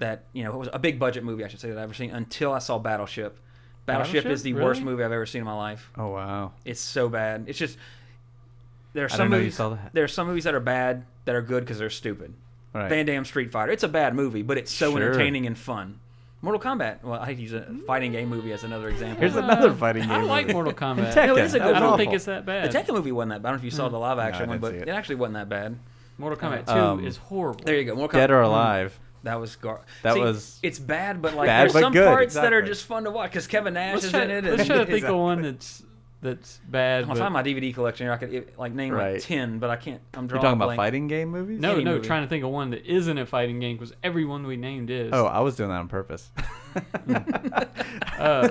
That 0.00 0.24
you 0.32 0.42
know, 0.42 0.52
it 0.54 0.58
was 0.58 0.68
a 0.72 0.78
big 0.78 0.98
budget 0.98 1.22
movie, 1.24 1.44
I 1.44 1.48
should 1.48 1.60
say 1.60 1.68
that 1.68 1.78
I've 1.78 1.84
ever 1.84 1.94
seen 1.94 2.10
until 2.10 2.52
I 2.52 2.58
saw 2.58 2.78
Battleship. 2.78 3.38
Battleship, 3.86 4.24
Battleship? 4.24 4.32
is 4.32 4.42
the 4.42 4.54
worst 4.54 4.82
movie 4.82 5.04
I've 5.04 5.12
ever 5.12 5.26
seen 5.26 5.40
in 5.40 5.44
my 5.44 5.56
life. 5.56 5.90
oh 5.96 6.08
wow! 6.08 6.52
It's 6.64 6.80
so 6.80 7.08
bad. 7.08 7.44
It's 7.46 7.58
just 7.58 7.78
there 8.92 9.04
are 9.04 9.08
I 9.12 9.16
some 9.16 9.18
didn't 9.18 9.30
know 9.30 9.36
you 9.36 9.42
movies. 9.44 9.56
saw 9.56 9.68
that. 9.70 9.92
There 9.92 10.04
are 10.04 10.08
some 10.08 10.26
movies 10.26 10.44
that 10.44 10.54
are 10.54 10.60
bad 10.60 11.04
that 11.26 11.34
are 11.34 11.42
good 11.42 11.64
because 11.64 11.78
they're 11.78 11.90
stupid. 11.90 12.34
Right. 12.72 12.88
Van 12.88 13.06
Damme 13.06 13.24
Street 13.24 13.50
Fighter. 13.52 13.70
It's 13.70 13.82
a 13.84 13.88
bad 13.88 14.14
movie, 14.14 14.42
but 14.42 14.58
it's 14.58 14.72
so 14.72 14.90
Sure. 14.90 15.00
entertaining 15.02 15.46
and 15.46 15.56
fun. 15.56 16.00
Mortal 16.42 16.60
Kombat. 16.60 17.02
Well, 17.02 17.18
I 17.20 17.26
hate 17.26 17.36
to 17.36 17.42
use 17.42 17.52
a 17.52 17.62
fighting 17.86 18.12
game 18.12 18.28
movie 18.28 18.52
as 18.52 18.64
another 18.64 18.88
example. 18.88 19.20
Here's 19.20 19.36
another 19.36 19.72
fighting 19.72 20.02
game. 20.02 20.10
I 20.12 20.22
like. 20.22 20.48
Mortal 20.48 20.72
Kombat. 20.74 21.12
Tekken. 21.14 21.26
No, 21.28 21.36
it 21.36 21.44
is 21.44 21.54
a 21.54 21.58
good 21.58 21.66
was 21.68 21.76
I 21.76 21.78
don't 21.78 21.88
awful. 21.88 21.98
think 21.98 22.12
it's 22.12 22.24
that 22.26 22.44
bad. 22.44 22.70
the. 22.70 22.78
Tekken 22.78 22.94
movie 22.94 23.12
wasn't 23.12 23.30
that 23.30 23.42
bad. 23.42 23.48
I 23.48 23.52
don't 23.52 23.60
know 23.62 23.66
if 23.66 23.72
you 23.72 23.76
saw 23.76 23.86
hmm. 23.86 23.92
the 23.92 23.98
live 23.98 24.18
action 24.18 24.46
No, 24.46 24.50
one, 24.50 24.58
but 24.58 24.74
it. 24.74 24.82
it. 24.82 24.88
actually 24.88 25.14
wasn't 25.16 25.34
that 25.34 25.48
bad. 25.48 25.78
Mortal 26.18 26.38
Kombat 26.38 26.66
Two 26.66 26.72
Um, 26.72 27.04
is 27.04 27.16
horrible. 27.16 27.64
There 27.64 27.76
you 27.76 27.84
go. 27.84 27.94
Mortal 27.94 28.08
Kombat. 28.18 28.22
Dead 28.22 28.30
or 28.30 28.40
Alive. 28.42 28.98
That 29.24 29.40
was 29.40 29.56
gar. 29.56 29.80
That 30.02 30.14
See, 30.14 30.20
was- 30.20 30.60
It's 30.62 30.78
bad, 30.78 31.22
but 31.22 31.34
like 31.34 31.46
Bad, 31.46 31.62
there's 31.62 31.72
but 31.72 31.80
some 31.80 31.92
good, 31.94 32.06
parts 32.06 32.34
that 32.34 32.52
are 32.52 32.60
just 32.62 32.84
fun 32.84 33.04
to 33.04 33.10
watch 33.10 33.30
because 33.30 33.46
Kevin 33.46 33.72
Nash 33.74 33.94
let's 33.94 34.04
is 34.06 34.10
try, 34.10 34.22
in 34.24 34.30
it. 34.30 34.44
let's 34.44 34.60
and- 34.60 34.66
try 34.68 34.78
to 34.78 34.86
think 34.90 35.04
of 35.06 35.16
one 35.16 35.40
that's 35.42 35.82
that's 36.20 36.60
bad. 36.68 37.02
I'll 37.04 37.08
but- 37.10 37.18
find 37.18 37.32
my 37.32 37.42
DVD 37.42 37.72
collection. 37.74 38.06
Here. 38.06 38.12
I 38.12 38.16
could 38.18 38.58
like 38.58 38.72
name 38.74 38.92
Right. 38.92 39.14
like 39.14 39.22
ten, 39.22 39.58
but 39.58 39.70
I 39.70 39.76
can't. 39.76 40.00
I'm 40.14 40.28
You're 40.28 40.38
talking 40.40 40.52
about 40.60 40.76
fighting 40.76 41.06
game 41.08 41.30
movies? 41.30 41.58
no, 41.60 41.72
any 41.74 41.84
no, 41.84 41.92
movie. 41.94 42.06
trying 42.06 42.22
to 42.22 42.28
think 42.28 42.44
of 42.44 42.50
one 42.50 42.70
that 42.70 42.84
isn't 42.84 43.16
a 43.18 43.24
fighting 43.26 43.60
game 43.60 43.76
because 43.76 43.94
every 44.02 44.24
one 44.26 44.46
we 44.46 44.56
named 44.58 44.90
is. 44.90 45.10
Oh, 45.12 45.24
I 45.26 45.40
was 45.40 45.56
doing 45.56 45.70
that 45.70 45.76
on 45.80 45.88
purpose. 45.88 46.30
Uh, 48.18 48.48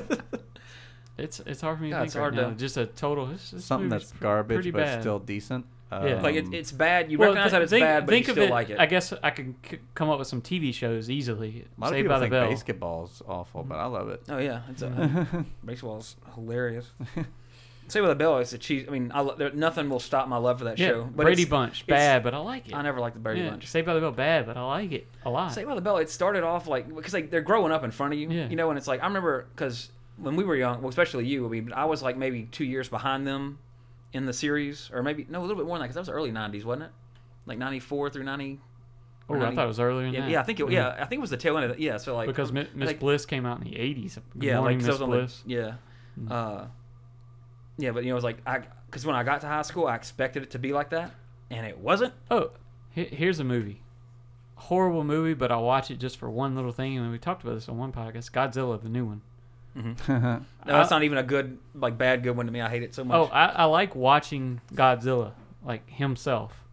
it's 1.18 1.40
it's 1.42 1.62
hard 1.62 1.78
for 1.78 1.84
me 1.84 1.90
Yeah, 1.90 2.00
to 2.00 2.04
it's 2.06 2.14
think 2.14 2.24
right 2.24 2.34
hard 2.34 2.36
now. 2.48 2.50
to- 2.54 2.56
Just 2.60 2.78
a 2.78 2.86
total. 2.86 3.28
This, 3.28 3.52
this 3.52 3.64
Something 3.66 3.90
that's 3.90 4.12
pr- 4.12 4.22
garbage 4.24 4.66
but 4.72 4.80
bad. 4.82 5.02
still 5.02 5.20
decent. 5.20 5.66
Yeah. 6.06 6.22
Like 6.22 6.36
it, 6.36 6.54
it's 6.54 6.72
bad. 6.72 7.12
You 7.12 7.18
Well, 7.18 7.30
recognize 7.30 7.52
th- 7.52 7.60
that 7.60 7.62
it's 7.64 7.70
think, 7.72 7.84
bad, 7.84 8.06
but 8.06 8.12
think 8.12 8.28
you 8.28 8.32
of 8.32 8.36
still 8.36 8.46
it, 8.48 8.52
like 8.52 8.70
it. 8.70 8.80
I 8.80 8.86
guess 8.86 9.14
I 9.22 9.30
can 9.32 9.56
c- 9.70 9.80
come 9.96 10.10
up 10.10 10.20
with 10.20 10.28
some 10.28 10.42
TV 10.42 10.74
shows 10.74 11.10
easily. 11.10 11.66
a 11.78 11.82
lot 11.82 11.88
of 11.88 11.94
Saved 11.94 12.04
people 12.06 12.10
by 12.16 12.20
the 12.20 12.24
think 12.26 12.32
Bell. 12.32 12.50
basketball's 12.50 13.22
awful, 13.28 13.62
mm-hmm. 13.62 13.70
but 13.70 13.76
I 13.80 13.86
love 13.86 14.10
it. 14.10 14.24
Oh 14.30 14.38
yeah, 14.38 14.62
it's 14.70 14.82
uh, 14.84 15.26
a, 15.34 15.46
baseball's 15.66 16.16
hilarious. 16.36 16.92
Say 17.90 18.00
with 18.00 18.12
a 18.12 18.16
bell, 18.16 18.38
it's 18.40 18.54
a 18.54 18.58
cheese. 18.58 18.86
I 18.88 18.92
mean, 18.92 19.12
I, 19.14 19.20
lo- 19.20 19.36
there, 19.38 19.52
nothing 19.52 19.90
will 19.90 20.00
stop 20.00 20.30
my 20.30 20.38
love 20.38 20.58
for 20.60 20.64
that 20.66 20.80
Yeah, 20.80 20.88
show. 20.88 21.04
But 21.04 21.24
Brady 21.24 21.42
it's- 21.44 21.50
Bunch, 21.52 21.82
it's- 21.84 21.88
bad, 22.00 22.24
but 22.24 22.34
I 22.34 22.38
like 22.38 22.70
it. 22.70 22.74
I 22.74 22.82
never 22.82 23.00
liked 23.02 23.14
the 23.16 23.20
Brady 23.20 23.42
yeah, 23.42 23.50
Bunch. 23.50 23.68
Saved 23.68 23.86
by 23.86 23.94
the 23.94 24.00
Bell, 24.00 24.12
bad, 24.14 24.46
but 24.46 24.56
I 24.56 24.64
like 24.66 24.94
it 24.94 25.08
a 25.26 25.30
lot. 25.30 25.52
Saved 25.54 25.68
by 25.68 25.76
the 25.76 25.82
Bell, 25.82 25.98
it 25.98 26.10
started 26.10 26.44
off 26.44 26.66
like 26.66 26.88
because 26.96 27.14
like 27.14 27.30
they're 27.30 27.42
growing 27.42 27.72
up 27.74 27.84
in 27.84 27.92
front 27.92 28.14
of 28.14 28.20
you, 28.20 28.30
Yeah. 28.30 28.48
you 28.48 28.56
know, 28.56 28.70
and 28.70 28.78
it's 28.78 28.88
like 28.88 29.02
I 29.04 29.06
remember 29.08 29.48
because 29.54 29.90
when 30.18 30.36
we 30.38 30.44
were 30.46 30.56
young, 30.56 30.80
well, 30.82 30.90
especially 30.90 31.26
you, 31.28 31.46
I 31.46 31.50
mean, 31.50 31.74
I 31.76 31.84
was 31.86 32.02
like 32.02 32.18
maybe 32.18 32.44
two 32.52 32.64
years 32.64 32.88
behind 32.88 33.28
them 33.28 33.60
in 34.14 34.26
the 34.26 34.34
series, 34.34 34.90
or 34.94 35.04
maybe 35.04 35.26
no, 35.30 35.40
a 35.40 35.42
little 35.42 35.56
bit 35.58 35.66
more 35.66 35.76
than 35.78 35.82
that 35.82 35.94
because 35.94 35.96
that 36.08 36.14
was 36.14 36.18
early 36.18 36.32
'90s, 36.32 36.64
wasn't 36.64 36.84
it? 36.86 36.92
Like 37.46 37.58
'94 37.58 38.10
through 38.12 38.24
'90. 38.24 38.60
oh, 39.30 39.36
I 39.42 39.54
thought 39.56 39.66
it 39.66 39.68
was 39.68 39.80
earlier 39.80 40.06
than 40.06 40.14
Yeah, 40.14 40.22
that. 40.22 40.30
yeah, 40.32 40.40
I 40.40 40.44
think 40.44 40.60
it, 40.60 40.72
yeah, 40.72 40.90
I 41.00 41.06
think 41.06 41.20
it 41.20 41.22
was 41.22 41.30
the 41.30 41.38
tail 41.38 41.58
end 41.58 41.66
of 41.66 41.72
it. 41.72 41.80
Yeah, 41.80 41.98
so 41.98 42.16
like 42.16 42.28
because 42.28 42.52
Miss 42.52 42.68
like- 42.76 43.00
Bliss 43.00 43.26
came 43.26 43.46
out 43.46 43.60
in 43.60 43.66
the 43.66 43.76
'80s. 43.78 44.20
Good 44.38 44.44
yeah, 44.44 44.60
morning, 44.60 44.80
like 44.80 44.86
I 44.86 44.92
Miss 44.92 45.02
on 45.02 45.10
the- 45.10 45.16
Bliss. 45.18 45.44
yeah, 45.46 45.74
Mm. 46.20 46.32
uh, 46.32 46.66
yeah, 47.78 47.92
but 47.92 48.04
you 48.04 48.10
know, 48.10 48.14
it 48.16 48.16
was 48.16 48.24
like 48.24 48.38
I 48.46 48.64
because 48.86 49.06
when 49.06 49.16
I 49.16 49.24
got 49.24 49.42
to 49.42 49.48
high 49.48 49.62
school, 49.64 49.88
I 49.88 49.96
expected 49.96 50.44
it 50.44 50.52
to 50.52 50.60
be 50.60 50.74
like 50.74 50.90
that, 50.92 51.12
and 51.50 51.66
it 51.66 51.80
wasn't. 51.80 52.14
Oh, 52.30 52.52
here's 52.92 53.40
a 53.40 53.44
movie. 53.44 53.82
Horrible 54.56 55.04
movie, 55.04 55.34
but 55.34 55.52
I'll 55.52 55.64
watch 55.64 55.90
it 55.92 55.98
just 56.00 56.16
for 56.18 56.30
one 56.30 56.56
little 56.56 56.72
thing. 56.72 56.98
And 56.98 57.12
we 57.12 57.18
talked 57.18 57.42
about 57.44 57.56
this 57.56 57.68
on 57.68 57.78
one 57.78 57.92
podcast. 57.92 58.32
Godzilla, 58.32 58.82
the 58.82 58.88
new 58.88 59.04
one. 59.04 59.22
Mm-hmm. 59.78 60.38
No, 60.66 60.72
that's 60.78 60.92
not 60.92 61.04
even 61.04 61.18
a 61.18 61.24
good 61.24 61.58
like 61.76 61.98
bad 61.98 62.24
good 62.24 62.38
one 62.38 62.46
to 62.46 62.52
me. 62.52 62.62
I 62.62 62.70
hate 62.70 62.84
it 62.84 62.96
so 62.96 63.04
much. 63.04 63.18
Oh, 63.18 63.26
I, 63.34 63.48
I 63.48 63.66
like 63.66 63.96
watching 63.98 64.62
Godzilla, 64.74 65.34
like 65.62 65.90
himself, 65.90 66.64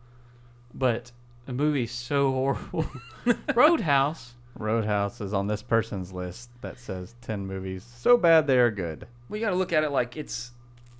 but 0.73 1.11
the 1.47 1.53
movie's 1.53 1.91
so 1.91 2.31
horrible. 2.31 2.87
Roadhouse. 3.57 4.35
Roadhouse 4.57 5.21
is 5.21 5.33
on 5.33 5.49
this 5.49 5.61
person's 5.63 6.13
list 6.13 6.51
that 6.61 6.79
says 6.79 7.17
10 7.23 7.47
movies 7.47 7.83
so 7.97 8.17
bad 8.17 8.47
they 8.47 8.59
are 8.59 8.71
good. 8.71 9.09
well, 9.29 9.39
you 9.41 9.45
got 9.45 9.51
to 9.51 9.57
look 9.57 9.73
at 9.73 9.83
it 9.83 9.91
like 9.91 10.17
it's 10.17 10.53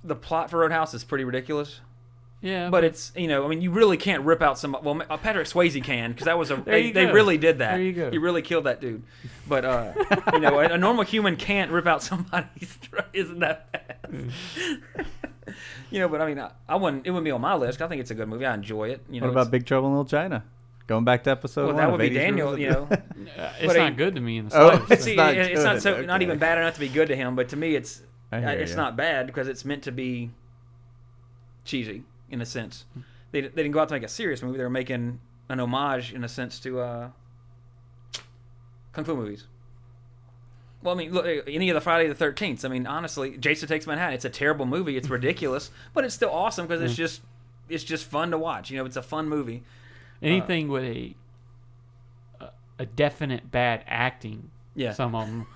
the 0.03 0.15
plot 0.15 0.49
for 0.49 0.59
Roadhouse 0.59 0.93
is 0.93 1.03
pretty 1.05 1.23
ridiculous. 1.23 1.79
Yeah, 2.43 2.69
But 2.71 2.83
it's 2.83 3.11
you 3.15 3.27
know 3.27 3.45
I 3.45 3.47
mean 3.47 3.61
you 3.61 3.69
really 3.69 3.97
can't 3.97 4.23
rip 4.23 4.41
out 4.41 4.57
some 4.57 4.75
well 4.81 5.01
uh, 5.09 5.17
Patrick 5.17 5.45
Swayze 5.47 5.83
can 5.83 6.11
because 6.11 6.25
that 6.25 6.39
was 6.39 6.49
a 6.49 6.55
they, 6.65 6.91
they 6.91 7.05
really 7.05 7.37
did 7.37 7.59
that. 7.59 7.73
There 7.75 7.81
you 7.83 7.93
go. 7.93 8.09
he 8.09 8.17
really 8.17 8.41
killed 8.41 8.63
that 8.63 8.81
dude. 8.81 9.03
But 9.47 9.63
uh 9.63 9.93
you 10.33 10.39
know 10.39 10.59
a, 10.59 10.69
a 10.73 10.77
normal 10.77 11.03
human 11.03 11.35
can't 11.35 11.69
rip 11.71 11.85
out 11.85 12.01
somebody's 12.01 12.73
throat. 12.81 13.05
Isn't 13.13 13.39
that 13.39 13.71
bad? 13.71 14.31
You 15.91 15.99
know 15.99 16.07
but 16.07 16.21
I 16.21 16.25
mean 16.27 16.39
I, 16.39 16.51
I 16.67 16.77
wouldn't 16.77 17.05
it 17.05 17.11
wouldn't 17.11 17.25
be 17.25 17.31
on 17.31 17.41
my 17.41 17.53
list. 17.55 17.81
I 17.81 17.87
think 17.87 17.99
it's 18.01 18.11
a 18.11 18.15
good 18.15 18.27
movie. 18.29 18.45
I 18.45 18.53
enjoy 18.53 18.89
it 18.89 19.03
you 19.09 19.19
know 19.21 19.27
what 19.27 19.33
about 19.33 19.51
Big 19.51 19.65
Trouble 19.65 19.87
in 19.89 19.93
Little 19.93 20.05
China? 20.05 20.43
Going 20.87 21.03
back 21.03 21.23
to 21.25 21.29
episode 21.29 21.65
well 21.67 21.75
one. 21.75 21.77
that 21.83 21.91
would 21.91 21.99
be 21.99 22.09
Daniel 22.09 22.57
you 22.57 22.69
know. 22.71 22.87
Uh, 22.89 23.51
it's 23.59 23.67
but 23.67 23.77
not 23.77 23.89
he- 23.91 23.95
good 23.97 24.15
to 24.15 24.21
me 24.21 24.37
in 24.37 24.47
the 24.49 24.57
Oh. 24.57 24.85
It's 24.89 25.03
See, 25.03 25.15
not 25.15 25.35
it's 25.35 25.63
not 25.63 25.73
good, 25.73 25.81
so 25.83 26.01
not 26.01 26.21
even 26.21 26.39
bad 26.39 26.57
enough 26.57 26.73
to 26.75 26.79
be 26.79 26.87
good 26.89 27.09
to 27.09 27.15
him 27.15 27.35
but 27.35 27.49
to 27.49 27.55
me 27.57 27.75
it's 27.75 28.01
I 28.31 28.37
it's 28.53 28.71
ya. 28.71 28.77
not 28.77 28.95
bad 28.95 29.27
because 29.27 29.47
it's 29.47 29.63
meant 29.65 29.83
to 29.83 29.91
be 29.91 30.31
cheesy 31.65 32.03
in 32.31 32.41
a 32.41 32.45
sense. 32.45 32.85
They, 33.31 33.41
they 33.41 33.49
didn't 33.49 33.71
go 33.71 33.79
out 33.79 33.89
to 33.89 33.93
make 33.93 34.03
a 34.03 34.07
serious 34.07 34.41
movie. 34.41 34.57
They 34.57 34.63
were 34.63 34.69
making 34.69 35.19
an 35.49 35.59
homage 35.59 36.13
in 36.13 36.23
a 36.23 36.29
sense 36.29 36.59
to 36.61 36.79
uh, 36.79 37.09
kung 38.93 39.05
fu 39.05 39.15
movies. 39.15 39.47
Well, 40.81 40.95
I 40.95 40.97
mean, 40.97 41.13
look, 41.13 41.25
uh, 41.25 41.41
any 41.47 41.69
of 41.69 41.75
the 41.75 41.81
Friday 41.81 42.07
the 42.07 42.15
Thirteenth. 42.15 42.65
I 42.65 42.69
mean, 42.69 42.87
honestly, 42.87 43.37
Jason 43.37 43.67
Takes 43.67 43.85
Manhattan. 43.85 44.15
It's 44.15 44.25
a 44.25 44.29
terrible 44.29 44.65
movie. 44.65 44.97
It's 44.97 45.09
ridiculous, 45.09 45.69
but 45.93 46.05
it's 46.05 46.15
still 46.15 46.31
awesome 46.31 46.65
because 46.67 46.81
it's 46.81 46.93
mm. 46.93 46.97
just 46.97 47.21
it's 47.69 47.83
just 47.83 48.05
fun 48.05 48.31
to 48.31 48.37
watch. 48.37 48.71
You 48.71 48.77
know, 48.77 48.85
it's 48.85 48.97
a 48.97 49.03
fun 49.03 49.29
movie. 49.29 49.63
Uh, 50.21 50.27
Anything 50.27 50.69
with 50.69 50.83
a, 50.83 51.15
a 52.39 52.49
a 52.79 52.85
definite 52.85 53.51
bad 53.51 53.83
acting. 53.87 54.49
Yeah. 54.75 54.93
Some 54.93 55.15
of 55.15 55.27
them. 55.27 55.47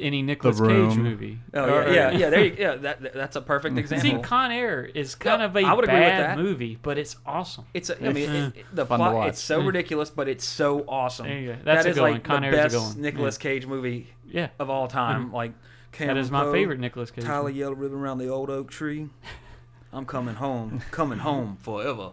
Any 0.00 0.22
Nicolas 0.22 0.58
Cage 0.60 0.68
Room. 0.68 1.02
movie. 1.02 1.38
Oh 1.54 1.64
Or- 1.64 1.86
yeah, 1.92 2.10
yeah, 2.10 2.18
yeah. 2.18 2.30
There, 2.30 2.44
you, 2.44 2.56
yeah. 2.58 2.74
That, 2.76 3.02
that- 3.02 3.12
that's 3.14 3.36
a 3.36 3.40
perfect 3.40 3.76
example. 3.78 4.10
See, 4.10 4.18
Con 4.18 4.50
Air 4.50 4.84
is 4.84 5.14
kind 5.14 5.40
Yeah, 5.40 5.46
of 5.46 5.56
a 5.56 5.60
I 5.60 5.72
would 5.74 5.84
agree 5.84 5.94
with 6.00 6.02
bad 6.08 6.20
that. 6.20 6.38
movie, 6.38 6.78
but 6.80 6.98
it's 6.98 7.16
awesome. 7.26 7.64
It's 7.74 7.90
a, 7.90 7.96
I 8.06 8.12
mean, 8.12 8.30
it, 8.30 8.56
it- 8.56 8.66
the 8.72 8.86
Fun 8.86 8.98
to 9.00 9.04
plot. 9.04 9.14
watch. 9.14 9.28
It's 9.30 9.40
so 9.42 9.60
mm. 9.60 9.66
ridiculous, 9.66 10.10
but 10.10 10.28
it's 10.28 10.44
so 10.44 10.84
awesome. 10.88 11.26
There 11.26 11.38
you 11.38 11.52
go. 11.52 11.58
That's 11.64 11.84
That 11.84 11.86
a 11.86 11.90
is 11.90 11.94
good 11.96 12.02
like 12.02 12.12
one. 12.12 12.20
Con 12.22 12.42
the 12.42 12.46
Air 12.48 12.52
is 12.54 12.58
a 12.58 12.62
best 12.62 12.74
good 12.74 12.82
one. 12.94 13.02
Nicolas 13.02 13.36
Yeah. 13.36 13.42
Cage 13.42 13.66
movie 13.66 14.06
Yeah, 14.26 14.48
of 14.58 14.70
all 14.70 14.86
mm. 14.86 14.90
time. 14.92 15.32
Like 15.32 15.52
that 15.98 16.16
is 16.16 16.30
my 16.30 16.38
Cameron 16.40 16.54
favorite 16.54 16.76
Poe, 16.76 16.80
Nicolas 16.80 17.10
Cage. 17.10 17.24
Tyler 17.24 17.42
movie. 17.48 17.58
Yellow 17.58 17.74
ribbon 17.74 17.98
around 17.98 18.18
the 18.18 18.28
old 18.28 18.48
oak 18.50 18.70
tree. 18.70 19.10
I'm 19.92 20.06
coming 20.06 20.36
home, 20.36 20.80
coming 20.90 21.18
home 21.18 21.58
forever. 21.60 22.12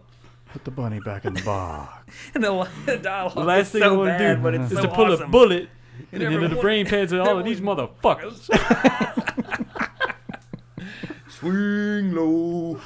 Put 0.52 0.64
the 0.64 0.70
bunny 0.70 1.00
back 1.00 1.24
in 1.24 1.32
the 1.34 1.42
box. 1.42 2.12
And 2.34 2.42
the, 2.44 2.68
the 2.84 2.96
dialogue 2.98 3.36
last 3.46 3.66
is 3.66 3.72
thing 3.72 3.82
I 3.84 3.86
so 3.86 3.98
want 3.98 4.08
bad, 4.10 4.18
to 4.18 4.34
do 4.36 4.42
but 4.42 4.54
it's 4.54 4.72
is 4.72 4.78
so 4.78 4.82
to 4.82 4.88
pull 4.88 5.12
awesome. 5.12 5.28
a 5.28 5.30
bullet 5.30 5.68
And 6.12 6.22
and 6.22 6.34
into 6.34 6.48
the 6.54 6.60
brain 6.60 6.86
pads 6.86 7.12
of 7.12 7.20
all 7.20 7.38
of 7.38 7.44
these 7.44 7.60
motherfuckers. 7.60 8.48
Swing 11.28 12.14
low. 12.14 12.80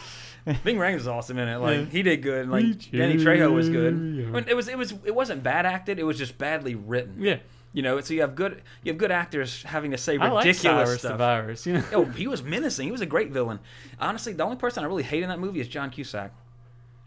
Ving 0.47 0.77
Rhames 0.77 0.97
was 0.97 1.09
awesome 1.09 1.39
in 1.39 1.49
it. 1.49 1.57
Like 1.59 1.79
Yeah. 1.79 1.85
he 1.87 2.03
did 2.03 2.23
good. 2.23 2.49
Like 2.49 2.65
Reach 2.65 2.91
Danny 2.93 3.17
Trejo 3.17 3.53
was 3.53 3.69
good. 3.71 3.95
I 3.95 3.97
mean, 3.97 4.45
it 4.47 4.55
was 4.55 4.69
it 4.69 4.77
was 4.77 4.93
it 5.05 5.15
wasn't 5.15 5.43
bad 5.43 5.65
acted. 5.67 5.99
It 5.99 6.05
was 6.05 6.19
just 6.19 6.37
badly 6.37 6.75
written. 6.75 7.17
yeah, 7.21 7.39
You 7.73 7.83
know, 7.83 8.01
so 8.01 8.13
you 8.13 8.21
have 8.21 8.35
good 8.35 8.61
you 8.83 8.93
have 8.93 8.99
good 8.99 9.11
actors 9.11 9.63
having 9.63 9.91
to 9.93 9.99
say 9.99 10.19
I 10.19 10.29
like 10.29 10.45
ridiculous 10.45 10.89
Cyrus 10.89 11.03
the 11.03 11.09
stuff. 11.09 11.19
Virus. 11.19 11.67
You 11.67 11.73
know, 11.75 11.85
Oh, 11.93 12.05
he 12.05 12.27
was 12.27 12.43
menacing. 12.43 12.87
He 12.87 12.93
was 12.93 13.01
a 13.01 13.07
great 13.07 13.31
villain. 13.31 13.59
Honestly, 13.99 14.35
the 14.35 14.45
only 14.45 14.57
person 14.57 14.85
I 14.85 14.87
really 14.87 15.03
hate 15.03 15.23
in 15.23 15.31
that 15.31 15.41
movie 15.41 15.61
is 15.61 15.69
John 15.69 15.91
Cusack. 15.91 16.33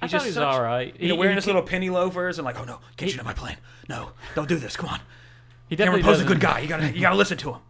I 0.01 0.05
He's 0.05 0.11
thought 0.11 0.17
just 0.17 0.25
he 0.25 0.29
was 0.29 0.35
such- 0.35 0.43
all 0.45 0.61
right. 0.63 0.95
You 0.99 1.09
know, 1.09 1.13
He- 1.15 1.19
wearing 1.19 1.35
he 1.35 1.37
his 1.37 1.47
little 1.47 1.61
penny 1.63 1.89
loafers 1.91 2.39
and 2.39 2.45
like, 2.45 2.59
oh 2.59 2.65
no, 2.65 2.79
get 2.97 3.11
you 3.11 3.17
to 3.19 3.23
my 3.23 3.33
plane. 3.33 3.57
No, 3.87 4.11
don't 4.35 4.49
do 4.49 4.57
this. 4.57 4.75
Come 4.75 4.89
on. 4.89 4.99
He 5.69 5.75
Cameron 5.75 5.99
definitely 5.99 6.17
Poe's 6.17 6.25
a 6.25 6.27
good 6.27 6.39
guy. 6.39 6.59
You 6.59 6.67
gotta 6.67 6.91
you 6.91 7.01
gotta 7.01 7.15
listen 7.15 7.37
to 7.39 7.53
him. 7.53 7.61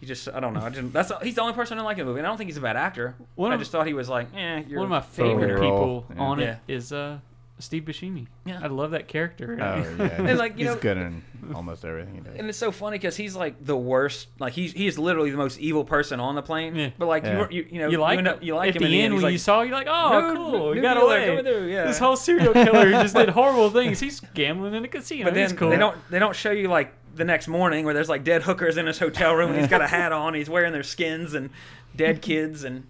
He 0.00 0.06
just 0.06 0.28
I 0.28 0.40
don't 0.40 0.52
know. 0.54 0.60
I 0.60 0.70
just, 0.70 0.92
that's 0.92 1.12
he's 1.22 1.34
the 1.34 1.40
only 1.42 1.54
person 1.54 1.76
I 1.76 1.80
didn't 1.80 1.86
like 1.86 1.98
in 1.98 2.04
the 2.04 2.10
movie. 2.10 2.20
And 2.20 2.26
I 2.26 2.30
don't 2.30 2.36
think 2.38 2.48
he's 2.48 2.56
a 2.56 2.60
bad 2.62 2.76
actor. 2.76 3.14
One 3.36 3.50
I 3.50 3.54
of- 3.54 3.60
just 3.60 3.70
thought 3.72 3.86
he 3.86 3.94
was 3.94 4.08
like, 4.08 4.28
eh. 4.34 4.62
You're 4.68 4.80
One 4.80 4.86
of 4.86 4.90
my 4.90 5.00
Throwaway 5.00 5.42
favorite 5.42 5.60
role, 5.60 6.00
people 6.02 6.14
yeah. 6.16 6.22
on 6.22 6.38
Yeah. 6.40 6.56
it 6.68 6.72
is 6.74 6.92
uh, 6.92 7.18
Steve 7.60 7.84
Buscemi. 7.84 8.26
Yeah. 8.44 8.58
I 8.62 8.66
love 8.66 8.90
that 8.90 9.06
character. 9.06 9.56
Oh 9.60 9.64
yeah, 9.64 10.04
And, 10.18 10.28
he's, 10.28 10.38
like, 10.38 10.52
you 10.58 10.66
he's 10.66 10.74
know- 10.74 10.80
good 10.80 10.96
in 10.96 11.22
almost 11.54 11.84
everything 11.84 12.14
he 12.16 12.20
does. 12.20 12.36
And 12.38 12.48
it's 12.48 12.58
so 12.58 12.72
funny 12.72 12.96
because 12.98 13.16
he's 13.16 13.36
like 13.36 13.64
the 13.64 13.76
worst. 13.76 14.28
Like 14.40 14.54
he's 14.54 14.72
he 14.72 14.86
is 14.88 14.98
literally 14.98 15.30
the 15.30 15.36
most 15.36 15.58
evil 15.60 15.84
person 15.84 16.18
on 16.18 16.34
the 16.34 16.42
plane. 16.42 16.74
Yeah. 16.74 16.90
But 16.98 17.06
like 17.06 17.22
Yeah. 17.24 17.46
you, 17.50 17.62
you 17.62 17.66
you 17.70 17.78
know 17.78 17.88
you 17.90 17.98
like 17.98 18.18
end 18.18 18.28
up- 18.28 18.42
you 18.42 18.54
like 18.56 18.70
at 18.70 18.76
him 18.76 18.80
the 18.82 18.86
in 18.86 18.90
the 18.92 18.98
end 19.00 19.04
end. 19.14 19.22
when 19.22 19.30
He's 19.30 19.40
you 19.40 19.44
saw, 19.44 19.62
you're 19.62 19.72
like, 19.74 19.86
oh, 19.88 20.20
"New- 20.20 20.34
cool, 20.34 20.68
new 20.70 20.74
he 20.74 20.80
got 20.80 20.96
away. 21.00 21.26
coming 21.26 21.44
through," 21.44 21.68
yeah. 21.68 21.84
This 21.86 21.98
whole 21.98 22.16
serial 22.16 22.52
killer 22.64 22.86
who 22.86 22.92
just 22.92 23.14
did 23.14 23.28
horrible 23.28 23.70
things. 23.70 24.00
He's 24.00 24.18
gambling 24.20 24.74
in 24.74 24.84
a 24.84 24.88
casino. 24.88 25.24
But 25.26 25.34
then 25.34 25.48
He's 25.50 25.58
cool. 25.58 25.70
they 25.70 25.76
don't 25.76 25.96
they 26.10 26.18
don't 26.18 26.34
show 26.34 26.50
you 26.50 26.68
like 26.68 26.92
the 27.14 27.24
next 27.24 27.46
morning 27.46 27.84
where 27.84 27.94
there's 27.94 28.08
like 28.08 28.24
dead 28.24 28.42
hookers 28.42 28.76
in 28.76 28.86
his 28.86 28.98
hotel 28.98 29.32
room 29.34 29.50
and 29.52 29.60
he's 29.60 29.68
got 29.70 29.80
a 29.80 29.86
hat 29.86 30.10
on. 30.10 30.34
He's 30.34 30.50
wearing 30.50 30.72
their 30.72 30.82
skins 30.82 31.34
and 31.34 31.50
dead 31.94 32.20
kids 32.20 32.64
and. 32.64 32.88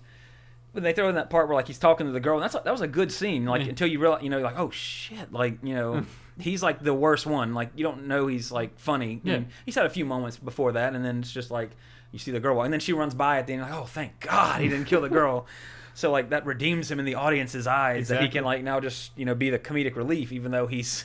When 0.75 0.85
they 0.85 0.93
throw 0.93 1.09
in 1.09 1.15
that 1.15 1.31
part 1.31 1.49
where 1.49 1.55
like 1.55 1.67
he's 1.67 1.79
talking 1.79 2.07
to 2.07 2.13
the 2.13 2.21
girl, 2.21 2.37
and 2.37 2.43
that's 2.43 2.55
that 2.55 2.71
was 2.71 2.81
a 2.81 2.89
good 2.89 3.11
scene. 3.11 3.47
Like 3.47 3.63
Yeah. 3.63 3.71
until 3.71 3.89
you 3.89 3.99
realize, 3.99 4.23
you 4.23 4.29
know, 4.29 4.41
like 4.41 4.59
oh 4.59 4.71
shit, 4.71 5.33
like 5.33 5.59
you 5.63 5.75
know, 5.75 5.95
mm. 5.95 6.07
he's 6.39 6.63
like 6.63 6.83
the 6.83 6.95
worst 6.95 7.27
one. 7.27 7.55
Like 7.55 7.71
you 7.75 7.85
don't 7.85 8.07
know 8.07 8.27
he's 8.27 8.53
like 8.53 8.79
funny. 8.79 9.21
Yeah. 9.25 9.39
mean, 9.39 9.49
he's 9.65 9.75
had 9.75 9.87
a 9.87 9.91
few 9.91 10.05
moments 10.05 10.37
before 10.37 10.73
that, 10.73 10.95
and 10.95 11.05
then 11.05 11.21
it's 11.21 11.33
just 11.33 11.51
like 11.51 11.71
you 12.13 12.19
see 12.19 12.31
the 12.31 12.41
girl, 12.41 12.61
and 12.63 12.73
then 12.73 12.81
she 12.81 12.93
runs 12.93 13.15
by 13.15 13.39
at 13.39 13.47
the 13.47 13.55
end, 13.55 13.63
like 13.63 13.73
oh 13.73 13.85
thank 13.85 14.21
God 14.21 14.61
he 14.61 14.69
didn't 14.69 14.87
kill 14.87 15.01
the 15.01 15.09
girl. 15.09 15.47
So 15.97 16.11
like 16.11 16.31
that 16.31 16.45
redeems 16.45 16.91
him 16.91 16.99
in 16.99 17.05
the 17.05 17.15
audience's 17.15 17.69
eyes 17.69 18.09
that 18.09 18.21
he 18.21 18.29
can 18.29 18.43
like 18.43 18.65
now 18.65 18.81
just 18.81 19.13
you 19.17 19.25
know 19.25 19.37
be 19.37 19.51
the 19.51 19.61
comedic 19.61 19.95
relief, 19.95 20.33
even 20.33 20.51
though 20.51 20.67
he's 20.67 21.05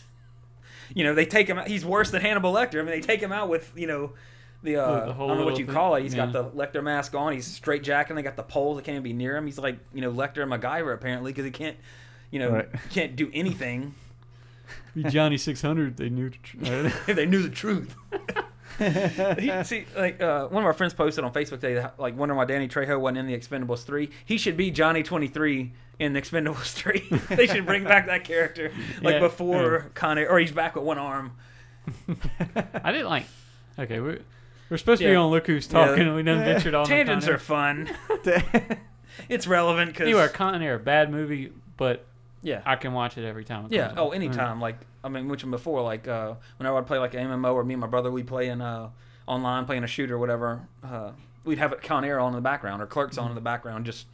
you 0.93 1.03
know, 1.03 1.13
they 1.13 1.25
take 1.25 1.47
him 1.47 1.57
out. 1.57 1.67
He's 1.67 1.85
worse 1.85 2.11
than 2.11 2.21
Hannibal 2.21 2.53
Lecter. 2.53 2.79
I 2.79 2.83
mean, 2.83 2.87
they 2.87 3.01
take 3.01 3.21
him 3.21 3.31
out 3.31 3.49
with, 3.49 3.71
you 3.75 3.87
know, 3.87 4.13
the, 4.63 4.75
uh, 4.77 5.05
the 5.07 5.11
I 5.13 5.17
don't 5.17 5.37
know 5.37 5.45
what 5.45 5.57
you 5.59 5.65
thing. 5.65 5.73
call 5.75 5.95
it. 5.95 6.03
He's 6.03 6.15
got 6.15 6.31
the 6.33 6.45
Lecter 6.45 6.83
mask 6.83 7.15
on. 7.15 7.33
He's 7.33 7.47
straight 7.47 7.83
jacking. 7.83 8.15
They 8.15 8.21
got 8.23 8.35
the 8.35 8.43
poles 8.43 8.77
that 8.77 8.83
can't 8.85 8.95
even 8.95 9.03
be 9.03 9.13
near 9.13 9.37
him. 9.37 9.45
He's 9.45 9.57
like, 9.57 9.79
you 9.93 10.01
know, 10.01 10.11
Lecter 10.11 10.41
and 10.43 10.51
MacGyver 10.51 10.93
apparently 10.93 11.31
because 11.31 11.45
he 11.45 11.51
can't, 11.51 11.77
you 12.31 12.39
know, 12.39 12.51
Right. 12.51 12.69
can't 12.89 13.15
do 13.15 13.29
anything 13.33 13.95
Be 14.95 15.03
Johnny 15.03 15.37
600. 15.37 15.97
They 15.97 16.09
knew. 16.09 16.29
The 16.29 16.37
tr- 16.37 16.57
if 17.07 17.15
they 17.15 17.25
knew 17.25 17.41
the 17.41 17.49
truth. 17.49 17.95
he, 18.79 19.63
see, 19.63 19.85
like 19.97 20.21
uh, 20.21 20.47
one 20.47 20.63
of 20.63 20.67
our 20.67 20.73
friends 20.73 20.93
posted 20.93 21.23
on 21.23 21.33
Facebook 21.33 21.59
today, 21.61 21.73
that, 21.75 21.99
like 21.99 22.17
wondering 22.17 22.37
why 22.37 22.45
Danny 22.45 22.67
Trejo 22.67 22.99
wasn't 22.99 23.17
in 23.19 23.27
the 23.27 23.37
Expendables 23.37 23.83
three. 23.83 24.09
He 24.25 24.37
should 24.37 24.55
be 24.57 24.71
Johnny 24.71 25.03
Twenty 25.03 25.27
Three 25.27 25.73
in 25.99 26.13
the 26.13 26.21
Expendables 26.21 26.73
three. 26.73 27.05
they 27.35 27.45
should 27.47 27.65
bring 27.65 27.83
back 27.83 28.05
that 28.05 28.23
character 28.23 28.71
like 29.01 29.15
Yeah, 29.15 29.19
before 29.19 29.91
Con 29.95 30.17
Air, 30.17 30.29
or 30.29 30.39
he's 30.39 30.51
back 30.51 30.75
with 30.75 30.83
one 30.85 30.97
arm. 30.97 31.31
I 32.83 32.91
didn't 32.91 33.09
like. 33.09 33.25
Okay, 33.77 33.99
we're, 33.99 34.19
we're 34.69 34.77
supposed 34.77 35.01
to 35.01 35.07
be 35.07 35.11
Yeah. 35.11 35.17
on 35.19 35.31
Look 35.31 35.47
Who's 35.47 35.67
Yeah. 35.71 35.85
Talking, 35.85 36.07
and 36.07 36.15
we 36.15 36.23
done 36.23 36.39
ventured 36.43 36.73
on. 36.75 36.83
the 36.83 36.89
Tangents 36.89 37.25
Con 37.25 37.29
Air. 37.31 37.35
are 37.35 37.39
fun. 37.39 37.89
it's 39.29 39.47
relevant 39.47 39.91
because 39.91 40.07
you 40.07 40.17
Anyway, 40.17 40.33
Con 40.33 40.61
Air, 40.61 40.79
bad 40.79 41.11
movie, 41.11 41.51
but 41.77 42.05
yeah, 42.41 42.61
I 42.65 42.75
can 42.75 42.93
watch 42.93 43.17
it 43.17 43.25
every 43.27 43.43
time. 43.43 43.65
It 43.65 43.71
yeah. 43.73 43.87
comes 43.87 43.99
Oh, 43.99 44.07
out. 44.07 44.15
anytime. 44.15 44.61
Like 44.61 44.77
I 45.03 45.09
mean, 45.09 45.27
mentioned 45.27 45.51
before, 45.51 45.81
like 45.81 46.07
uh, 46.07 46.35
whenever 46.57 46.77
I'd 46.77 46.87
play 46.87 46.97
like 46.99 47.13
an 47.13 47.27
MMO 47.27 47.53
or 47.53 47.63
me 47.63 47.73
and 47.73 47.81
my 47.81 47.87
brother 47.87 48.11
we 48.11 48.23
play 48.23 48.49
in 48.49 48.61
uh, 48.61 48.89
online 49.27 49.65
playing 49.65 49.83
a 49.83 49.87
shooter 49.87 50.15
or 50.15 50.19
whatever, 50.19 50.67
uh, 50.83 51.11
we'd 51.45 51.57
have 51.57 51.71
it 51.73 51.81
Con 51.81 52.03
Air 52.05 52.19
on 52.19 52.29
in 52.29 52.35
the 52.35 52.41
background 52.41 52.81
or 52.81 52.85
Clerks 52.85 53.17
on 53.17 53.29
in 53.29 53.35
the 53.35 53.41
background. 53.41 53.85
Just 53.85 54.07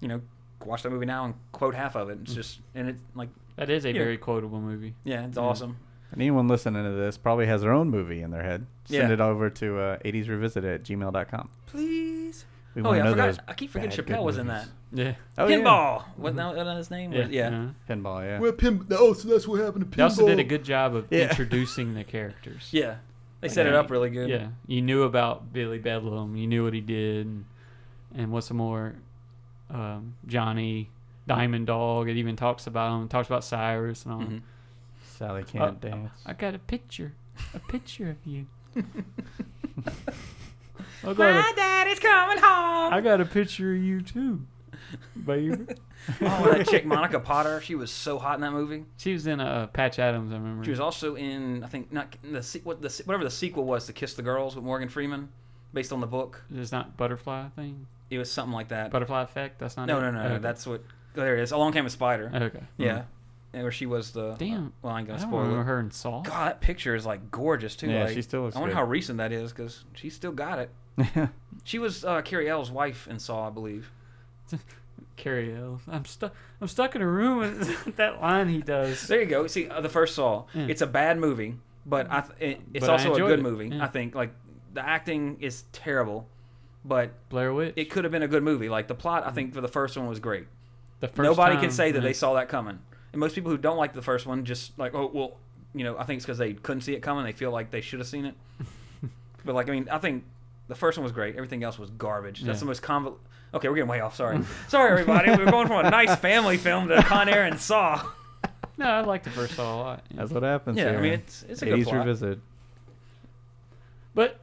you 0.00 0.08
know, 0.08 0.20
watch 0.64 0.82
that 0.82 0.90
movie 0.90 1.06
now 1.06 1.24
and 1.24 1.34
quote 1.52 1.74
half 1.74 1.96
of 1.96 2.08
it. 2.10 2.18
It's 2.22 2.34
just 2.34 2.60
and 2.74 2.88
it's 2.88 3.00
like 3.14 3.28
That 3.56 3.70
is 3.70 3.84
a 3.84 3.92
Yeah. 3.92 3.98
very 3.98 4.16
quotable 4.18 4.60
movie. 4.60 4.94
yeah, 5.04 5.26
it's 5.26 5.36
Yeah. 5.36 5.42
awesome. 5.42 5.76
And 6.10 6.22
anyone 6.22 6.48
listening 6.48 6.84
to 6.84 6.90
this 6.90 7.18
probably 7.18 7.46
has 7.46 7.60
their 7.62 7.72
own 7.72 7.90
movie 7.90 8.22
in 8.22 8.30
their 8.30 8.42
head. 8.42 8.66
Send 8.86 9.08
Yeah. 9.08 9.14
it 9.14 9.20
over 9.20 9.50
to 9.50 9.78
uh, 9.78 9.98
80s 9.98 10.28
revisited 10.28 10.70
at 10.72 10.82
gmail.com. 10.84 11.50
Please. 11.66 12.46
We 12.74 12.82
Oh 12.82 12.86
wanna 12.86 12.96
yeah, 12.98 13.02
I 13.02 13.06
know 13.06 13.12
forgot. 13.12 13.26
those 13.26 13.38
I 13.48 13.52
keep 13.54 13.70
forgetting 13.70 14.04
bad, 14.04 14.06
Chappelle 14.18 14.24
was 14.24 14.38
in 14.38 14.46
that. 14.46 14.68
Yeah. 14.92 15.14
Oh. 15.36 15.46
Pinball. 15.46 16.04
Wasn't 16.16 16.36
that, 16.36 16.46
wasn't 16.48 16.66
that 16.66 16.76
his 16.76 16.90
name? 16.90 17.12
Yeah. 17.12 17.26
yeah. 17.28 17.48
uh-huh. 17.48 17.66
Pinball, 17.94 18.22
yeah. 18.24 18.38
Well, 18.38 18.52
pin- 18.52 18.86
oh, 18.92 19.12
so 19.12 19.28
that's 19.28 19.46
what 19.48 19.60
happened 19.60 19.84
to 19.84 19.90
pinball. 19.90 19.96
They 19.96 20.02
also 20.02 20.26
did 20.26 20.38
a 20.38 20.44
good 20.44 20.64
job 20.64 20.94
of 20.94 21.08
Yeah. 21.10 21.28
introducing 21.28 21.94
the 21.94 22.04
characters. 22.04 22.68
Yeah. 22.72 22.96
They 23.40 23.48
set 23.48 23.66
it 23.66 23.74
up 23.74 23.88
really 23.90 24.10
good. 24.10 24.28
Yeah, 24.30 24.48
you 24.66 24.82
knew 24.82 25.04
about 25.04 25.52
Billy 25.52 25.78
Bedlam. 25.78 26.34
You 26.36 26.48
knew 26.48 26.64
what 26.64 26.72
he 26.74 26.80
did, 26.80 27.24
and, 27.26 27.44
and 28.12 28.32
what's 28.32 28.48
some 28.48 28.56
more, 28.56 28.94
um, 29.70 30.14
Johnny 30.26 30.90
Diamond 31.28 31.68
Dog. 31.68 32.08
It 32.08 32.16
even 32.16 32.34
talks 32.34 32.66
about 32.66 33.00
him. 33.00 33.06
Talks 33.08 33.28
about 33.28 33.44
Cyrus 33.44 34.04
and 34.04 34.12
all. 34.14 34.20
Mhm. 34.22 34.40
Sally 35.18 35.42
can't 35.44 35.62
Uh, 35.84 35.88
dance. 35.88 36.10
I 36.24 36.32
got 36.32 36.54
a 36.54 36.58
picture, 36.58 37.12
a 37.52 37.58
picture 37.58 38.10
of 38.10 38.16
you. 38.24 38.46
I 41.04 41.12
got, 41.14 41.52
a, 41.52 41.56
daddy's 41.56 41.98
coming 41.98 42.38
home. 42.38 42.92
I 42.92 43.00
got 43.00 43.20
a 43.20 43.24
picture 43.24 43.74
of 43.74 43.82
you 43.82 44.00
too, 44.00 44.42
baby. 45.24 45.66
oh, 46.22 46.52
that 46.52 46.68
chick 46.68 46.86
Monica 46.86 47.18
Potter. 47.20 47.60
She 47.60 47.74
was 47.74 47.90
so 47.90 48.18
hot 48.18 48.36
in 48.36 48.40
that 48.42 48.52
movie. 48.52 48.84
She 48.96 49.12
was 49.12 49.26
in 49.26 49.40
uh, 49.40 49.66
Patch 49.66 49.98
Adams. 49.98 50.32
I 50.32 50.36
remember. 50.36 50.64
She 50.64 50.70
was 50.70 50.80
also 50.80 51.16
in 51.16 51.64
I 51.64 51.66
think 51.66 51.92
not 51.92 52.14
the 52.22 52.42
se- 52.42 52.60
what 52.64 52.80
the 52.80 53.02
whatever 53.04 53.24
the 53.24 53.30
sequel 53.30 53.64
was 53.64 53.86
to 53.86 53.92
Kiss 53.92 54.14
the 54.14 54.22
Girls 54.22 54.54
with 54.54 54.64
Morgan 54.64 54.88
Freeman, 54.88 55.28
based 55.72 55.92
on 55.92 56.00
the 56.00 56.06
book. 56.06 56.44
It's 56.54 56.72
not 56.72 56.96
butterfly 56.96 57.48
thing. 57.56 57.86
It 58.10 58.18
was 58.18 58.30
something 58.30 58.54
like 58.54 58.68
that. 58.68 58.90
Butterfly 58.90 59.22
effect. 59.22 59.58
That's 59.58 59.76
not. 59.76 59.86
no, 59.86 59.98
it? 59.98 60.02
no, 60.02 60.10
no, 60.12 60.20
Okay. 60.20 60.28
no. 60.34 60.38
That's 60.38 60.66
what. 60.66 60.82
Oh, 61.16 61.20
there 61.20 61.36
it 61.36 61.42
is. 61.42 61.50
Along 61.52 61.72
Came 61.72 61.84
a 61.84 61.90
Spider. 61.90 62.30
okay. 62.32 62.62
Yeah, 62.76 62.90
and 62.96 63.04
where 63.52 63.70
she 63.72 63.86
was 63.86 64.12
the. 64.12 64.32
Damn. 64.38 64.72
well, 64.82 64.92
I 64.94 65.00
ain't 65.00 65.08
I 65.08 65.12
gonna 65.12 65.20
don't 65.22 65.30
spoil 65.30 65.40
remember 65.40 65.60
it. 65.62 65.64
her 65.64 65.78
and 65.80 65.92
Saul. 65.92 66.22
God, 66.22 66.46
that 66.48 66.60
picture 66.60 66.94
is 66.94 67.06
like 67.06 67.30
gorgeous 67.30 67.76
too. 67.76 67.90
Yeah, 67.90 68.04
like, 68.04 68.14
she 68.14 68.22
still 68.22 68.42
looks 68.42 68.56
I 68.56 68.60
wonder 68.60 68.74
good. 68.74 68.78
how 68.78 68.84
recent 68.84 69.18
that 69.18 69.32
is 69.32 69.52
because 69.52 69.84
she 69.94 70.10
still 70.10 70.32
got 70.32 70.58
it. 70.58 70.70
She 71.64 71.78
was 71.78 72.02
uh, 72.02 72.22
Cary 72.22 72.48
Elwes' 72.48 72.70
wife 72.70 73.06
in 73.08 73.18
Saw, 73.18 73.48
I 73.48 73.50
believe. 73.50 73.90
Cary 75.16 75.54
Elwes. 75.54 75.80
I'm 75.88 76.04
stuck. 76.04 76.34
I'm 76.60 76.68
stuck 76.68 76.94
in 76.94 77.02
a 77.02 77.06
room. 77.06 77.38
with 77.38 77.96
that 77.96 78.20
line 78.20 78.48
he 78.48 78.58
does. 78.62 79.06
There 79.06 79.20
you 79.20 79.26
go. 79.26 79.46
See, 79.48 79.68
uh, 79.68 79.80
the 79.80 79.88
first 79.88 80.14
Saw. 80.14 80.44
Yeah. 80.54 80.66
It's 80.68 80.80
a 80.80 80.86
bad 80.86 81.18
movie, 81.18 81.56
but 81.84 82.10
I 82.10 82.20
th- 82.22 82.32
it, 82.56 82.60
it's 82.72 82.86
But 82.86 82.92
also 82.92 83.14
a 83.14 83.18
good 83.18 83.40
it. 83.40 83.42
movie. 83.42 83.68
Yeah. 83.68 83.84
I 83.84 83.88
think 83.88 84.14
like 84.14 84.32
the 84.72 84.86
acting 84.86 85.38
is 85.40 85.64
terrible, 85.72 86.26
but 86.84 87.10
Blair 87.28 87.52
Witch. 87.52 87.74
it 87.76 87.90
could 87.90 88.04
have 88.04 88.12
been 88.12 88.22
a 88.22 88.28
good 88.28 88.42
movie. 88.42 88.68
Like 88.68 88.86
the 88.88 88.94
plot, 88.94 89.26
I 89.26 89.30
think 89.30 89.54
for 89.54 89.60
the 89.60 89.68
first 89.68 89.96
one 89.96 90.06
was 90.06 90.20
great. 90.20 90.46
the 91.00 91.08
first 91.08 91.18
Nobody 91.28 91.54
time, 91.56 91.62
can 91.64 91.70
say 91.70 91.90
that 91.92 91.98
yeah. 91.98 92.02
they 92.08 92.12
saw 92.14 92.34
that 92.34 92.48
coming. 92.48 92.78
And 93.12 93.20
most 93.20 93.34
people 93.34 93.50
who 93.50 93.58
don't 93.58 93.76
like 93.78 93.94
the 93.94 94.02
first 94.02 94.26
one 94.26 94.44
just 94.44 94.78
like, 94.78 94.94
oh 94.94 95.10
well, 95.12 95.36
you 95.74 95.84
know, 95.84 95.96
I 95.98 96.04
think 96.04 96.18
it's 96.18 96.26
because 96.26 96.38
they 96.38 96.54
couldn't 96.54 96.82
see 96.82 96.94
it 96.94 97.00
coming. 97.00 97.24
They 97.24 97.32
feel 97.32 97.50
like 97.50 97.70
they 97.70 97.80
should 97.80 97.98
have 98.00 98.08
seen 98.08 98.24
it. 98.26 98.34
but 99.44 99.54
like, 99.54 99.68
I 99.68 99.72
mean, 99.72 99.88
I 99.90 99.98
think 99.98 100.24
the 100.68 100.74
first 100.74 100.98
one 100.98 101.02
was 101.04 101.12
great. 101.12 101.34
Everything 101.36 101.62
else 101.64 101.78
was 101.78 101.90
garbage. 101.90 102.40
That's 102.42 102.56
Yeah. 102.56 102.60
the 102.60 102.66
most 102.66 102.82
convol. 102.82 103.16
Okay, 103.54 103.68
we're 103.68 103.76
getting 103.76 103.88
way 103.88 104.00
off. 104.00 104.14
Sorry, 104.16 104.38
sorry 104.68 104.90
everybody. 104.92 105.30
We're 105.30 105.50
going 105.50 105.66
from 105.68 105.84
a 105.86 105.90
nice 105.90 106.14
family 106.16 106.58
film 106.58 106.88
to 106.88 107.02
Con 107.02 107.28
Air 107.28 107.44
and 107.44 107.58
Saw. 107.58 108.04
No, 108.76 108.86
I 108.86 109.00
like 109.00 109.24
the 109.24 109.30
first 109.30 109.54
Saw 109.54 109.74
a 109.74 109.76
lot. 109.76 110.04
That's 110.14 110.30
what 110.30 110.42
happens 110.42 110.76
Yeah, 110.76 110.90
here. 110.90 110.98
I 110.98 111.02
mean 111.02 111.12
it's 111.14 111.44
it's 111.48 111.62
a 111.62 111.66
good 111.66 111.78
80s 111.80 111.84
plot. 111.84 111.96
revisited. 111.96 112.40
But 114.14 114.40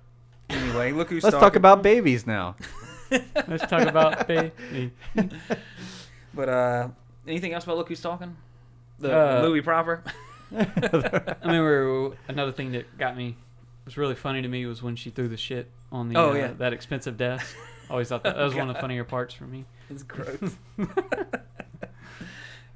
Anyway, 0.50 0.68
Anyway, 0.70 0.92
look 0.92 1.10
who's 1.10 1.24
Talking. 1.24 1.34
Let's 1.40 1.44
talk 1.44 1.56
about 1.56 1.82
babies 1.84 2.26
now. 2.28 2.56
Let's 3.48 3.66
talk 3.68 3.88
about 3.88 4.28
baby. 4.28 4.92
But 6.34 6.50
uh, 6.50 6.88
anything 7.28 7.54
else 7.54 7.64
about 7.64 7.78
look 7.78 7.88
who's 7.88 8.02
talking? 8.02 8.36
The 9.00 9.18
Uh, 9.40 9.42
movie 9.42 9.62
proper. 9.62 10.04
I 10.56 11.38
remember 11.44 12.16
another 12.28 12.52
thing 12.52 12.72
that 12.74 12.98
got 12.98 13.18
me 13.18 13.36
was 13.84 13.98
really 13.98 14.16
funny 14.16 14.42
to 14.42 14.48
me 14.48 14.66
was 14.66 14.82
when 14.82 14.96
she 14.96 15.10
threw 15.10 15.28
the 15.28 15.38
shit 15.38 15.70
on 15.92 16.10
the 16.10 16.18
Oh, 16.18 16.32
uh, 16.32 16.36
yeah. 16.36 16.48
that 16.60 16.72
expensive 16.74 17.18
desk. 17.18 17.56
Always 17.90 18.10
thought 18.10 18.24
that, 18.24 18.36
that 18.36 18.44
was 18.44 18.56
one 18.56 18.70
of 18.70 18.76
the 18.76 18.82
funnier 18.82 19.04
parts 19.04 19.34
for 19.34 19.46
me. 19.46 19.66
It's 19.90 20.04
gross. 20.04 20.56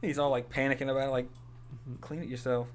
He's 0.02 0.18
all 0.20 0.30
like 0.30 0.50
panicking 0.50 0.90
about 0.90 1.08
it, 1.08 1.12
like 1.12 1.28
clean 2.02 2.22
it 2.24 2.30
yourself. 2.30 2.68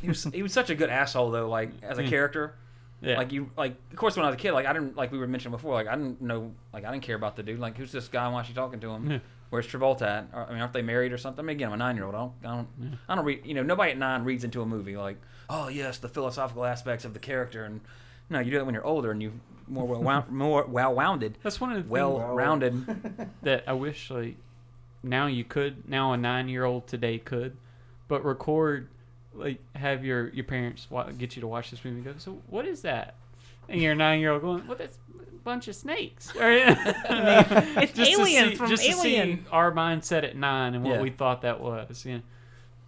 He 0.00 0.08
was 0.08 0.24
he 0.24 0.42
was 0.42 0.52
such 0.52 0.70
a 0.70 0.74
good 0.74 0.90
asshole 0.90 1.30
though, 1.30 1.48
like 1.48 1.70
as 1.82 1.98
a 1.98 2.02
Yeah. 2.02 2.08
character. 2.08 2.54
Yeah, 3.00 3.18
Like 3.18 3.32
you 3.32 3.50
like 3.56 3.74
of 3.90 3.96
course 3.96 4.16
when 4.16 4.24
I 4.24 4.28
was 4.28 4.34
a 4.34 4.38
kid, 4.38 4.52
like 4.52 4.66
I 4.66 4.72
didn't 4.72 4.96
like 4.96 5.12
we 5.12 5.18
were 5.18 5.26
mentioning 5.26 5.52
before, 5.54 5.74
like 5.74 5.86
I 5.88 5.94
didn't 5.94 6.20
know 6.22 6.52
like 6.72 6.84
I 6.84 6.90
didn't 6.90 7.02
care 7.04 7.16
about 7.16 7.36
the 7.36 7.42
dude. 7.42 7.60
Like 7.60 7.76
who's 7.76 7.92
this 7.92 8.08
guy 8.08 8.24
and 8.24 8.34
why 8.34 8.40
is 8.40 8.46
she 8.46 8.54
talking 8.54 8.80
to 8.80 8.90
him? 8.90 9.10
Yeah. 9.10 9.18
Where's 9.54 9.68
Travolta 9.68 10.02
at? 10.02 10.26
I 10.34 10.50
mean, 10.52 10.60
aren't 10.60 10.72
they 10.72 10.82
married 10.82 11.12
or 11.12 11.16
something? 11.16 11.44
I 11.44 11.46
mean, 11.46 11.54
again, 11.56 11.68
I'm 11.68 11.74
a 11.74 11.76
nine 11.76 11.94
year 11.94 12.06
old. 12.06 12.16
I 12.16 12.18
don't, 12.18 12.32
I 12.42 12.48
don't, 12.48 12.68
Yeah. 12.82 12.88
I 13.08 13.14
don't 13.14 13.24
read. 13.24 13.46
You 13.46 13.54
know, 13.54 13.62
nobody 13.62 13.92
at 13.92 13.98
nine 13.98 14.24
reads 14.24 14.42
into 14.42 14.60
a 14.62 14.66
movie 14.66 14.96
like, 14.96 15.16
oh 15.48 15.68
yes, 15.68 15.98
the 15.98 16.08
philosophical 16.08 16.64
aspects 16.64 17.04
of 17.04 17.12
the 17.14 17.20
character, 17.20 17.62
and 17.64 17.80
no, 18.28 18.40
you 18.40 18.50
do 18.50 18.58
that 18.58 18.64
when 18.64 18.74
you're 18.74 18.84
older 18.84 19.12
and 19.12 19.22
you 19.22 19.34
more 19.68 19.86
well 19.86 20.02
wound, 20.02 20.28
more 20.32 20.64
well 20.64 20.92
wounded, 20.92 21.38
that's 21.44 21.60
one 21.60 21.70
of 21.70 21.84
the 21.84 21.88
well 21.88 22.18
rounded. 22.18 23.30
that 23.42 23.62
I 23.68 23.74
wish 23.74 24.10
like 24.10 24.38
now 25.04 25.28
you 25.28 25.44
could 25.44 25.88
now 25.88 26.12
a 26.12 26.16
nine 26.16 26.48
year 26.48 26.64
old 26.64 26.88
today 26.88 27.18
could, 27.20 27.56
but 28.08 28.24
record 28.24 28.88
like 29.34 29.60
have 29.76 30.04
your 30.04 30.30
your 30.30 30.44
parents 30.46 30.90
wa- 30.90 31.10
get 31.12 31.36
you 31.36 31.40
to 31.42 31.46
watch 31.46 31.70
this 31.70 31.84
movie. 31.84 31.98
and 31.98 32.04
Go 32.06 32.14
so 32.18 32.42
what 32.48 32.66
is 32.66 32.82
that? 32.82 33.14
And 33.68 33.80
your 33.80 33.94
nine 33.94 34.18
year 34.18 34.32
old 34.32 34.42
going 34.42 34.66
what 34.66 34.78
that's 34.78 34.96
a 34.96 35.03
bunch 35.44 35.68
of 35.68 35.76
snakes. 35.76 36.34
Or, 36.34 36.42
I 36.44 36.48
mean, 36.48 37.78
It's 37.78 37.92
just 37.92 38.12
to 38.12 38.20
Alien 38.20 38.48
see, 38.50 38.54
from 38.56 38.70
just 38.70 38.82
to 38.82 38.90
Alien. 38.90 39.38
see 39.44 39.50
our 39.52 39.70
mindset 39.72 40.24
at 40.24 40.36
nine 40.36 40.74
and 40.74 40.84
what 40.84 40.96
Yeah. 40.96 41.02
we 41.02 41.10
thought 41.10 41.42
that 41.42 41.60
was. 41.60 42.04
Yeah, 42.04 42.18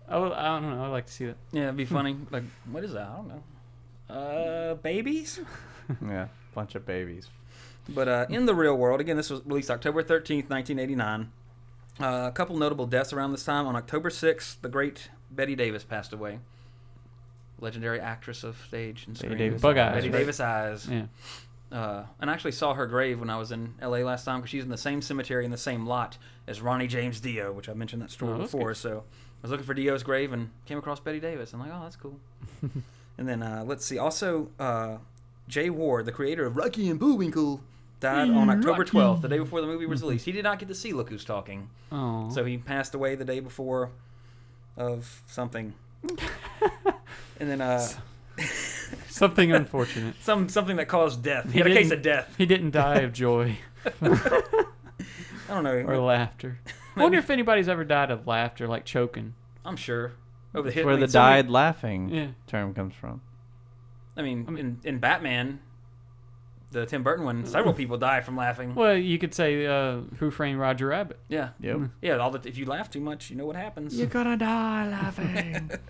I, 0.09 0.19
would- 0.19 0.33
I 0.33 0.45
don't 0.61 0.71
know. 0.77 0.85
I'd 0.85 0.89
like 0.89 1.07
to 1.07 1.13
see 1.13 1.27
that. 1.27 1.37
Yeah, 1.53 1.65
it'd 1.65 1.77
be 1.77 1.85
funny. 1.85 2.17
like, 2.31 2.45
what 2.71 2.83
is 2.85 2.93
that? 2.93 3.07
I 3.09 3.17
don't 3.17 3.29
know. 3.29 3.43
Uh, 4.15 4.75
babies. 4.75 5.41
yeah, 6.09 6.29
bunch 6.55 6.75
of 6.75 6.87
babies. 6.87 7.29
But 7.89 8.09
uh, 8.09 8.27
in 8.29 8.47
the 8.47 8.55
real 8.55 8.77
world, 8.77 9.01
again, 9.01 9.17
this 9.17 9.31
was 9.31 9.43
released 9.47 9.71
October 9.71 10.03
13th, 10.03 10.49
1989. 10.51 11.31
Uh, 11.99 12.27
a 12.29 12.33
couple 12.33 12.57
notable 12.57 12.87
deaths 12.87 13.13
around 13.13 13.33
this 13.33 13.45
time. 13.45 13.67
On 13.67 13.75
October 13.77 14.11
6th, 14.11 14.61
the 14.61 14.69
great 14.69 15.09
Bette 15.31 15.55
Davis 15.55 15.85
passed 15.85 16.13
away. 16.13 16.41
Legendary 17.59 17.99
actress 18.01 18.45
of 18.45 18.57
stage 18.69 19.07
and 19.07 19.15
Bette 19.17 19.27
screen. 19.29 19.39
Davis 19.39 19.63
Bug 19.63 19.79
eyes, 19.79 19.89
eyes. 19.89 19.95
Bette 19.95 20.09
right? 20.11 20.19
Davis 20.19 20.41
eyes. 20.41 20.89
Yeah. 20.91 21.07
Uh, 21.73 22.05
and 22.21 22.31
I 22.31 22.33
actually 22.33 22.53
saw 22.53 22.75
her 22.75 22.87
grave 22.87 23.19
when 23.21 23.29
I 23.29 23.37
was 23.39 23.51
in 23.53 23.75
LA 23.83 23.99
last 23.99 24.25
time 24.25 24.39
because 24.41 24.51
she's 24.51 24.63
in 24.63 24.71
the 24.71 24.77
same 24.79 25.03
cemetery 25.03 25.45
in 25.45 25.51
the 25.51 25.57
same 25.57 25.85
lot 25.87 26.17
as 26.47 26.61
Ronnie 26.61 26.87
James 26.87 27.19
Dio, 27.21 27.53
which 27.53 27.69
I 27.69 27.75
mentioned 27.75 28.03
that 28.03 28.11
story 28.11 28.35
Oh, 28.35 28.39
before. 28.39 28.69
good. 28.69 28.77
So 28.77 28.99
I 29.01 29.43
was 29.43 29.51
looking 29.51 29.67
for 29.67 29.75
Dio's 29.75 30.03
grave 30.05 30.33
and 30.33 30.51
came 30.65 30.79
across 30.79 31.01
Bette 31.01 31.19
Davis. 31.21 31.53
I'm 31.53 31.61
like, 31.61 31.71
oh, 31.73 31.81
that's 31.83 31.97
cool. 31.97 32.21
and 33.19 33.29
then 33.29 33.43
uh, 33.43 33.65
let's 33.67 33.85
see. 33.85 33.99
Also, 33.99 34.51
uh, 34.61 34.99
Jay 35.49 35.69
Ward, 35.71 36.07
the 36.07 36.13
creator 36.13 36.47
of 36.47 36.57
Rocky 36.57 36.89
and 36.89 37.01
Bullwinkle, 37.01 37.61
died 37.99 38.31
on 38.31 38.49
October 38.51 38.85
12th, 38.85 39.23
the 39.23 39.29
day 39.29 39.39
before 39.39 39.61
the 39.61 39.67
movie 39.67 39.87
was 39.87 40.03
released. 40.03 40.25
He 40.27 40.33
did 40.33 40.45
not 40.45 40.59
get 40.59 40.69
to 40.69 40.75
see 40.75 40.93
Look 40.93 41.09
Who's 41.09 41.25
Talking, 41.25 41.71
Oh. 41.91 42.31
so 42.31 42.45
he 42.45 42.59
passed 42.59 42.95
away 42.95 43.15
the 43.17 43.25
day 43.25 43.41
before 43.41 43.91
of 44.77 45.23
something. 45.27 45.73
and 47.41 47.51
then 47.51 47.61
uh, 47.61 47.87
something 49.21 49.53
unfortunate. 49.53 50.15
some 50.21 50.49
something 50.49 50.77
that 50.77 50.87
caused 50.89 51.23
death. 51.23 51.47
He, 51.47 51.53
He 51.53 51.59
had 51.59 51.67
a 51.69 51.75
case 51.75 51.91
of 51.91 52.03
death. 52.03 52.35
He 52.39 52.47
didn't 52.47 52.71
die 52.73 53.01
of 53.01 53.13
joy 53.13 53.59
I 54.03 55.55
don't 55.55 55.65
know. 55.65 55.77
or 55.87 55.99
laughter. 55.99 56.59
I 56.97 57.01
wonder 57.03 57.19
if 57.19 57.31
anybody's 57.31 57.69
ever 57.69 57.85
died 57.85 58.11
of 58.11 58.27
laughter, 58.27 58.67
like 58.67 58.85
choking. 58.85 59.35
I'm 59.65 59.77
sure. 59.77 60.13
Over 60.55 60.69
the 60.69 60.73
hit, 60.75 60.87
where 60.87 60.97
the 60.97 61.07
so 61.09 61.19
died 61.21 61.49
laughing 61.51 62.09
Yeah. 62.09 62.27
term 62.47 62.75
comes 62.75 62.95
from. 62.95 63.21
I 64.17 64.23
mean, 64.23 64.45
I 64.49 64.51
mean- 64.51 64.81
in, 64.85 64.95
in 64.95 64.99
Batman, 64.99 65.61
the 66.81 66.87
Tim 66.87 67.03
Burton 67.03 67.25
one, 67.25 67.47
several 67.47 67.75
people 67.75 67.97
die 67.99 68.21
from 68.21 68.37
laughing. 68.37 68.75
Well, 68.75 68.97
you 68.97 69.19
could 69.19 69.35
say 69.35 69.67
uh, 69.67 70.01
Who 70.19 70.31
Framed 70.31 70.59
Roger 70.61 70.87
Rabbit. 70.89 71.19
Yeah, 71.29 71.51
Yep. 71.61 71.81
yeah. 72.03 72.17
All 72.19 72.31
the, 72.31 72.47
if 72.49 72.57
you 72.59 72.67
laugh 72.67 72.91
too 72.91 73.01
much, 73.01 73.31
you 73.31 73.37
know 73.37 73.47
what 73.47 73.57
happens. 73.57 73.97
You're 73.97 74.07
gonna 74.07 74.37
die 74.37 74.89
laughing. 74.89 75.71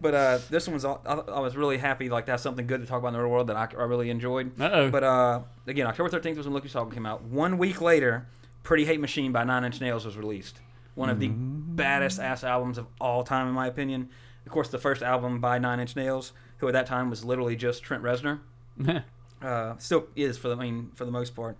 But 0.00 0.14
uh, 0.14 0.38
this 0.50 0.68
one's. 0.68 0.84
all- 0.84 1.02
I, 1.04 1.14
I 1.14 1.40
was 1.40 1.56
really 1.56 1.78
happy 1.78 2.08
like 2.08 2.26
to 2.26 2.32
have 2.32 2.40
something 2.40 2.66
good 2.66 2.80
to 2.80 2.86
talk 2.86 2.98
about 3.00 3.08
in 3.08 3.14
the 3.14 3.20
real 3.20 3.30
world 3.30 3.48
that 3.48 3.56
I, 3.56 3.66
I 3.76 3.84
really 3.84 4.08
enjoyed. 4.10 4.60
Uh 4.60 4.70
oh. 4.72 4.90
But 4.90 5.02
uh, 5.02 5.40
again, 5.66 5.86
October 5.86 6.08
13th 6.10 6.36
was 6.36 6.46
when 6.46 6.54
Look 6.54 6.62
Who's 6.62 6.72
Talking 6.72 6.92
came 6.92 7.06
out. 7.06 7.22
One 7.24 7.58
week 7.58 7.80
later, 7.80 8.28
Pretty 8.62 8.84
Hate 8.84 9.00
Machine 9.00 9.32
by 9.32 9.42
Nine 9.44 9.64
Inch 9.64 9.80
Nails 9.80 10.04
was 10.04 10.16
released. 10.16 10.60
One 10.94 11.10
of 11.10 11.18
the 11.18 11.28
baddest 11.28 12.20
ass 12.20 12.44
albums 12.44 12.78
of 12.78 12.86
all 13.00 13.24
time, 13.24 13.48
in 13.48 13.54
my 13.54 13.66
opinion. 13.66 14.10
Of 14.46 14.52
course, 14.52 14.68
the 14.68 14.78
first 14.78 15.02
album 15.02 15.40
by 15.40 15.58
Nine 15.58 15.80
Inch 15.80 15.96
Nails, 15.96 16.32
who 16.58 16.68
at 16.68 16.72
that 16.74 16.86
time 16.86 17.10
was 17.10 17.24
literally 17.24 17.56
just 17.56 17.82
Trent 17.82 18.02
Reznor. 18.04 18.40
uh, 19.42 19.76
still 19.78 20.06
is 20.16 20.36
for 20.38 20.48
the 20.48 20.56
I 20.56 20.60
mean 20.60 20.90
for 20.94 21.04
the 21.04 21.10
most 21.12 21.34
part. 21.36 21.56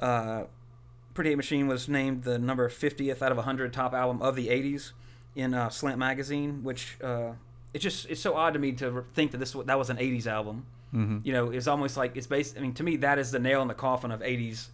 Uh, 0.00 0.44
Pretty 1.14 1.30
Hate 1.30 1.36
Machine 1.36 1.66
was 1.68 1.88
named 1.88 2.22
the 2.24 2.38
number 2.38 2.68
50th 2.68 3.20
out 3.20 3.30
of 3.32 3.36
100 3.36 3.72
top 3.72 3.92
album 3.92 4.22
of 4.22 4.34
the 4.34 4.48
80s 4.48 4.92
in 5.36 5.52
uh, 5.52 5.68
Slant 5.68 5.98
magazine, 5.98 6.62
which 6.62 6.96
uh, 7.04 7.32
it's 7.74 7.82
just 7.84 8.08
it's 8.08 8.20
so 8.20 8.34
odd 8.34 8.54
to 8.54 8.58
me 8.58 8.72
to 8.72 9.04
think 9.12 9.30
that 9.32 9.38
this 9.38 9.54
wa- 9.54 9.62
that 9.64 9.78
was 9.78 9.90
an 9.90 9.98
80s 9.98 10.26
album. 10.26 10.64
hmm 10.90 11.18
You 11.22 11.32
know, 11.34 11.50
it's 11.50 11.66
almost 11.66 11.96
like 11.98 12.16
it's 12.16 12.26
based. 12.26 12.56
I 12.56 12.60
mean, 12.60 12.72
to 12.74 12.82
me, 12.82 12.96
that 12.96 13.18
is 13.18 13.30
the 13.30 13.38
nail 13.38 13.60
in 13.62 13.68
the 13.68 13.74
coffin 13.74 14.10
of 14.10 14.20
80s. 14.20 14.68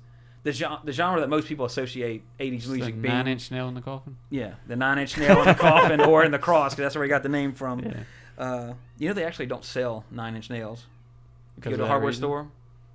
The, 0.44 0.52
genre, 0.52 0.80
the 0.84 0.92
genre 0.92 1.20
that 1.20 1.28
most 1.28 1.48
people 1.48 1.66
associate 1.66 2.22
80s 2.38 2.54
It's 2.54 2.66
the 2.66 2.72
music 2.74 3.02
being, 3.02 3.14
nine 3.14 3.26
inch 3.26 3.50
nail 3.50 3.66
in 3.68 3.74
the 3.74 3.80
coffin. 3.82 4.16
yeah, 4.30 4.54
the 4.68 4.76
nine 4.76 4.98
inch 4.98 5.18
nail 5.18 5.40
in 5.40 5.46
the 5.46 5.54
coffin 5.54 6.00
or 6.00 6.24
in 6.24 6.30
the 6.30 6.38
cross, 6.38 6.72
because 6.74 6.84
that's 6.84 6.94
where 6.94 7.02
we 7.02 7.08
got 7.08 7.24
the 7.24 7.28
name 7.28 7.52
from. 7.52 7.80
Yeah. 7.84 7.94
Uh, 8.38 8.74
you 8.98 9.08
know, 9.08 9.14
they 9.14 9.24
actually 9.24 9.46
don't 9.46 9.64
sell 9.64 10.04
nine 10.12 10.36
inch 10.36 10.48
nails. 10.48 10.86
If 11.58 11.64
you 11.66 11.70
Because 11.70 11.72
go 11.72 11.76
to 11.78 11.84
a 11.84 11.86
hardware 11.88 12.08
reason? 12.08 12.20
store, 12.22 12.48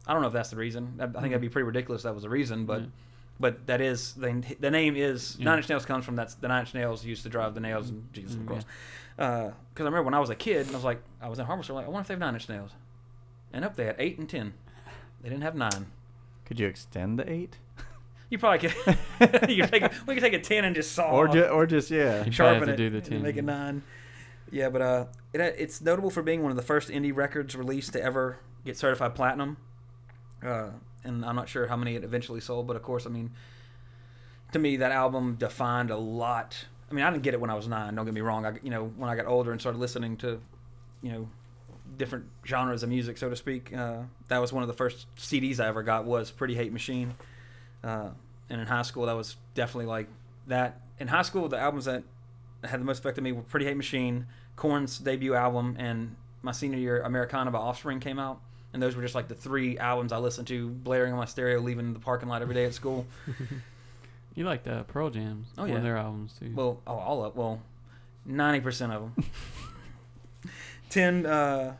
I 0.07 0.13
don't 0.13 0.21
know 0.21 0.27
if 0.27 0.33
that's 0.33 0.49
the 0.49 0.55
reason. 0.57 0.95
I, 0.99 1.03
I 1.03 1.07
think 1.07 1.23
that'd 1.23 1.41
be 1.41 1.49
pretty 1.49 1.65
ridiculous. 1.65 2.01
if 2.01 2.03
That 2.03 2.13
was 2.13 2.23
the 2.23 2.29
reason, 2.29 2.65
but 2.65 2.81
Yeah. 2.81 2.87
but 3.39 3.67
that 3.67 3.81
is 3.81 4.13
the 4.13 4.43
the 4.59 4.71
name 4.71 4.95
is 4.95 5.37
Yeah. 5.39 5.45
nine 5.45 5.57
inch 5.59 5.69
nails 5.69 5.85
comes 5.85 6.05
from 6.05 6.15
that's 6.15 6.35
the 6.35 6.47
nine 6.47 6.61
inch 6.61 6.73
nails 6.73 7.05
used 7.05 7.23
to 7.23 7.29
drive 7.29 7.53
the 7.55 7.61
nails 7.61 7.89
and 7.89 8.11
Jesus 8.13 8.35
Mm, 8.35 8.41
of 8.41 8.47
course. 8.47 8.65
Because 9.15 9.53
I 9.77 9.83
remember 9.83 10.03
when 10.03 10.13
I 10.15 10.19
was 10.19 10.29
a 10.29 10.35
kid, 10.35 10.61
and 10.67 10.71
I 10.71 10.73
was 10.75 10.83
like, 10.83 11.01
I 11.21 11.29
was 11.29 11.37
in 11.39 11.45
hardware 11.45 11.63
store, 11.63 11.75
like, 11.75 11.85
I 11.85 11.89
wonder 11.89 12.01
if 12.01 12.07
they 12.07 12.13
have 12.15 12.19
nine 12.19 12.33
inch 12.33 12.49
nails. 12.49 12.71
And 13.51 13.63
up 13.63 13.75
they 13.75 13.85
had 13.85 13.95
eight 13.99 14.17
and 14.17 14.27
ten. 14.29 14.53
They 15.21 15.29
didn't 15.29 15.43
have 15.43 15.55
nine. 15.55 15.85
Could 16.45 16.59
you 16.59 16.67
extend 16.67 17.19
the 17.19 17.29
eight, 17.31 17.57
You 18.29 18.37
probably 18.39 18.67
could. 18.69 18.97
you 19.49 19.61
could 19.63 19.71
take 19.71 19.83
a, 19.83 19.91
we 20.07 20.15
could 20.15 20.23
take 20.23 20.33
a 20.33 20.39
ten 20.41 20.65
and 20.65 20.75
just 20.75 20.91
saw 20.93 21.11
or 21.11 21.27
off 21.27 21.33
just 21.35 21.49
or 21.51 21.65
just 21.67 21.91
yeah? 21.91 22.25
You 22.25 22.31
sharpen 22.31 22.63
it 22.63 22.67
have 22.69 22.77
to 22.77 22.83
do 22.83 22.89
the 22.89 22.97
and 22.97 23.05
10, 23.05 23.21
make 23.21 23.35
it 23.35 23.37
yeah. 23.37 23.41
nine. 23.45 23.83
Yeah, 24.51 24.69
but 24.69 24.81
uh, 24.81 25.05
it 25.33 25.39
it's 25.41 25.81
notable 25.81 26.09
for 26.09 26.21
being 26.23 26.41
one 26.41 26.49
of 26.51 26.57
the 26.57 26.63
first 26.63 26.89
indie 26.89 27.15
records 27.15 27.55
released 27.55 27.93
to 27.93 28.01
ever 28.03 28.37
get 28.65 28.77
certified 28.77 29.15
platinum. 29.15 29.57
Uh, 30.41 30.69
and 31.03 31.25
I'm 31.25 31.35
not 31.35 31.49
sure 31.49 31.67
how 31.67 31.75
many 31.75 31.95
it 31.95 32.03
eventually 32.03 32.39
sold, 32.39 32.67
but 32.67 32.75
of 32.75 32.81
course, 32.81 33.05
I 33.05 33.09
mean, 33.09 33.31
to 34.51 34.59
me, 34.59 34.77
that 34.77 34.91
album 34.91 35.35
defined 35.35 35.89
a 35.89 35.97
lot. 35.97 36.65
I 36.89 36.93
mean, 36.93 37.03
I 37.03 37.11
didn't 37.11 37.23
get 37.23 37.33
it 37.33 37.41
when 37.41 37.49
I 37.49 37.55
was 37.55 37.67
nine. 37.67 37.95
Don't 37.95 38.05
get 38.05 38.13
me 38.13 38.21
wrong. 38.21 38.45
I, 38.45 38.53
you 38.61 38.69
know, 38.69 38.85
when 38.97 39.09
I 39.09 39.15
got 39.15 39.25
older 39.25 39.51
and 39.51 39.59
started 39.59 39.79
listening 39.79 40.17
to, 40.17 40.39
you 41.01 41.11
know, 41.11 41.29
different 41.97 42.25
genres 42.45 42.83
of 42.83 42.89
music, 42.89 43.17
so 43.17 43.29
to 43.29 43.35
speak, 43.35 43.75
uh, 43.75 44.03
that 44.27 44.39
was 44.39 44.53
one 44.53 44.63
of 44.63 44.67
the 44.67 44.73
first 44.73 45.07
CDs 45.17 45.59
I 45.59 45.67
ever 45.67 45.83
got. 45.83 46.05
Was 46.05 46.31
Pretty 46.31 46.55
Hate 46.55 46.71
Machine. 46.71 47.15
Uh, 47.83 48.09
and 48.49 48.61
in 48.61 48.67
high 48.67 48.81
school, 48.83 49.05
that 49.07 49.15
was 49.15 49.35
definitely 49.55 49.87
like 49.87 50.07
that. 50.47 50.81
In 50.99 51.07
high 51.07 51.21
school, 51.23 51.49
the 51.49 51.57
albums 51.57 51.85
that 51.85 52.03
had 52.63 52.79
the 52.79 52.85
most 52.85 52.99
effect 52.99 53.17
on 53.17 53.23
me 53.23 53.31
were 53.31 53.41
Pretty 53.41 53.65
Hate 53.65 53.77
Machine, 53.77 54.27
Korn's 54.55 54.99
debut 54.99 55.33
album, 55.33 55.75
and 55.79 56.15
my 56.41 56.51
senior 56.51 56.77
year, 56.77 57.01
Americana 57.01 57.51
by 57.51 57.59
Offspring 57.59 57.99
came 57.99 58.19
out. 58.19 58.39
And 58.73 58.81
those 58.81 58.95
were 58.95 59.03
just 59.03 59.13
like 59.15 59.27
the 59.27 59.35
three 59.35 59.77
albums 59.77 60.11
I 60.11 60.17
listened 60.17 60.47
to, 60.47 60.67
blaring 60.69 61.13
on 61.13 61.19
my 61.19 61.25
stereo, 61.25 61.59
leaving 61.59 61.93
the 61.93 61.99
parking 61.99 62.27
lot 62.27 62.41
every 62.41 62.55
day 62.55 62.65
at 62.65 62.73
school. 62.73 63.05
You 64.35 64.45
liked 64.45 64.67
uh, 64.67 64.83
Pearl 64.83 65.09
Jam's. 65.09 65.47
Oh, 65.57 65.61
one 65.61 65.69
yeah. 65.69 65.75
of 65.77 65.83
their 65.83 65.97
albums 65.97 66.33
too. 66.39 66.51
Well, 66.55 66.81
oh, 66.87 66.95
all 66.95 67.23
of 67.23 67.35
well, 67.35 67.61
ninety 68.25 68.61
percent 68.61 68.91
of 68.91 69.01
them. 69.15 69.25
Ten. 70.89 71.25
Uh, 71.25 71.75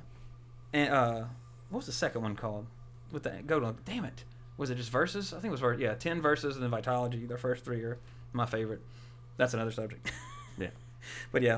and 0.72 0.94
uh, 0.94 1.24
what 1.70 1.78
was 1.78 1.86
the 1.88 1.92
second 1.92 2.22
one 2.22 2.36
called? 2.36 2.68
With 3.12 3.24
the 3.24 3.42
go 3.46 3.60
to 3.60 3.76
damn 3.86 4.06
it, 4.06 4.24
was 4.58 4.70
it 4.70 4.76
just 4.76 4.92
Vs.? 4.92 5.34
I 5.34 5.38
think 5.38 5.46
it 5.46 5.52
was 5.52 5.62
ver- 5.62 5.74
yeah, 5.74 5.96
ten 5.96 6.22
Vs. 6.22 6.56
and 6.56 6.64
then 6.64 6.70
Vitology. 6.72 7.28
Their 7.28 7.38
first 7.38 7.66
three 7.66 7.82
are 7.82 7.98
my 8.34 8.46
favorite. 8.46 8.82
That's 9.38 9.54
another 9.54 9.72
subject. 9.72 10.12
Yeah. 10.56 10.70
but 11.32 11.42
yeah, 11.42 11.58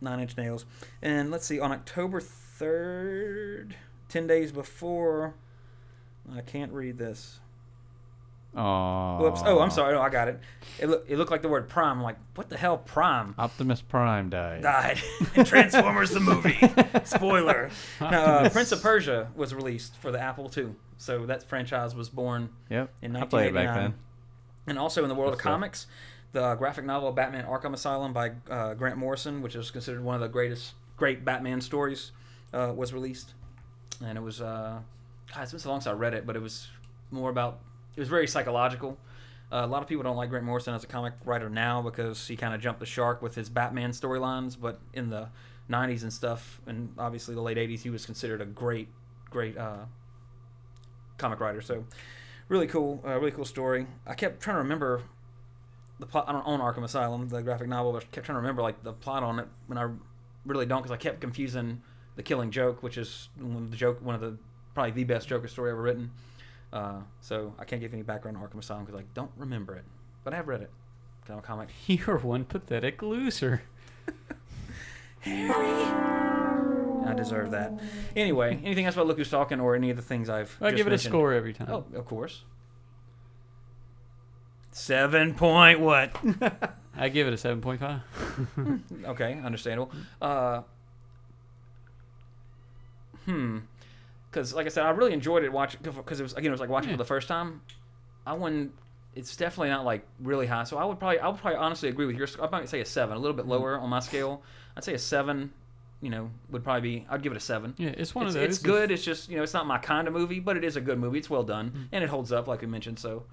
Nine 0.00 0.20
Inch 0.20 0.36
Nails, 0.36 0.64
and 1.02 1.32
let's 1.32 1.44
see 1.44 1.58
on 1.58 1.72
October 1.72 2.20
third, 2.20 3.74
ten 4.08 4.26
days 4.26 4.52
before. 4.52 5.34
I 6.34 6.40
can't 6.40 6.72
read 6.72 6.98
this. 6.98 7.38
Oh. 8.54 9.18
Whoops. 9.20 9.42
Oh, 9.44 9.60
I'm 9.60 9.70
sorry. 9.70 9.92
No, 9.94 10.00
I 10.00 10.08
got 10.08 10.28
it. 10.28 10.40
It, 10.78 10.86
look, 10.88 11.04
it 11.08 11.18
looked 11.18 11.30
like 11.30 11.42
the 11.42 11.48
word 11.48 11.68
prime. 11.68 11.98
I'm 11.98 12.02
like, 12.02 12.16
what 12.34 12.48
the 12.48 12.56
hell, 12.56 12.78
prime? 12.78 13.34
Optimus 13.38 13.82
Prime 13.82 14.30
died. 14.30 14.62
Died 14.62 14.98
in 15.34 15.44
Transformers 15.44 16.10
the 16.10 16.20
movie. 16.20 16.58
Spoiler. 17.04 17.70
Now, 18.00 18.24
uh, 18.24 18.48
Prince 18.48 18.72
of 18.72 18.82
Persia 18.82 19.28
was 19.36 19.54
released 19.54 19.96
for 19.98 20.10
the 20.10 20.18
Apple 20.18 20.50
II, 20.56 20.68
so 20.96 21.26
that 21.26 21.42
franchise 21.42 21.94
was 21.94 22.08
born 22.08 22.48
Yep. 22.70 22.90
in 23.02 23.14
I 23.16 23.24
played 23.24 23.48
it 23.48 23.54
back 23.54 23.66
1989. 23.66 23.82
then. 23.90 23.94
And 24.68 24.78
also 24.78 25.02
in 25.02 25.10
the 25.10 25.14
world 25.14 25.32
Good 25.32 25.38
of 25.40 25.42
comics, 25.42 25.86
the 26.32 26.54
graphic 26.54 26.86
novel 26.86 27.12
Batman: 27.12 27.44
Arkham 27.44 27.74
Asylum 27.74 28.14
by 28.14 28.32
uh, 28.50 28.72
Grant 28.74 28.96
Morrison, 28.96 29.42
which 29.42 29.54
is 29.54 29.70
considered 29.70 30.02
one 30.02 30.14
of 30.14 30.22
the 30.22 30.28
greatest 30.28 30.72
great 30.96 31.26
Batman 31.26 31.60
stories, 31.60 32.10
uh, 32.54 32.72
was 32.74 32.94
released, 32.94 33.34
and 34.04 34.16
it 34.16 34.20
was 34.20 34.40
uh, 34.40 34.78
God, 35.34 35.42
it's 35.42 35.52
been 35.52 35.60
so 35.60 35.70
long 35.70 35.80
since 35.80 35.88
I 35.88 35.96
read 35.96 36.14
it, 36.14 36.26
but 36.26 36.36
it 36.36 36.42
was 36.42 36.68
more 37.10 37.30
about 37.30 37.60
it 37.96 38.00
was 38.00 38.08
very 38.08 38.26
psychological. 38.26 38.98
Uh, 39.50 39.62
a 39.62 39.66
lot 39.66 39.80
of 39.80 39.88
people 39.88 40.02
don't 40.02 40.16
like 40.16 40.28
Grant 40.28 40.44
Morrison 40.44 40.74
as 40.74 40.82
a 40.82 40.88
comic 40.88 41.14
writer 41.24 41.48
now 41.48 41.80
because 41.80 42.26
he 42.26 42.36
kind 42.36 42.52
of 42.52 42.60
jumped 42.60 42.80
the 42.80 42.86
shark 42.86 43.22
with 43.22 43.36
his 43.36 43.48
Batman 43.48 43.92
storylines, 43.92 44.56
but 44.60 44.80
in 44.92 45.10
the 45.10 45.28
90s 45.70 46.02
and 46.02 46.12
stuff, 46.12 46.60
and 46.66 46.92
obviously 46.98 47.34
the 47.34 47.40
late 47.40 47.56
80s, 47.56 47.80
he 47.80 47.90
was 47.90 48.04
considered 48.04 48.40
a 48.40 48.44
great, 48.44 48.88
great 49.30 49.56
uh, 49.56 49.84
comic 51.16 51.38
writer. 51.38 51.60
So 51.60 51.84
really 52.48 52.66
cool, 52.66 53.02
uh, 53.06 53.18
really 53.18 53.30
cool 53.30 53.44
story. 53.44 53.86
I 54.04 54.14
kept 54.14 54.40
trying 54.40 54.56
to 54.56 54.62
remember 54.62 55.02
the 56.00 56.06
plot. 56.06 56.24
I 56.28 56.32
don't 56.32 56.46
own 56.46 56.60
Arkham 56.60 56.82
Asylum, 56.82 57.28
the 57.28 57.40
graphic 57.42 57.68
novel, 57.68 57.92
but 57.92 58.02
I 58.02 58.06
kept 58.06 58.26
trying 58.26 58.34
to 58.34 58.40
remember 58.40 58.62
like 58.62 58.82
the 58.82 58.92
plot 58.92 59.22
on 59.22 59.38
it 59.38 59.48
when 59.68 59.78
I 59.78 59.88
really 60.44 60.66
don't 60.66 60.82
because 60.82 60.92
I 60.92 60.96
kept 60.96 61.20
confusing 61.20 61.82
the 62.16 62.22
Killing 62.22 62.50
Joke, 62.50 62.82
which 62.82 62.98
is 62.98 63.28
one 63.38 63.64
of 63.64 63.70
the 63.70 63.76
joke, 63.76 64.02
one 64.02 64.14
of 64.14 64.20
the 64.20 64.36
probably 64.74 64.92
the 64.92 65.04
best 65.04 65.28
Joker 65.28 65.48
story 65.48 65.70
ever 65.70 65.80
written. 65.80 66.10
Uh, 66.72 67.00
so 67.20 67.54
I 67.58 67.64
can't 67.64 67.80
give 67.80 67.92
any 67.92 68.02
background 68.02 68.36
on 68.36 68.42
Arkham 68.42 68.58
Asylum 68.58 68.84
because 68.84 69.00
I 69.00 69.04
don't 69.14 69.30
remember 69.36 69.76
it, 69.76 69.84
but 70.24 70.32
I 70.34 70.36
have 70.36 70.48
read 70.48 70.62
it. 70.62 70.70
a 71.28 71.40
comic. 71.40 71.68
You're 71.86 72.18
one 72.18 72.44
pathetic 72.44 73.02
loser. 73.02 73.62
Harry. 75.20 76.06
I 77.06 77.14
deserve 77.14 77.52
that. 77.52 77.72
Anyway, 78.16 78.60
anything 78.64 78.84
else 78.84 78.96
about 78.96 79.06
Look 79.06 79.16
Who's 79.16 79.30
Talking 79.30 79.60
or 79.60 79.76
any 79.76 79.90
of 79.90 79.96
the 79.96 80.02
things 80.02 80.28
I've 80.28 80.56
I 80.60 80.72
give 80.72 80.86
it 80.86 80.92
a 80.92 80.98
score 80.98 81.32
every 81.32 81.52
time. 81.52 81.68
Oh, 81.70 81.84
of 81.94 82.04
course. 82.04 82.42
Seven 84.72 85.34
point 85.34 85.80
what? 85.80 86.14
I 86.96 87.08
give 87.08 87.26
it 87.26 87.32
a 87.32 87.36
7.5. 87.36 89.06
Okay, 89.06 89.40
understandable. 89.44 89.90
Uh, 90.20 90.62
hmm. 93.26 93.58
Because, 94.30 94.52
like 94.54 94.66
I 94.66 94.68
said, 94.70 94.84
I 94.84 94.90
really 94.90 95.12
enjoyed 95.12 95.44
it 95.44 95.52
watching 95.52 95.80
because 95.82 96.20
it 96.20 96.22
was 96.22 96.32
again 96.34 96.46
it 96.46 96.50
was 96.52 96.60
like 96.60 96.68
watching 96.68 96.90
Yeah. 96.90 96.94
for 96.96 96.98
the 96.98 97.04
first 97.06 97.28
time. 97.28 97.62
I 98.26 98.32
wouldn't. 98.34 98.72
It's 99.14 99.34
definitely 99.36 99.70
not 99.70 99.84
like 99.84 100.06
really 100.20 100.46
high. 100.46 100.64
So 100.64 100.76
I 100.76 100.84
would 100.84 100.98
probably 100.98 101.18
I 101.20 101.28
would 101.28 101.40
probably 101.40 101.58
honestly 101.58 101.88
agree 101.88 102.06
with 102.06 102.16
your. 102.16 102.28
I 102.42 102.50
might 102.50 102.68
say 102.68 102.80
a 102.80 102.84
seven, 102.84 103.16
a 103.16 103.20
little 103.20 103.36
bit 103.36 103.46
lower 103.46 103.78
on 103.78 103.88
my 103.88 104.00
scale. 104.00 104.42
I'd 104.76 104.84
say 104.84 104.94
a 104.94 104.98
seven. 104.98 105.52
You 106.02 106.10
know, 106.10 106.30
would 106.50 106.62
probably 106.62 106.82
be. 106.98 107.06
I'd 107.08 107.22
give 107.22 107.32
it 107.32 107.36
a 107.36 107.40
seven. 107.40 107.72
Yeah, 107.78 107.88
it's 107.96 108.14
one 108.14 108.26
it's, 108.26 108.34
of 108.34 108.42
those. 108.42 108.48
it's 108.50 108.58
good. 108.58 108.90
It's 108.90 109.02
just 109.02 109.30
you 109.30 109.36
know, 109.38 109.42
it's 109.42 109.54
not 109.54 109.66
my 109.66 109.78
kind 109.78 110.06
of 110.06 110.12
movie, 110.12 110.40
but 110.40 110.56
it 110.58 110.64
is 110.64 110.76
a 110.76 110.80
good 110.82 110.98
movie. 110.98 111.18
It's 111.18 111.30
well 111.30 111.42
done 111.44 111.70
Mm-hmm. 111.70 111.82
and 111.92 112.04
it 112.04 112.10
holds 112.10 112.32
up, 112.32 112.46
like 112.46 112.60
we 112.60 112.66
mentioned. 112.66 112.98
So 112.98 113.24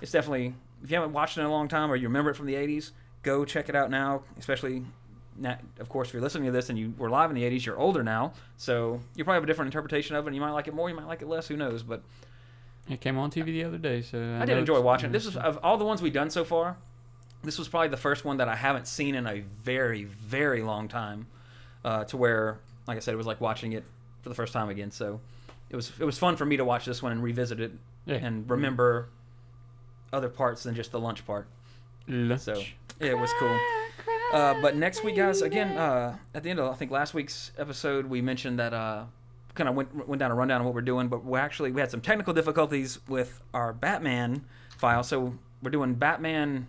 it's 0.00 0.10
definitely 0.10 0.54
if 0.82 0.90
you 0.90 0.96
haven't 0.96 1.12
watched 1.12 1.36
it 1.38 1.42
in 1.42 1.46
a 1.46 1.50
long 1.50 1.68
time 1.68 1.92
or 1.92 1.94
you 1.96 2.08
remember 2.08 2.30
it 2.30 2.34
from 2.34 2.46
the 2.46 2.54
'80s, 2.54 2.90
go 3.22 3.44
check 3.44 3.68
it 3.68 3.76
out 3.76 3.88
now. 3.90 4.22
Especially, 4.36 4.82
na 5.38 5.54
of 5.80 5.88
course, 5.88 6.08
if 6.08 6.14
you're 6.14 6.22
listening 6.22 6.46
to 6.46 6.52
this 6.52 6.68
and 6.68 6.78
you 6.78 6.94
were 6.98 7.08
live 7.10 7.30
in 7.30 7.36
the 7.36 7.42
'80s, 7.42 7.64
you're 7.66 7.78
older 7.78 8.02
now, 8.02 8.32
so 8.56 9.00
you 9.14 9.24
probably 9.24 9.36
have 9.36 9.44
a 9.44 9.46
different 9.46 9.68
interpretation 9.68 10.16
of 10.16 10.24
it. 10.24 10.28
and 10.28 10.34
You 10.34 10.40
might 10.40 10.50
like 10.52 10.68
it 10.68 10.74
more, 10.74 10.88
you 10.88 10.94
might 10.96 11.06
like 11.06 11.22
it 11.22 11.28
less. 11.28 11.48
Who 11.48 11.56
knows? 11.56 11.82
But 11.82 12.02
It 12.88 13.00
came 13.00 13.16
on 13.18 13.30
TV 13.30 13.46
the 13.46 13.64
other 13.64 13.78
day, 13.78 14.02
so 14.02 14.18
I, 14.18 14.42
I 14.42 14.44
did 14.44 14.58
enjoy 14.58 14.80
watching 14.80 15.10
it. 15.10 15.12
This 15.12 15.26
is 15.26 15.36
of 15.36 15.58
all 15.62 15.76
the 15.78 15.84
ones 15.84 16.02
we've 16.02 16.12
done 16.12 16.30
so 16.30 16.44
far. 16.44 16.76
This 17.44 17.58
was 17.58 17.66
probably 17.68 17.88
the 17.88 17.96
first 17.96 18.24
one 18.24 18.36
that 18.36 18.48
I 18.48 18.54
haven't 18.56 18.86
seen 18.86 19.14
in 19.16 19.26
a 19.26 19.40
very, 19.40 20.04
very 20.04 20.62
long 20.62 20.86
time. 20.88 21.26
Uh, 21.84 22.04
to 22.04 22.16
where, 22.16 22.60
like 22.86 22.96
I 22.96 23.00
said, 23.00 23.12
it 23.14 23.16
was 23.16 23.26
like 23.26 23.40
watching 23.40 23.72
it 23.72 23.82
for 24.22 24.28
the 24.28 24.34
first 24.36 24.52
time 24.52 24.68
again. 24.68 24.92
So 24.92 25.20
it 25.68 25.74
was 25.74 25.90
it 25.98 26.04
was 26.04 26.16
fun 26.16 26.36
for 26.36 26.44
me 26.46 26.56
to 26.56 26.64
watch 26.64 26.84
this 26.84 27.02
one 27.02 27.10
and 27.10 27.20
revisit 27.20 27.58
it 27.58 27.72
Yeah. 28.06 28.16
and 28.22 28.48
remember 28.48 29.08
other 30.12 30.28
parts 30.28 30.62
than 30.62 30.76
just 30.76 30.92
the 30.92 31.00
lunch 31.00 31.26
part. 31.26 31.48
Lunch. 32.06 32.42
So 32.42 32.62
it 33.00 33.18
was 33.18 33.30
cool. 33.40 33.58
Uh, 34.32 34.54
but 34.62 34.76
next 34.76 35.04
week, 35.04 35.16
guys, 35.16 35.42
again, 35.42 35.76
uh, 35.76 36.16
at 36.34 36.42
the 36.42 36.50
end 36.50 36.58
of 36.58 36.72
I 36.72 36.74
think 36.74 36.90
last 36.90 37.12
week's 37.12 37.52
episode, 37.58 38.06
we 38.06 38.22
mentioned 38.22 38.58
that 38.58 38.72
uh, 38.72 39.04
kind 39.54 39.68
of 39.68 39.74
went 39.74 40.08
went 40.08 40.20
down 40.20 40.30
a 40.30 40.34
rundown 40.34 40.60
of 40.60 40.64
what 40.64 40.74
we're 40.74 40.80
doing, 40.80 41.08
but 41.08 41.24
we 41.24 41.38
actually 41.38 41.70
we 41.70 41.80
had 41.80 41.90
some 41.90 42.00
technical 42.00 42.32
difficulties 42.32 42.98
with 43.08 43.40
our 43.52 43.72
Batman 43.72 44.44
file, 44.78 45.02
so 45.02 45.34
we're 45.62 45.70
doing 45.70 45.94
Batman. 45.94 46.68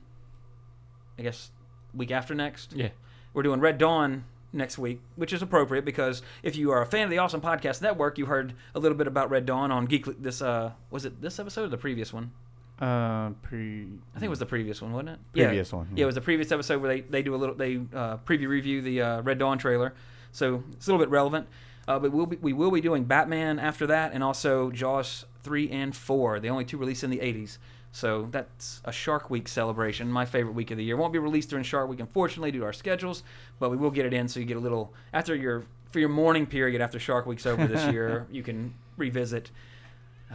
I 1.18 1.22
guess 1.22 1.51
week 1.93 2.11
after 2.11 2.36
next. 2.36 2.74
Yeah. 2.74 2.89
We're 3.34 3.43
doing 3.43 3.59
Red 3.59 3.78
Dawn 3.78 4.26
next 4.51 4.78
week, 4.78 5.01
which 5.16 5.32
is 5.32 5.41
appropriate 5.41 5.86
because 5.86 6.22
if 6.41 6.55
you 6.55 6.72
are 6.72 6.82
a 6.82 6.86
fan 6.86 7.03
of 7.03 7.09
the 7.09 7.18
Awesome 7.18 7.41
Podcast 7.41 7.82
Network, 7.82 8.18
you 8.18 8.26
heard 8.26 8.53
a 8.76 8.80
little 8.80 8.97
bit 8.97 9.07
about 9.07 9.30
Red 9.30 9.45
Dawn 9.45 9.72
on 9.72 9.86
Geek. 9.86 10.05
This 10.22 10.41
uh, 10.41 10.74
was 10.89 11.05
it 11.05 11.22
this 11.22 11.39
episode 11.39 11.66
or 11.66 11.70
the 11.70 11.78
previous 11.78 12.11
one? 12.11 12.32
Uh, 12.80 13.30
pre. 13.41 13.84
I 14.15 14.19
think 14.19 14.28
it 14.28 14.30
was 14.30 14.39
the 14.39 14.45
previous 14.45 14.82
one, 14.82 14.91
wasn't 14.93 15.09
it? 15.09 15.19
Previous 15.34 15.71
yeah. 15.71 15.78
one, 15.78 15.88
Yeah. 15.91 15.93
yeah. 15.97 16.03
it 16.03 16.05
was 16.07 16.15
the 16.15 16.21
previous 16.21 16.51
episode 16.51 16.82
where 16.82 16.93
they, 16.95 17.01
they 17.01 17.21
do 17.21 17.36
a 17.36 17.38
little 17.38 17.55
they 17.55 17.78
uh, 17.93 18.17
preview 18.17 18.47
review 18.47 18.82
the 18.82 19.01
uh, 19.01 19.21
Red 19.21 19.38
Dawn 19.39 19.57
trailer, 19.57 19.93
so 20.32 20.63
it's 20.71 20.88
a 20.88 20.91
little 20.91 21.03
bit 21.03 21.09
relevant. 21.11 21.47
Uh, 21.88 21.99
but 21.99 22.11
we'll 22.11 22.26
be, 22.26 22.38
we 22.38 22.53
will 22.53 22.71
be 22.71 22.82
doing 22.82 23.03
Batman 23.03 23.59
after 23.59 23.86
that, 23.88 24.11
and 24.13 24.24
also 24.24 24.71
Jaws 24.71 25.26
three 25.43 25.69
and 25.69 25.95
four, 25.95 26.39
the 26.39 26.49
only 26.49 26.65
two 26.65 26.78
released 26.78 27.03
in 27.03 27.09
the 27.09 27.19
'80s. 27.19 27.57
So 27.91 28.28
that's 28.32 28.82
a 28.86 28.91
Shark 28.91 29.30
Week 29.30 29.47
celebration, 29.47 30.09
my 30.11 30.26
favorite 30.26 30.53
week 30.53 30.71
of 30.71 30.78
the 30.78 30.84
year. 30.84 30.97
Won't 30.97 31.13
be 31.13 31.19
released 31.19 31.51
during 31.51 31.63
Shark 31.63 31.88
Week, 31.88 31.99
unfortunately, 31.99 32.51
due 32.51 32.61
to 32.61 32.65
our 32.65 32.74
schedules, 32.74 33.21
but 33.59 33.69
we 33.69 33.78
will 33.78 33.91
get 33.91 34.07
it 34.07 34.13
in 34.13 34.28
so 34.28 34.39
you 34.39 34.47
get 34.47 34.57
a 34.57 34.61
little 34.61 34.91
after 35.13 35.36
your 35.36 35.65
for 35.91 35.99
your 35.99 36.09
morning 36.09 36.47
period 36.47 36.82
after 36.82 36.97
Shark 36.99 37.28
Week's 37.28 37.45
over 37.45 37.67
this 37.67 37.86
year. 37.93 38.26
You 38.32 38.41
can 38.41 38.74
revisit. 38.97 39.51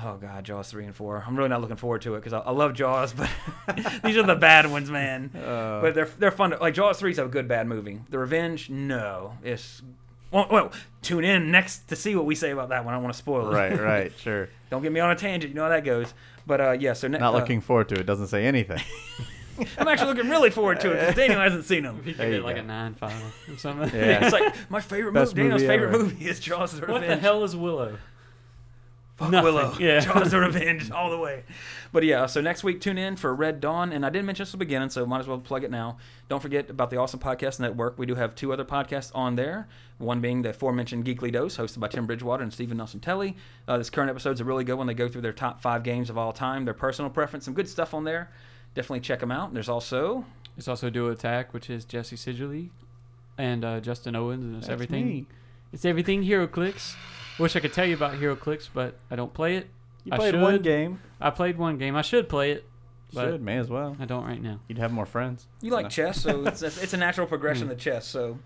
Oh 0.01 0.17
God, 0.17 0.45
Jaws 0.45 0.71
three 0.71 0.85
and 0.85 0.95
four. 0.95 1.25
I'm 1.27 1.37
really 1.37 1.49
not 1.49 1.61
looking 1.61 1.77
forward 1.77 2.03
to 2.03 2.15
it 2.15 2.19
because 2.19 2.33
I, 2.33 2.39
I 2.41 2.51
love 2.53 2.75
Jaws, 2.75 3.13
but 3.13 3.29
these 4.05 4.17
are 4.17 4.23
the 4.23 4.37
bad 4.37 4.71
ones, 4.71 4.91
man. 4.91 5.31
Uh, 5.39 5.81
but 5.81 5.95
they're 5.95 6.09
they're 6.19 6.31
fun. 6.31 6.51
To, 6.51 6.59
like 6.59 6.75
Jaws 6.75 6.99
three 6.99 7.11
is 7.11 7.19
a 7.19 7.27
good 7.27 7.49
bad 7.49 7.67
movie. 7.67 8.01
The 8.11 8.19
Revenge, 8.19 8.69
no, 8.71 9.35
it's. 9.43 9.83
Well, 10.31 10.47
well, 10.51 10.73
tune 11.01 11.25
in 11.25 11.51
next 11.51 11.89
to 11.89 11.97
see 11.97 12.15
what 12.15 12.27
we 12.27 12.35
say 12.35 12.51
about 12.51 12.69
that 12.69 12.85
one. 12.85 12.93
I 12.93 12.97
don't 12.99 13.03
want 13.05 13.15
to 13.15 13.19
spoil 13.19 13.51
it. 13.51 13.55
right, 13.55 13.81
right, 13.81 14.13
sure. 14.19 14.51
Don't 14.71 14.83
get 14.83 14.93
me 14.93 15.01
on 15.01 15.11
a 15.11 15.17
tangent. 15.17 15.51
You 15.53 15.57
know 15.57 15.63
how 15.63 15.71
that 15.71 15.85
goes. 15.85 16.13
But 16.47 16.61
uh, 16.61 16.71
yeah, 16.73 16.93
so 16.93 17.09
ne- 17.09 17.19
Not 17.19 17.35
uh, 17.35 17.39
looking 17.39 17.61
forward 17.63 17.89
to 17.91 17.95
it. 18.01 18.05
Doesn't 18.05 18.27
say 18.29 18.45
anything. 18.45 18.81
I'm 19.79 19.89
actually 19.89 20.15
looking 20.15 20.31
really 20.31 20.51
forward 20.51 20.81
to 20.81 20.93
it 20.93 21.01
because 21.01 21.15
Daniel 21.17 21.41
hasn't 21.41 21.65
seen 21.65 21.83
them. 21.83 21.99
If 22.01 22.07
you 22.07 22.15
There 22.15 22.31
give 22.31 22.41
it 22.41 22.45
like 22.45 22.57
go. 22.57 22.63
a 22.63 22.65
nine 22.65 22.95
five 22.95 23.13
or 23.51 23.57
something. 23.57 23.89
Yeah. 23.99 24.25
it's 24.25 24.33
like 24.33 24.55
my 24.71 24.81
favorite 24.81 25.13
Best 25.13 25.35
movie. 25.35 25.43
Daniel's 25.49 25.63
movie 25.63 25.73
favorite 25.73 25.95
ever. 25.95 26.05
movie 26.05 26.29
is 26.29 26.39
Jaws 26.41 26.79
the 26.79 26.87
What 26.87 27.01
the 27.01 27.17
hell 27.17 27.43
is 27.43 27.57
Willow? 27.57 27.99
Fuck 29.19 29.31
Nothing. 29.33 29.53
Willow. 29.55 29.75
Yeah. 29.81 29.99
Jaws 30.05 30.31
the 30.31 30.39
Revenge 30.39 30.93
all 30.93 31.11
the 31.11 31.19
way. 31.19 31.43
But 31.93 32.05
yeah, 32.05 32.27
so 32.27 32.41
next 32.41 32.63
week 32.63 32.81
tune 32.81 32.97
in 32.99 33.17
for 33.17 33.35
Red 33.35 33.61
Dawn, 33.61 33.93
and 33.93 34.07
I 34.07 34.11
didn't 34.11 34.27
mention 34.27 34.43
this 34.45 34.51
at 34.51 34.53
the 34.53 34.59
beginning, 34.59 34.91
so 34.91 35.05
might 35.07 35.19
as 35.19 35.27
well 35.27 35.39
plug 35.39 35.65
it 35.65 35.73
now. 35.73 35.97
Don't 36.29 36.41
forget 36.41 36.71
about 36.71 36.91
the 36.91 36.99
Awesome 36.99 37.19
Podcast 37.19 37.59
Network. 37.59 37.99
We 37.99 38.07
do 38.07 38.15
have 38.15 38.37
two 38.37 38.53
other 38.53 38.65
podcasts 38.65 39.11
on 39.17 39.35
there. 39.35 39.67
One 39.99 40.21
being 40.21 40.43
the 40.43 40.51
aforementioned 40.51 41.05
Geekly 41.05 41.33
Dose, 41.33 41.57
hosted 41.57 41.81
by 41.81 41.89
Tim 41.89 42.07
Bridgewater 42.07 42.45
and 42.45 42.53
Stephen 42.53 42.77
Nelson 42.77 43.01
Telly. 43.01 43.37
Uh, 43.67 43.77
this 43.77 43.91
current 43.91 44.09
episode's 44.09 44.41
a 44.41 44.45
really 44.45 44.63
good 44.63 44.75
one. 44.77 44.87
They 44.87 44.95
go 44.95 45.09
through 45.09 45.23
their 45.23 45.33
top 45.33 45.61
five 45.61 45.83
games 45.83 46.11
of 46.11 46.17
all 46.17 46.33
time, 46.33 46.65
their 46.65 46.73
personal 46.75 47.11
preference, 47.11 47.45
some 47.45 47.55
good 47.55 47.69
stuff 47.69 47.93
on 47.95 48.05
there. 48.05 48.31
Definitely 48.75 49.01
check 49.01 49.19
them 49.19 49.33
out. 49.33 49.49
And 49.49 49.57
There's 49.57 49.69
also 49.69 50.27
It's 50.57 50.69
also 50.69 50.91
Duo 50.91 51.11
Attack, 51.11 51.53
which 51.53 51.69
is 51.69 51.85
Jesse 51.85 52.15
Sedgley 52.15 52.69
and 53.37 53.65
uh, 53.65 53.81
Justin 53.81 54.15
Owens, 54.15 54.45
and 54.45 54.57
it's 54.59 54.67
That's 54.67 54.75
everything. 54.75 55.07
me. 55.09 55.27
It's 55.73 55.85
everything 55.85 56.23
HeroClix. 56.23 56.95
Wish 57.39 57.55
I 57.57 57.61
could 57.61 57.73
tell 57.73 57.85
you 57.87 57.95
about 57.95 58.15
HeroClix, 58.15 58.69
but 58.73 58.97
I 59.11 59.17
don't 59.17 59.33
play 59.33 59.57
it. 59.57 59.69
You 60.05 60.13
I 60.13 60.17
played 60.17 60.41
one 60.41 60.61
game. 60.63 61.01
I 61.21 61.31
played 61.31 61.59
one 61.59 61.79
game. 61.79 61.95
I 61.97 62.03
should 62.03 62.29
play 62.29 62.53
it, 62.53 62.65
but 63.13 63.25
Should, 63.33 63.43
may 63.43 63.59
as 63.59 63.69
well. 63.69 63.97
I 64.01 64.05
don't 64.07 64.25
right 64.27 64.41
now. 64.43 64.61
You'd 64.69 64.79
have 64.79 64.93
more 64.93 65.07
friends. 65.07 65.47
you 65.61 65.71
like 65.71 65.85
No. 65.85 65.89
chess, 65.91 66.21
so 66.23 66.45
it's, 66.47 66.63
it's 66.63 66.93
a 66.93 66.97
natural 66.97 67.27
progression 67.27 67.69
to 67.69 67.75
chess. 67.77 68.07
So 68.07 68.39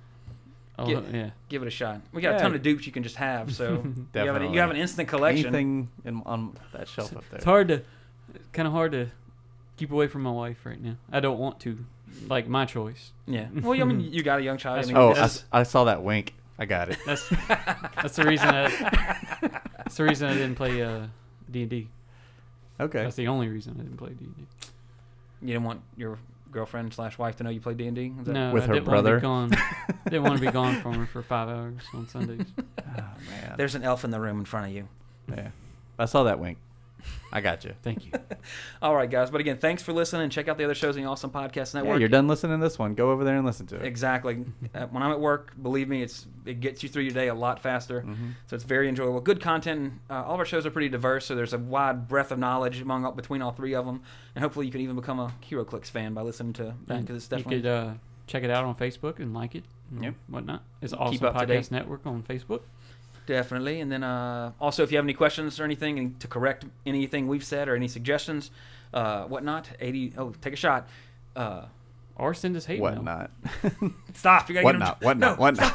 Oh 0.79 0.87
Get- 0.87 1.15
yeah. 1.15 1.31
give 1.51 1.63
it 1.63 1.69
a 1.69 1.71
shot. 1.71 2.01
We 2.13 2.23
got 2.23 2.37
a 2.37 2.39
ton 2.39 2.55
of 2.55 2.63
dupes 2.63 2.87
you 2.87 2.93
can 2.93 3.03
just 3.03 3.17
have. 3.17 3.55
So 3.55 3.83
you 4.15 4.21
have, 4.21 4.37
an, 4.37 4.53
you 4.55 4.61
have 4.61 4.71
an 4.71 4.77
instant 4.77 5.07
collection. 5.09 5.47
Anything 5.49 5.91
in, 6.05 6.23
on 6.25 6.57
that 6.73 6.89
shelf 6.89 7.15
up 7.17 7.25
there. 7.31 7.37
It's 7.37 7.45
hard 7.45 7.69
to, 7.69 7.83
kind 8.53 8.67
of 8.67 8.73
hard 8.73 8.93
to 8.93 9.11
keep 9.77 9.93
away 9.93 10.07
from 10.09 10.23
my 10.23 10.31
wife 10.31 10.65
right 10.65 10.81
now. 10.83 10.97
I 11.13 11.21
don't 11.21 11.39
want 11.39 11.61
to, 11.61 11.85
like 12.27 12.49
my 12.49 12.65
choice. 12.65 13.13
Yeah. 13.27 13.49
Well, 13.55 13.79
I 13.81 13.85
mean, 13.85 14.01
you 14.13 14.23
got 14.23 14.39
a 14.41 14.43
young 14.43 14.57
child. 14.57 14.79
Oh, 14.79 14.83
I 14.83 14.87
mean, 14.87 14.97
Oh, 14.97 15.11
I, 15.11 15.15
that's- 15.15 15.37
s- 15.37 15.45
I 15.53 15.63
saw 15.63 15.85
that 15.85 16.03
wink. 16.03 16.35
I 16.63 16.65
got 16.65 16.91
it. 16.91 16.99
That's 17.05 17.29
that's 17.29 18.15
the 18.17 18.25
reason. 18.25 18.49
I, 18.49 18.69
that's 19.79 19.97
the 19.97 20.05
reason 20.05 20.29
I 20.29 20.35
didn't 20.35 20.55
play 20.55 20.81
uh, 20.81 21.07
D 21.51 21.63
and 21.63 21.71
D. 21.71 21.89
Okay. 22.79 23.03
That's 23.03 23.17
the 23.17 23.27
only 23.27 23.49
reason 23.49 23.75
I 23.79 23.83
didn't 23.83 23.97
play 23.97 24.11
D 24.11 24.25
and 24.27 24.37
D. 24.37 24.47
you 25.41 25.49
didn't 25.49 25.65
want 25.65 25.81
your 25.97 26.19
girlfriend 26.53 26.95
slash 26.95 27.19
wife 27.19 27.35
to 27.37 27.43
know 27.45 27.51
you 27.51 27.61
played 27.61 27.79
D 27.79 27.87
and 27.89 27.97
D. 27.97 28.13
No, 28.27 28.53
With 28.53 28.63
I 28.65 28.67
her 28.69 28.73
didn't 28.75 28.85
brother? 28.87 29.19
Want 29.19 29.53
to 29.53 29.57
be 29.59 29.63
gone. 29.63 29.97
didn't 30.05 30.23
want 30.23 30.35
to 30.39 30.47
be 30.47 30.53
gone 30.53 30.81
from 30.83 30.95
her 30.95 31.07
for 31.07 31.23
five 31.23 31.49
hours 31.49 31.83
on 31.95 32.07
Sundays. 32.09 32.47
Oh, 32.95 33.03
man. 33.31 33.55
There's 33.57 33.75
an 33.75 33.85
elf 33.85 34.05
in 34.05 34.11
the 34.11 34.21
room 34.21 34.39
in 34.39 34.45
front 34.45 34.67
of 34.67 34.73
you. 34.75 34.87
yeah. 35.35 35.49
I 35.99 36.05
saw 36.05 36.25
that 36.25 36.39
wink. 36.39 36.59
I 37.33 37.41
got 37.41 37.65
you. 37.65 37.73
Thank 37.83 38.05
you. 38.07 38.13
All 38.83 38.95
right, 38.95 39.11
guys. 39.11 39.31
But 39.31 39.41
again, 39.41 39.57
thanks 39.59 39.83
for 39.83 39.93
listening. 39.93 40.29
Check 40.31 40.49
out 40.49 40.59
the 40.59 40.65
other 40.65 40.75
shows 40.75 40.97
in 40.97 41.03
the 41.03 41.09
Awesome 41.09 41.31
Podcast 41.31 41.75
Yeah, 41.75 41.81
Network. 41.81 42.01
you're 42.01 42.09
done 42.09 42.29
listening 42.29 42.59
to 42.59 42.65
this 42.65 42.79
one. 42.79 42.95
Go 42.95 43.11
over 43.11 43.25
there 43.25 43.37
and 43.37 43.47
listen 43.47 43.67
to 43.69 43.77
it. 43.77 43.85
Exactly. 43.87 44.45
Uh, 44.75 44.87
when 44.87 45.03
I'm 45.03 45.11
at 45.13 45.21
work, 45.21 45.53
believe 45.61 45.87
me, 45.89 46.03
it's 46.03 46.27
it 46.47 46.61
gets 46.61 46.83
you 46.83 46.89
through 46.89 47.03
your 47.03 47.13
day 47.13 47.29
a 47.29 47.35
lot 47.35 47.61
faster. 47.61 48.07
So 48.47 48.55
it's 48.57 48.65
very 48.65 48.89
enjoyable. 48.89 49.21
Good 49.21 49.41
content. 49.41 49.95
Uh, 50.09 50.23
all 50.23 50.33
of 50.35 50.39
our 50.41 50.47
shows 50.47 50.65
are 50.65 50.71
pretty 50.71 50.89
diverse, 50.89 51.27
so 51.27 51.35
there's 51.35 51.53
a 51.53 51.59
wide 51.59 52.09
breadth 52.09 52.31
of 52.33 52.39
knowledge 52.39 52.81
among 52.81 53.15
between 53.15 53.43
all 53.43 53.53
three 53.53 53.75
of 53.75 53.85
them. 53.85 54.03
And 54.35 54.43
hopefully, 54.43 54.65
you 54.65 54.73
can 54.73 54.81
even 54.81 54.97
become 54.97 55.21
a 55.21 55.35
HeroClix 55.51 55.87
fan 55.91 56.15
by 56.15 56.23
listening 56.23 56.55
to 56.55 56.75
that 56.87 57.01
because 57.03 57.17
it's 57.17 57.29
definitely. 57.29 57.57
you 57.57 57.63
could 57.63 57.69
uh, 57.71 57.93
check 58.27 58.45
it 58.45 58.51
out 58.51 58.65
on 58.65 58.75
Facebook 58.75 59.19
and 59.19 59.35
like 59.35 59.55
it. 59.55 59.65
And 59.91 60.05
Yep. 60.05 60.15
Whatnot. 60.29 60.63
It's 60.81 60.95
Awesome 60.95 61.27
up 61.27 61.39
to 61.39 61.45
date. 61.47 61.61
Podcast 61.61 61.71
Network 61.71 62.07
on 62.07 62.23
Facebook. 62.23 62.63
Definitely. 63.27 63.81
And 63.81 63.91
then 63.93 64.03
uh, 64.03 64.53
also, 64.61 64.83
if 64.83 64.91
you 64.91 64.99
have 64.99 65.05
any 65.05 65.15
questions 65.15 65.61
or 65.61 65.65
anything 65.65 65.99
and 65.99 66.21
to 66.21 66.27
correct 66.29 66.65
anything 66.85 67.29
we've 67.29 67.45
said 67.45 67.69
or 67.69 67.77
any 67.77 67.89
suggestions, 67.89 68.51
uh, 68.93 69.25
whatnot, 69.25 69.69
80, 69.81 70.15
oh, 70.19 70.33
take 70.41 70.53
a 70.55 70.57
shot. 70.57 70.89
Uh, 71.37 71.67
Or 72.17 72.35
send 72.35 72.57
us 72.57 72.67
hate 72.67 72.81
What 72.81 72.95
mail. 72.95 73.03
not? 73.05 73.31
stop. 74.15 74.49
You 74.49 74.55
gotta 74.55 74.65
What 74.65 74.73
get 74.73 74.75
'em 74.75 74.79
not? 74.81 75.01
What 75.03 75.17
no, 75.19 75.29
not? 75.31 75.39
What 75.39 75.57
not? 75.57 75.75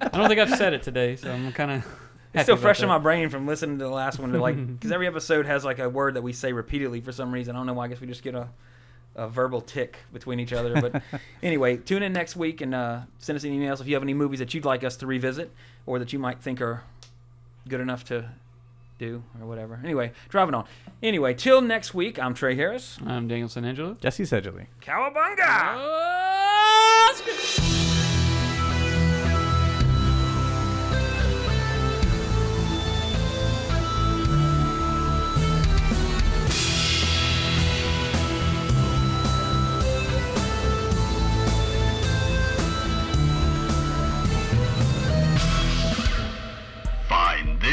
I 0.00 0.08
don't 0.18 0.28
think 0.28 0.40
I've 0.40 0.56
said 0.56 0.72
it 0.72 0.82
today, 0.82 1.16
so 1.16 1.30
I'm 1.30 1.52
kind 1.52 1.70
of. 1.70 1.86
It's 2.32 2.44
still 2.44 2.56
fresh 2.56 2.80
in 2.80 2.88
my 2.88 2.98
brain 2.98 3.28
from 3.28 3.46
listening 3.46 3.78
to 3.78 3.84
the 3.84 3.90
last 3.90 4.18
one. 4.20 4.32
To 4.32 4.40
like, 4.40 4.54
because 4.78 4.92
every 4.92 5.06
episode 5.08 5.46
has 5.46 5.64
like 5.64 5.80
a 5.80 5.88
word 5.88 6.14
that 6.14 6.22
we 6.22 6.32
say 6.32 6.52
repeatedly 6.52 7.00
for 7.00 7.10
some 7.12 7.32
reason. 7.32 7.56
I 7.56 7.58
don't 7.58 7.66
know 7.66 7.72
why. 7.74 7.86
I 7.86 7.88
guess 7.88 8.00
we 8.00 8.06
just 8.06 8.22
get 8.22 8.34
a, 8.34 8.48
a 9.14 9.28
verbal 9.28 9.60
tick 9.60 9.98
between 10.12 10.40
each 10.40 10.52
other. 10.52 10.80
But 10.80 11.02
anyway, 11.42 11.76
tune 11.76 12.02
in 12.02 12.12
next 12.12 12.36
week 12.36 12.60
and 12.60 12.74
uh, 12.74 13.00
send 13.18 13.36
us 13.36 13.44
any 13.44 13.58
emails 13.58 13.80
if 13.80 13.86
you 13.86 13.94
have 13.94 14.02
any 14.02 14.14
movies 14.14 14.38
that 14.38 14.54
you'd 14.54 14.64
like 14.64 14.84
us 14.84 14.96
to 14.98 15.06
revisit 15.06 15.52
or 15.86 15.98
that 15.98 16.12
you 16.12 16.18
might 16.18 16.40
think 16.40 16.60
are 16.60 16.84
good 17.68 17.80
enough 17.80 18.04
to 18.04 18.30
do 18.98 19.22
or 19.40 19.46
whatever. 19.46 19.80
Anyway, 19.82 20.12
driving 20.28 20.54
on. 20.54 20.66
Anyway, 21.02 21.34
till 21.34 21.60
next 21.60 21.94
week, 21.94 22.18
I'm 22.18 22.34
Trey 22.34 22.54
Harris. 22.54 22.98
I'm 23.04 23.26
Daniel 23.28 23.48
San 23.48 23.64
Angelo. 23.64 23.96
Jesse 24.00 24.24
Sedgley. 24.24 24.66
Cowabunga! 24.80 25.78
Find 27.20 27.79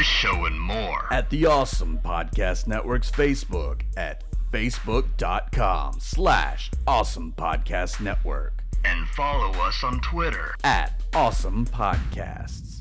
show 0.08 0.46
and 0.46 0.58
more 0.58 1.06
at 1.12 1.28
the 1.28 1.44
Awesome 1.44 1.98
Podcast 1.98 2.66
Network's 2.66 3.10
Facebook 3.10 3.82
at 3.96 4.24
facebook.com 4.50 6.00
slash 6.00 6.70
awesome 6.86 7.34
podcast 7.36 8.00
network 8.00 8.64
and 8.84 9.06
follow 9.08 9.50
us 9.60 9.84
on 9.84 10.00
Twitter 10.00 10.54
at 10.64 11.02
awesome 11.14 11.66
podcasts. 11.66 12.77